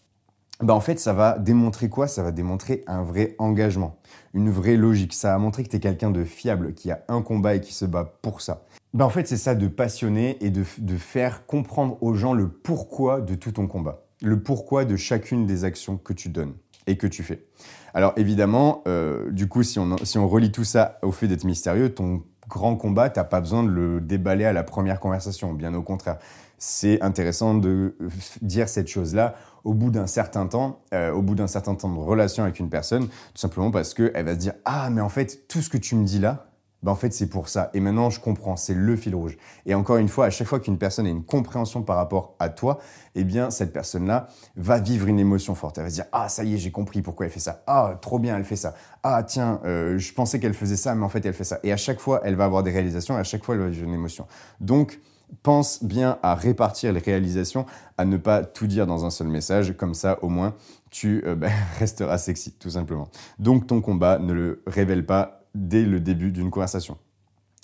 ben 0.62 0.74
en 0.74 0.80
fait, 0.80 0.98
ça 1.00 1.12
va 1.12 1.38
démontrer 1.38 1.88
quoi? 1.88 2.06
Ça 2.06 2.22
va 2.22 2.30
démontrer 2.30 2.84
un 2.86 3.02
vrai 3.02 3.34
engagement, 3.38 3.98
une 4.32 4.50
vraie 4.50 4.76
logique. 4.76 5.12
Ça 5.12 5.32
va 5.32 5.38
montrer 5.38 5.64
que 5.64 5.68
tu 5.68 5.76
es 5.76 5.80
quelqu'un 5.80 6.10
de 6.10 6.24
fiable, 6.24 6.74
qui 6.74 6.90
a 6.90 7.02
un 7.08 7.22
combat 7.22 7.56
et 7.56 7.60
qui 7.60 7.72
se 7.72 7.84
bat 7.84 8.18
pour 8.22 8.40
ça. 8.40 8.64
Ben 8.94 9.04
en 9.04 9.10
fait, 9.10 9.26
c'est 9.26 9.36
ça 9.36 9.54
de 9.54 9.66
passionner 9.68 10.36
et 10.44 10.50
de, 10.50 10.62
faire 10.96 11.46
comprendre 11.46 11.98
aux 12.02 12.14
gens 12.14 12.32
le 12.32 12.48
pourquoi 12.48 13.20
de 13.20 13.34
tout 13.34 13.52
ton 13.52 13.66
combat, 13.66 14.04
le 14.22 14.42
pourquoi 14.42 14.84
de 14.84 14.96
chacune 14.96 15.46
des 15.46 15.64
actions 15.64 15.96
que 15.96 16.12
tu 16.12 16.28
donnes 16.28 16.54
et 16.86 16.96
que 16.96 17.06
tu 17.06 17.22
fais. 17.22 17.46
Alors 17.94 18.12
évidemment, 18.16 18.82
euh, 18.86 19.30
du 19.30 19.48
coup, 19.48 19.62
si 19.62 19.78
on, 19.78 19.96
si 20.04 20.18
on 20.18 20.28
relie 20.28 20.52
tout 20.52 20.64
ça 20.64 20.98
au 21.02 21.10
fait 21.10 21.26
d'être 21.26 21.44
mystérieux, 21.44 21.94
ton 21.94 22.22
grand 22.48 22.76
combat, 22.76 23.08
tu 23.08 23.18
n'as 23.18 23.24
pas 23.24 23.40
besoin 23.40 23.62
de 23.62 23.70
le 23.70 24.00
déballer 24.00 24.44
à 24.44 24.52
la 24.52 24.62
première 24.62 25.00
conversation, 25.00 25.54
bien 25.54 25.72
au 25.74 25.82
contraire. 25.82 26.18
C'est 26.64 27.02
intéressant 27.02 27.54
de 27.54 27.96
dire 28.40 28.68
cette 28.68 28.86
chose-là 28.86 29.34
au 29.64 29.74
bout 29.74 29.90
d'un 29.90 30.06
certain 30.06 30.46
temps, 30.46 30.78
euh, 30.94 31.10
au 31.10 31.20
bout 31.20 31.34
d'un 31.34 31.48
certain 31.48 31.74
temps 31.74 31.88
de 31.88 31.98
relation 31.98 32.44
avec 32.44 32.60
une 32.60 32.70
personne, 32.70 33.08
tout 33.08 33.12
simplement 33.34 33.72
parce 33.72 33.94
qu'elle 33.94 34.24
va 34.24 34.34
se 34.34 34.38
dire 34.38 34.52
Ah, 34.64 34.88
mais 34.88 35.00
en 35.00 35.08
fait, 35.08 35.48
tout 35.48 35.60
ce 35.60 35.68
que 35.68 35.76
tu 35.76 35.96
me 35.96 36.04
dis 36.04 36.20
là, 36.20 36.46
ben 36.84 36.92
en 36.92 36.94
fait 36.94 37.12
c'est 37.12 37.26
pour 37.26 37.48
ça. 37.48 37.70
Et 37.74 37.80
maintenant 37.80 38.10
je 38.10 38.20
comprends, 38.20 38.54
c'est 38.54 38.74
le 38.74 38.94
fil 38.94 39.12
rouge. 39.12 39.36
Et 39.66 39.74
encore 39.74 39.96
une 39.96 40.08
fois, 40.08 40.26
à 40.26 40.30
chaque 40.30 40.46
fois 40.46 40.60
qu'une 40.60 40.78
personne 40.78 41.04
a 41.04 41.10
une 41.10 41.24
compréhension 41.24 41.82
par 41.82 41.96
rapport 41.96 42.36
à 42.38 42.48
toi, 42.48 42.78
eh 43.16 43.24
bien 43.24 43.50
cette 43.50 43.72
personne-là 43.72 44.28
va 44.54 44.78
vivre 44.78 45.08
une 45.08 45.18
émotion 45.18 45.56
forte. 45.56 45.78
Elle 45.78 45.84
va 45.84 45.90
se 45.90 45.96
dire 45.96 46.06
ah 46.12 46.28
ça 46.28 46.44
y 46.44 46.54
est 46.54 46.58
j'ai 46.58 46.70
compris 46.70 47.02
pourquoi 47.02 47.26
elle 47.26 47.32
fait 47.32 47.40
ça. 47.40 47.64
Ah 47.66 47.98
trop 48.00 48.20
bien 48.20 48.36
elle 48.36 48.44
fait 48.44 48.54
ça. 48.54 48.74
Ah 49.02 49.24
tiens 49.24 49.60
euh, 49.64 49.98
je 49.98 50.12
pensais 50.12 50.38
qu'elle 50.38 50.54
faisait 50.54 50.76
ça 50.76 50.94
mais 50.94 51.04
en 51.04 51.08
fait 51.08 51.26
elle 51.26 51.34
fait 51.34 51.42
ça. 51.42 51.58
Et 51.64 51.72
à 51.72 51.76
chaque 51.76 51.98
fois 51.98 52.20
elle 52.22 52.36
va 52.36 52.44
avoir 52.44 52.62
des 52.62 52.70
réalisations 52.70 53.16
et 53.16 53.20
à 53.20 53.24
chaque 53.24 53.44
fois 53.44 53.56
elle 53.56 53.62
va 53.62 53.68
vivre 53.68 53.86
une 53.86 53.94
émotion. 53.94 54.28
Donc 54.60 55.00
pense 55.42 55.82
bien 55.82 56.18
à 56.22 56.34
répartir 56.34 56.92
les 56.92 57.00
réalisations, 57.00 57.66
à 57.98 58.04
ne 58.04 58.16
pas 58.16 58.44
tout 58.44 58.66
dire 58.66 58.86
dans 58.86 59.04
un 59.04 59.10
seul 59.10 59.28
message, 59.28 59.76
comme 59.76 59.94
ça 59.94 60.18
au 60.22 60.28
moins 60.28 60.54
tu 60.90 61.22
euh, 61.26 61.34
ben, 61.36 61.50
resteras 61.78 62.18
sexy 62.18 62.52
tout 62.52 62.70
simplement. 62.70 63.08
Donc 63.38 63.66
ton 63.66 63.80
combat 63.80 64.18
ne 64.18 64.32
le 64.32 64.62
révèle 64.66 65.04
pas 65.04 65.44
dès 65.54 65.82
le 65.82 65.98
début 65.98 66.30
d'une 66.30 66.50
conversation. 66.50 66.96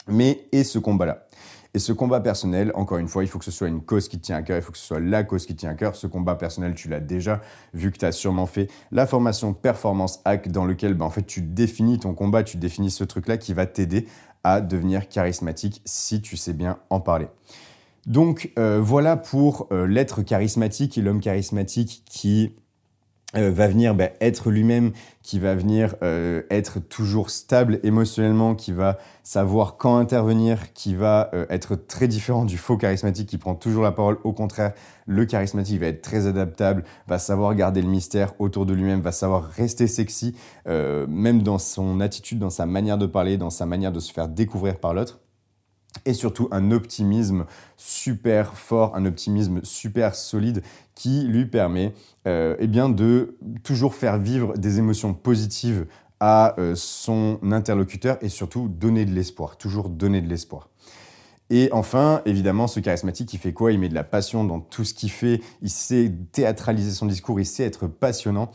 Mais 0.08 0.48
et 0.52 0.64
ce 0.64 0.78
combat-là? 0.78 1.26
Et 1.74 1.78
ce 1.78 1.92
combat 1.92 2.20
personnel, 2.20 2.72
encore 2.74 2.96
une 2.96 3.08
fois, 3.08 3.22
il 3.22 3.28
faut 3.28 3.38
que 3.38 3.44
ce 3.44 3.50
soit 3.50 3.68
une 3.68 3.82
cause 3.82 4.08
qui 4.08 4.18
tient 4.18 4.36
à 4.36 4.42
cœur, 4.42 4.56
il 4.56 4.62
faut 4.62 4.72
que 4.72 4.78
ce 4.78 4.86
soit 4.86 5.00
la 5.00 5.22
cause 5.22 5.44
qui 5.44 5.54
tient 5.54 5.70
à 5.70 5.74
cœur. 5.74 5.94
Ce 5.96 6.06
combat 6.06 6.34
personnel, 6.34 6.74
tu 6.74 6.88
l'as 6.88 6.98
déjà 6.98 7.42
vu 7.74 7.92
que 7.92 7.98
tu 7.98 8.06
as 8.06 8.12
sûrement 8.12 8.46
fait 8.46 8.70
la 8.90 9.06
formation 9.06 9.52
Performance 9.52 10.20
Hack 10.24 10.48
dans 10.48 10.64
lequel 10.64 10.94
ben, 10.94 11.04
en 11.04 11.10
fait, 11.10 11.24
tu 11.24 11.42
définis 11.42 11.98
ton 11.98 12.14
combat, 12.14 12.42
tu 12.42 12.56
définis 12.56 12.90
ce 12.90 13.04
truc-là 13.04 13.36
qui 13.36 13.52
va 13.52 13.66
t'aider 13.66 14.06
à 14.44 14.60
devenir 14.60 15.08
charismatique 15.08 15.82
si 15.84 16.20
tu 16.20 16.36
sais 16.36 16.52
bien 16.52 16.78
en 16.90 17.00
parler. 17.00 17.28
Donc 18.06 18.52
euh, 18.58 18.80
voilà 18.80 19.16
pour 19.16 19.68
euh, 19.70 19.86
l'être 19.86 20.22
charismatique 20.22 20.96
et 20.96 21.02
l'homme 21.02 21.20
charismatique 21.20 22.02
qui 22.06 22.54
euh, 23.36 23.50
va 23.50 23.68
venir 23.68 23.94
bah, 23.94 24.08
être 24.22 24.50
lui-même, 24.50 24.92
qui 25.22 25.38
va 25.38 25.54
venir 25.54 25.96
euh, 26.02 26.42
être 26.48 26.80
toujours 26.80 27.28
stable 27.28 27.78
émotionnellement, 27.82 28.54
qui 28.54 28.72
va 28.72 28.96
savoir 29.22 29.76
quand 29.76 29.98
intervenir, 29.98 30.72
qui 30.72 30.94
va 30.94 31.28
euh, 31.34 31.44
être 31.50 31.76
très 31.76 32.08
différent 32.08 32.46
du 32.46 32.56
faux 32.56 32.78
charismatique 32.78 33.28
qui 33.28 33.36
prend 33.36 33.54
toujours 33.54 33.82
la 33.82 33.92
parole. 33.92 34.16
Au 34.24 34.32
contraire, 34.32 34.72
le 35.04 35.26
charismatique 35.26 35.78
va 35.78 35.88
être 35.88 36.00
très 36.00 36.26
adaptable, 36.26 36.84
va 37.06 37.18
savoir 37.18 37.54
garder 37.54 37.82
le 37.82 37.88
mystère 37.88 38.32
autour 38.38 38.64
de 38.64 38.72
lui-même, 38.72 39.02
va 39.02 39.12
savoir 39.12 39.44
rester 39.44 39.88
sexy, 39.88 40.34
même 40.66 41.42
dans 41.42 41.58
son 41.58 42.00
attitude, 42.00 42.38
dans 42.38 42.50
sa 42.50 42.64
manière 42.64 42.96
de 42.96 43.06
parler, 43.06 43.36
dans 43.36 43.50
sa 43.50 43.66
manière 43.66 43.92
de 43.92 44.00
se 44.00 44.12
faire 44.12 44.28
découvrir 44.28 44.78
par 44.78 44.94
l'autre 44.94 45.20
et 46.04 46.14
surtout 46.14 46.48
un 46.50 46.70
optimisme 46.70 47.46
super 47.76 48.54
fort, 48.54 48.94
un 48.94 49.06
optimisme 49.06 49.60
super 49.62 50.14
solide 50.14 50.62
qui 50.94 51.22
lui 51.22 51.46
permet 51.46 51.94
euh, 52.26 52.56
eh 52.58 52.66
bien 52.66 52.88
de 52.88 53.36
toujours 53.62 53.94
faire 53.94 54.18
vivre 54.18 54.56
des 54.56 54.78
émotions 54.78 55.14
positives 55.14 55.86
à 56.20 56.58
euh, 56.58 56.74
son 56.74 57.38
interlocuteur 57.52 58.18
et 58.20 58.28
surtout 58.28 58.68
donner 58.68 59.04
de 59.04 59.12
l'espoir, 59.12 59.56
toujours 59.56 59.88
donner 59.88 60.20
de 60.20 60.28
l'espoir. 60.28 60.68
Et 61.50 61.70
enfin, 61.72 62.20
évidemment, 62.26 62.66
ce 62.66 62.80
charismatique, 62.80 63.32
il 63.32 63.38
fait 63.38 63.52
quoi? 63.52 63.72
Il 63.72 63.78
met 63.78 63.88
de 63.88 63.94
la 63.94 64.04
passion 64.04 64.44
dans 64.44 64.60
tout 64.60 64.84
ce 64.84 64.92
qu'il 64.92 65.10
fait, 65.10 65.40
il 65.62 65.70
sait 65.70 66.12
théâtraliser 66.32 66.90
son 66.90 67.06
discours, 67.06 67.40
il 67.40 67.46
sait 67.46 67.64
être 67.64 67.86
passionnant. 67.86 68.50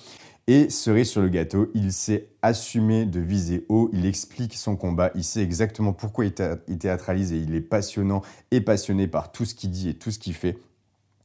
Et 0.47 0.69
cerise 0.69 1.10
sur 1.10 1.21
le 1.21 1.29
gâteau, 1.29 1.71
il 1.73 1.93
sait 1.93 2.27
assumer 2.41 3.06
de 3.06 3.21
viser 3.21 3.65
haut, 3.69 3.89
il 3.93 4.06
explique 4.06 4.56
son 4.56 4.75
combat, 4.75 5.10
il 5.15 5.23
sait 5.23 5.41
exactement 5.41 5.93
pourquoi 5.93 6.25
il 6.25 6.34
théâtralise 6.34 7.32
et 7.32 7.38
il 7.38 7.56
est 7.56 7.62
passionnant 7.62 8.21
et 8.51 8.60
passionné 8.60 9.08
par 9.08 9.32
tout 9.32 9.45
ce 9.45 9.56
qu'il 9.56 9.69
dit 9.69 9.89
et 9.89 9.93
tout 9.93 10.12
ce 10.12 10.19
qu'il 10.19 10.34
fait. 10.34 10.58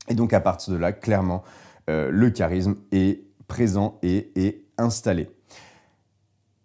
Et 0.09 0.14
donc 0.14 0.33
à 0.33 0.40
partir 0.40 0.72
de 0.72 0.78
là, 0.78 0.92
clairement, 0.92 1.42
euh, 1.90 2.11
le 2.12 2.31
charisme 2.31 2.76
est 2.92 3.24
présent 3.48 3.98
et 4.02 4.31
est 4.37 4.62
installé. 4.78 5.28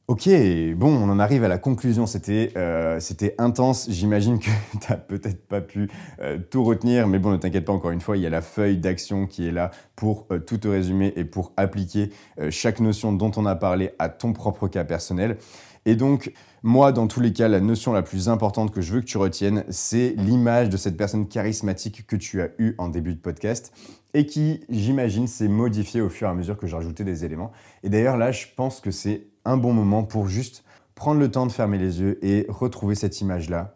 Ok, 0.10 0.28
bon, 0.76 0.94
on 0.94 1.10
en 1.10 1.18
arrive 1.18 1.46
à 1.46 1.48
la 1.48 1.58
conclusion. 1.58 2.06
C'était 2.06 2.52
euh, 2.58 3.00
intense. 3.38 3.88
J'imagine 3.90 4.38
que 4.38 4.50
tu 4.82 4.90
n'as 4.90 4.98
peut-être 4.98 5.48
pas 5.48 5.62
pu 5.62 5.90
euh, 6.20 6.40
tout 6.52 6.66
retenir, 6.66 7.08
mais 7.08 7.20
bon, 7.20 7.32
ne 7.32 7.38
t'inquiète 7.38 7.64
pas, 7.64 7.72
encore 7.72 7.92
une 7.92 8.02
fois, 8.02 8.18
il 8.18 8.24
y 8.24 8.26
a 8.26 8.30
la 8.30 8.42
feuille 8.42 8.78
d'action 8.78 9.28
qui 9.28 9.48
est 9.48 9.54
là 9.54 9.72
pour 9.96 10.28
euh, 10.30 10.40
tout 10.40 10.58
te 10.58 10.68
résumer 10.68 11.14
et 11.16 11.24
pour 11.24 11.54
appliquer 11.56 12.10
chaque 12.50 12.82
notion 12.82 13.14
dont 13.14 13.32
on 13.38 13.46
a 13.46 13.56
parlé 13.56 13.92
à 13.98 14.10
ton 14.10 14.34
propre 14.34 14.68
cas 14.68 14.84
personnel. 14.84 15.38
Et 15.86 15.96
donc, 15.96 16.34
moi, 16.64 16.92
dans 16.92 17.08
tous 17.08 17.22
les 17.22 17.32
cas, 17.32 17.48
la 17.48 17.62
notion 17.62 17.94
la 17.94 18.04
plus 18.04 18.28
importante 18.28 18.72
que 18.72 18.82
je 18.82 18.94
veux 18.94 19.00
que 19.00 19.06
tu 19.06 19.18
retiennes, 19.18 19.64
c'est 19.70 20.16
l'image 20.18 20.68
de 20.68 20.76
cette 20.76 20.98
personne 20.98 21.30
charismatique 21.30 22.06
que 22.08 22.18
tu 22.18 22.42
as 22.42 22.50
eue 22.58 22.76
en 22.78 22.90
début 22.90 23.14
de 23.14 23.20
podcast 23.20 23.74
et 24.14 24.26
qui, 24.26 24.66
j'imagine, 24.70 25.28
s'est 25.28 25.48
modifiée 25.48 26.02
au 26.02 26.10
fur 26.10 26.28
et 26.28 26.32
à 26.32 26.34
mesure 26.34 26.58
que 26.58 26.68
j'ai 26.68 26.76
rajouté 26.76 27.06
des 27.06 27.24
éléments. 27.24 27.54
Et 27.84 27.90
d'ailleurs, 27.90 28.18
là, 28.18 28.34
je 28.34 28.48
pense 28.56 28.82
que 28.82 28.92
c'est 28.92 29.28
un 29.46 29.58
bon 29.58 29.74
moment 29.74 30.04
pour 30.04 30.28
juste 30.28 30.64
prendre 30.96 31.20
le 31.20 31.30
temps 31.32 31.46
de 31.46 31.52
fermer 31.52 31.78
les 31.78 32.00
yeux 32.00 32.24
et 32.26 32.46
retrouver 32.50 32.96
cette 32.96 33.22
image-là 33.22 33.76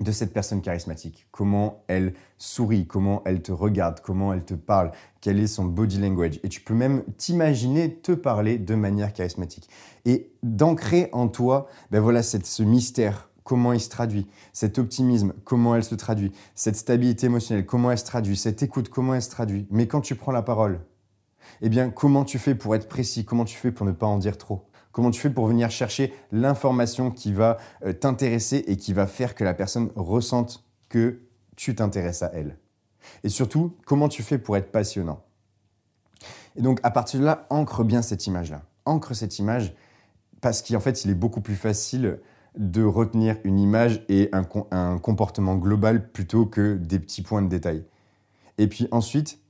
de 0.00 0.10
cette 0.10 0.32
personne 0.32 0.60
charismatique. 0.60 1.28
Comment 1.30 1.84
elle 1.86 2.14
sourit, 2.36 2.86
comment 2.86 3.22
elle 3.24 3.42
te 3.42 3.52
regarde, 3.52 4.00
comment 4.00 4.32
elle 4.32 4.44
te 4.44 4.54
parle, 4.54 4.90
quel 5.20 5.38
est 5.38 5.46
son 5.46 5.64
body 5.64 5.98
language. 5.98 6.40
Et 6.42 6.48
tu 6.48 6.60
peux 6.60 6.74
même 6.74 7.04
t'imaginer 7.16 7.94
te 7.94 8.12
parler 8.12 8.58
de 8.58 8.74
manière 8.74 9.12
charismatique. 9.12 9.68
Et 10.04 10.32
d'ancrer 10.42 11.08
en 11.12 11.28
toi, 11.28 11.68
ben 11.90 12.00
voilà, 12.00 12.22
ce 12.22 12.62
mystère, 12.62 13.30
comment 13.44 13.72
il 13.72 13.80
se 13.80 13.88
traduit, 13.88 14.26
cet 14.52 14.78
optimisme, 14.78 15.32
comment 15.44 15.76
elle 15.76 15.84
se 15.84 15.94
traduit, 15.94 16.32
cette 16.54 16.76
stabilité 16.76 17.26
émotionnelle, 17.26 17.66
comment 17.66 17.90
elle 17.90 17.98
se 17.98 18.04
traduit, 18.04 18.36
cette 18.36 18.62
écoute, 18.62 18.88
comment 18.88 19.14
elle 19.14 19.22
se 19.22 19.30
traduit. 19.30 19.66
Mais 19.70 19.86
quand 19.86 20.00
tu 20.00 20.16
prends 20.16 20.32
la 20.32 20.42
parole, 20.42 20.80
eh 21.60 21.68
bien, 21.68 21.90
comment 21.90 22.24
tu 22.24 22.38
fais 22.38 22.54
pour 22.54 22.74
être 22.74 22.88
précis 22.88 23.24
Comment 23.24 23.44
tu 23.44 23.56
fais 23.56 23.70
pour 23.70 23.86
ne 23.86 23.92
pas 23.92 24.06
en 24.06 24.18
dire 24.18 24.38
trop? 24.38 24.66
Comment 24.94 25.10
tu 25.10 25.20
fais 25.20 25.28
pour 25.28 25.48
venir 25.48 25.72
chercher 25.72 26.14
l'information 26.30 27.10
qui 27.10 27.32
va 27.32 27.58
euh, 27.84 27.92
t'intéresser 27.92 28.62
et 28.68 28.76
qui 28.76 28.92
va 28.92 29.08
faire 29.08 29.34
que 29.34 29.42
la 29.42 29.52
personne 29.52 29.90
ressente 29.96 30.64
que 30.88 31.20
tu 31.56 31.74
t'intéresses 31.74 32.22
à 32.22 32.30
elle? 32.32 32.56
Et 33.24 33.28
surtout, 33.28 33.76
comment 33.86 34.08
tu 34.08 34.22
fais 34.22 34.38
pour 34.38 34.56
être 34.56 34.70
passionnant? 34.70 35.24
Et 36.54 36.62
donc, 36.62 36.78
à 36.84 36.92
partir 36.92 37.18
de 37.18 37.24
là, 37.24 37.44
ancre 37.50 37.82
bien 37.82 38.02
cette 38.02 38.28
image-là. 38.28 38.62
Ancre 38.84 39.16
cette 39.16 39.40
image 39.40 39.74
parce 40.40 40.62
qu'en 40.62 40.78
fait, 40.78 41.04
il 41.04 41.10
est 41.10 41.16
beaucoup 41.16 41.40
plus 41.40 41.56
facile 41.56 42.20
de 42.56 42.84
retenir 42.84 43.36
une 43.42 43.58
image 43.58 44.04
et 44.08 44.28
un, 44.32 44.46
un 44.70 44.98
comportement 44.98 45.56
global 45.56 46.12
plutôt 46.12 46.46
que 46.46 46.76
des 46.76 47.00
petits 47.00 47.22
points 47.22 47.42
de 47.42 47.48
détail. 47.48 47.84
Et 48.58 48.68
puis 48.68 48.86
ensuite, 48.92 49.40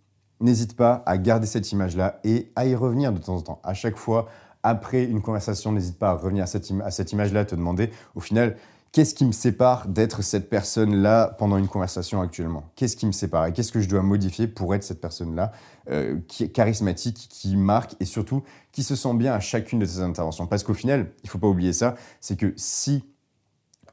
n'hésite 0.40 0.74
pas 0.74 1.02
à 1.04 1.18
garder 1.18 1.46
cette 1.46 1.70
image-là 1.70 2.18
et 2.24 2.50
à 2.57 2.64
y 2.64 2.74
revenir 2.74 3.12
de 3.12 3.18
temps 3.18 3.37
en 3.37 3.42
temps. 3.42 3.61
À 3.62 3.74
chaque 3.74 3.96
fois, 3.96 4.26
après 4.64 5.05
une 5.05 5.20
conversation, 5.20 5.70
n'hésite 5.70 5.98
pas 5.98 6.11
à 6.11 6.12
revenir 6.14 6.42
à 6.42 6.46
cette, 6.46 7.12
image-là, 7.12 7.44
te 7.44 7.55
demander 7.55 7.90
au 8.14 8.20
final, 8.20 8.57
qu'est-ce 8.92 9.14
qui 9.14 9.27
me 9.27 9.33
sépare 9.33 9.87
d'être 9.87 10.22
cette 10.22 10.48
personne-là 10.48 11.37
pendant 11.38 11.59
une 11.59 11.68
conversation 11.68 12.22
actuellement? 12.22 12.64
Qu'est-ce 12.74 12.96
qui 12.96 13.07
me 13.07 13.12
sépare? 13.12 13.46
Et 13.46 13.53
qu'est-ce 13.53 13.70
que 13.70 13.81
je 13.81 13.88
dois 13.88 14.03
modifier 14.03 14.48
pour 14.48 14.74
être 14.74 14.83
cette 14.83 15.03
personne-là 15.03 15.53
euh, 15.90 16.18
qui 16.29 16.44
est 16.44 16.48
charismatique, 16.48 17.29
qui 17.31 17.57
marque 17.57 17.94
et 18.00 18.07
surtout 18.07 18.42
qui 18.72 18.83
se 18.83 18.96
sent 18.96 19.14
bien 19.14 19.35
à 19.35 19.40
chacune 19.40 19.79
de 19.79 19.85
ses 19.85 20.00
interventions? 20.00 20.46
Parce 20.46 20.64
qu'au 20.64 20.74
final, 20.74 21.11
il 21.22 21.27
ne 21.27 21.31
faut 21.31 21.38
pas 21.38 21.48
oublier 21.48 21.74
ça, 21.74 21.94
c'est 22.22 22.37
que 22.38 22.55
si 22.57 23.05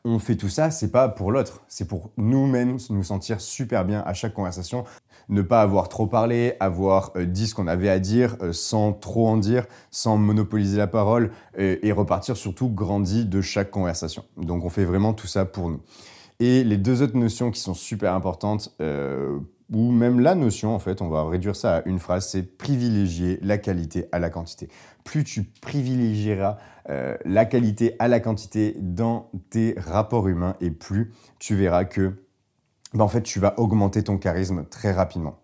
on 0.06 0.20
fait 0.20 0.36
tout 0.36 0.50
ça, 0.50 0.72
c'est 0.72 0.92
pas 0.92 1.10
pour 1.10 1.32
l'autre, 1.32 1.62
c'est 1.68 1.86
pour 1.86 2.12
nous-mêmes 2.16 2.78
nous 2.90 3.04
sentir 3.04 3.42
super 3.42 3.86
bien 3.86 4.02
à 4.06 4.14
chaque 4.14 4.34
conversation, 4.34 4.86
ne 5.32 5.42
pas 5.42 5.62
avoir 5.62 5.90
trop 5.90 6.06
parlé, 6.06 6.54
avoir 6.60 7.12
euh, 7.16 7.26
dit 7.26 7.48
ce 7.48 7.56
qu'on 7.56 7.68
avait 7.68 7.90
à 7.90 8.00
dire 8.00 8.36
euh, 8.42 8.54
sans 8.54 8.94
trop 8.94 9.28
en 9.28 9.38
dire, 9.38 9.66
sans 9.90 10.18
monopoliser 10.18 10.78
la 10.78 10.88
parole 10.88 11.32
et, 11.58 11.92
repartir 11.92 12.38
surtout 12.38 12.70
grandi 12.70 13.26
de 13.26 13.42
chaque 13.42 13.70
conversation. 13.70 14.24
Donc 14.38 14.64
on 14.64 14.70
fait 14.70 14.86
vraiment 14.86 15.14
tout 15.14 15.28
ça 15.28 15.46
pour 15.46 15.70
nous. 15.70 15.82
Et 16.40 16.64
les 16.64 16.78
deux 16.78 17.02
autres 17.02 17.18
notions 17.18 17.52
qui 17.52 17.60
sont 17.60 17.74
super 17.74 18.14
importantes, 18.14 18.74
euh, 18.82 19.38
ou 19.72 19.92
même 19.92 20.20
la 20.20 20.36
notion 20.36 20.74
en 20.74 20.80
fait, 20.80 21.02
on 21.02 21.10
va 21.10 21.28
réduire 21.28 21.56
ça 21.56 21.78
à 21.78 21.82
une 21.86 22.00
phrase, 22.00 22.28
c'est 22.30 22.44
privilégier 22.44 23.40
la 23.42 23.58
qualité 23.58 24.08
à 24.12 24.20
la 24.20 24.30
quantité. 24.30 24.70
Plus 25.04 25.24
tu 25.24 25.44
privilégieras 25.44 26.58
la 27.26 27.46
qualité 27.46 27.96
à 28.00 28.08
la 28.08 28.20
quantité 28.20 28.76
dans 28.80 29.30
tes 29.50 29.76
rapports 29.78 30.28
humains 30.28 30.56
et 30.60 30.72
plus 30.72 31.14
tu 31.40 31.56
verras 31.56 31.86
que 31.86 32.16
ben, 32.94 33.04
en 33.04 33.08
fait, 33.08 33.24
tu 33.24 33.40
vas 33.40 33.60
augmenter 33.60 34.04
ton 34.04 34.18
charisme 34.18 34.66
très 34.66 34.92
rapidement. 34.92 35.40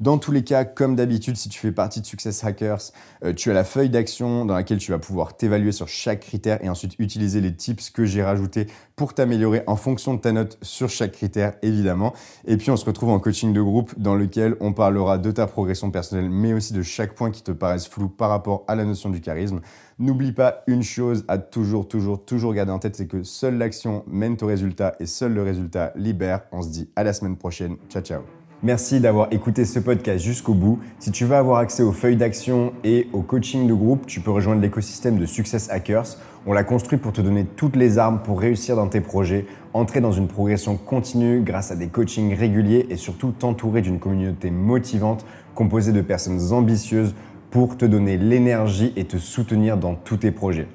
Dans 0.00 0.16
tous 0.16 0.32
les 0.32 0.42
cas, 0.42 0.64
comme 0.64 0.96
d'habitude, 0.96 1.36
si 1.36 1.50
tu 1.50 1.60
fais 1.60 1.72
partie 1.72 2.00
de 2.00 2.06
Success 2.06 2.42
Hackers, 2.42 2.80
euh, 3.22 3.34
tu 3.34 3.50
as 3.50 3.52
la 3.52 3.64
feuille 3.64 3.90
d'action 3.90 4.46
dans 4.46 4.54
laquelle 4.54 4.78
tu 4.78 4.92
vas 4.92 4.98
pouvoir 4.98 5.36
t'évaluer 5.36 5.72
sur 5.72 5.88
chaque 5.88 6.20
critère 6.20 6.64
et 6.64 6.70
ensuite 6.70 6.94
utiliser 6.98 7.42
les 7.42 7.54
tips 7.54 7.90
que 7.90 8.06
j'ai 8.06 8.22
rajoutés 8.22 8.66
pour 8.96 9.12
t'améliorer 9.12 9.62
en 9.66 9.76
fonction 9.76 10.14
de 10.14 10.20
ta 10.20 10.32
note 10.32 10.56
sur 10.62 10.88
chaque 10.88 11.12
critère, 11.12 11.52
évidemment. 11.60 12.14
Et 12.46 12.56
puis, 12.56 12.70
on 12.70 12.78
se 12.78 12.86
retrouve 12.86 13.10
en 13.10 13.18
coaching 13.18 13.52
de 13.52 13.60
groupe 13.60 13.92
dans 13.98 14.14
lequel 14.14 14.56
on 14.60 14.72
parlera 14.72 15.18
de 15.18 15.30
ta 15.30 15.46
progression 15.46 15.90
personnelle, 15.90 16.30
mais 16.30 16.54
aussi 16.54 16.72
de 16.72 16.80
chaque 16.80 17.14
point 17.14 17.30
qui 17.30 17.42
te 17.42 17.52
paraisse 17.52 17.86
flou 17.86 18.08
par 18.08 18.30
rapport 18.30 18.64
à 18.68 18.76
la 18.76 18.86
notion 18.86 19.10
du 19.10 19.20
charisme. 19.20 19.60
N'oublie 19.98 20.32
pas 20.32 20.62
une 20.66 20.82
chose 20.82 21.26
à 21.28 21.36
toujours, 21.36 21.86
toujours, 21.86 22.24
toujours 22.24 22.54
garder 22.54 22.72
en 22.72 22.78
tête, 22.78 22.96
c'est 22.96 23.06
que 23.06 23.22
seule 23.22 23.58
l'action 23.58 24.02
mène 24.06 24.38
au 24.40 24.46
résultat 24.46 24.94
et 24.98 25.04
seul 25.04 25.34
le 25.34 25.42
résultat 25.42 25.92
libère. 25.94 26.40
On 26.52 26.62
se 26.62 26.70
dit 26.70 26.88
à 26.96 27.04
la 27.04 27.12
semaine 27.12 27.36
prochaine. 27.36 27.76
Ciao, 27.90 28.02
ciao. 28.02 28.39
Merci 28.62 29.00
d'avoir 29.00 29.28
écouté 29.30 29.64
ce 29.64 29.78
podcast 29.78 30.22
jusqu'au 30.22 30.52
bout. 30.52 30.80
Si 30.98 31.10
tu 31.10 31.24
veux 31.24 31.34
avoir 31.34 31.60
accès 31.60 31.82
aux 31.82 31.92
feuilles 31.92 32.18
d'action 32.18 32.74
et 32.84 33.08
au 33.14 33.22
coaching 33.22 33.66
de 33.66 33.72
groupe, 33.72 34.06
tu 34.06 34.20
peux 34.20 34.30
rejoindre 34.30 34.60
l'écosystème 34.60 35.16
de 35.16 35.24
Success 35.24 35.70
Hackers. 35.70 36.18
On 36.44 36.52
l'a 36.52 36.62
construit 36.62 36.98
pour 36.98 37.14
te 37.14 37.22
donner 37.22 37.46
toutes 37.56 37.74
les 37.74 37.96
armes 37.96 38.20
pour 38.22 38.38
réussir 38.38 38.76
dans 38.76 38.86
tes 38.86 39.00
projets, 39.00 39.46
entrer 39.72 40.02
dans 40.02 40.12
une 40.12 40.28
progression 40.28 40.76
continue 40.76 41.40
grâce 41.40 41.70
à 41.70 41.74
des 41.74 41.88
coachings 41.88 42.34
réguliers 42.34 42.84
et 42.90 42.96
surtout 42.96 43.30
t'entourer 43.30 43.80
d'une 43.80 43.98
communauté 43.98 44.50
motivante 44.50 45.24
composée 45.54 45.92
de 45.92 46.02
personnes 46.02 46.52
ambitieuses 46.52 47.14
pour 47.50 47.78
te 47.78 47.86
donner 47.86 48.18
l'énergie 48.18 48.92
et 48.94 49.06
te 49.06 49.16
soutenir 49.16 49.78
dans 49.78 49.94
tous 49.94 50.18
tes 50.18 50.32
projets. 50.32 50.68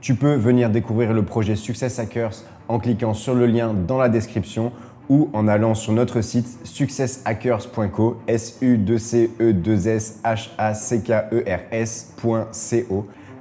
Tu 0.00 0.14
peux 0.14 0.34
venir 0.34 0.70
découvrir 0.70 1.12
le 1.12 1.24
projet 1.24 1.56
Success 1.56 1.98
Hackers 1.98 2.44
en 2.68 2.78
cliquant 2.78 3.12
sur 3.12 3.34
le 3.34 3.46
lien 3.46 3.74
dans 3.74 3.98
la 3.98 4.08
description 4.08 4.72
ou 5.08 5.30
en 5.32 5.48
allant 5.48 5.74
sur 5.74 5.92
notre 5.92 6.20
site 6.20 6.58
successhackers.co, 6.64 8.16
s 8.26 8.58
u 8.60 8.76
2 8.76 8.98
c 8.98 9.30
e 9.40 9.52
2 9.52 9.88
s 9.88 10.20
h 10.24 10.50
a 10.58 10.74
c 10.74 11.02
k 11.02 11.10
e 11.32 11.44
r. 11.46 11.60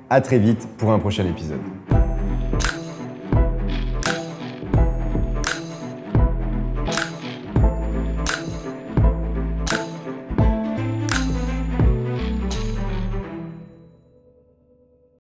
À 0.10 0.22
très 0.22 0.40
vite 0.40 0.68
pour 0.78 0.92
un 0.92 1.00
prochain 1.00 1.26
épisode. 1.26 1.60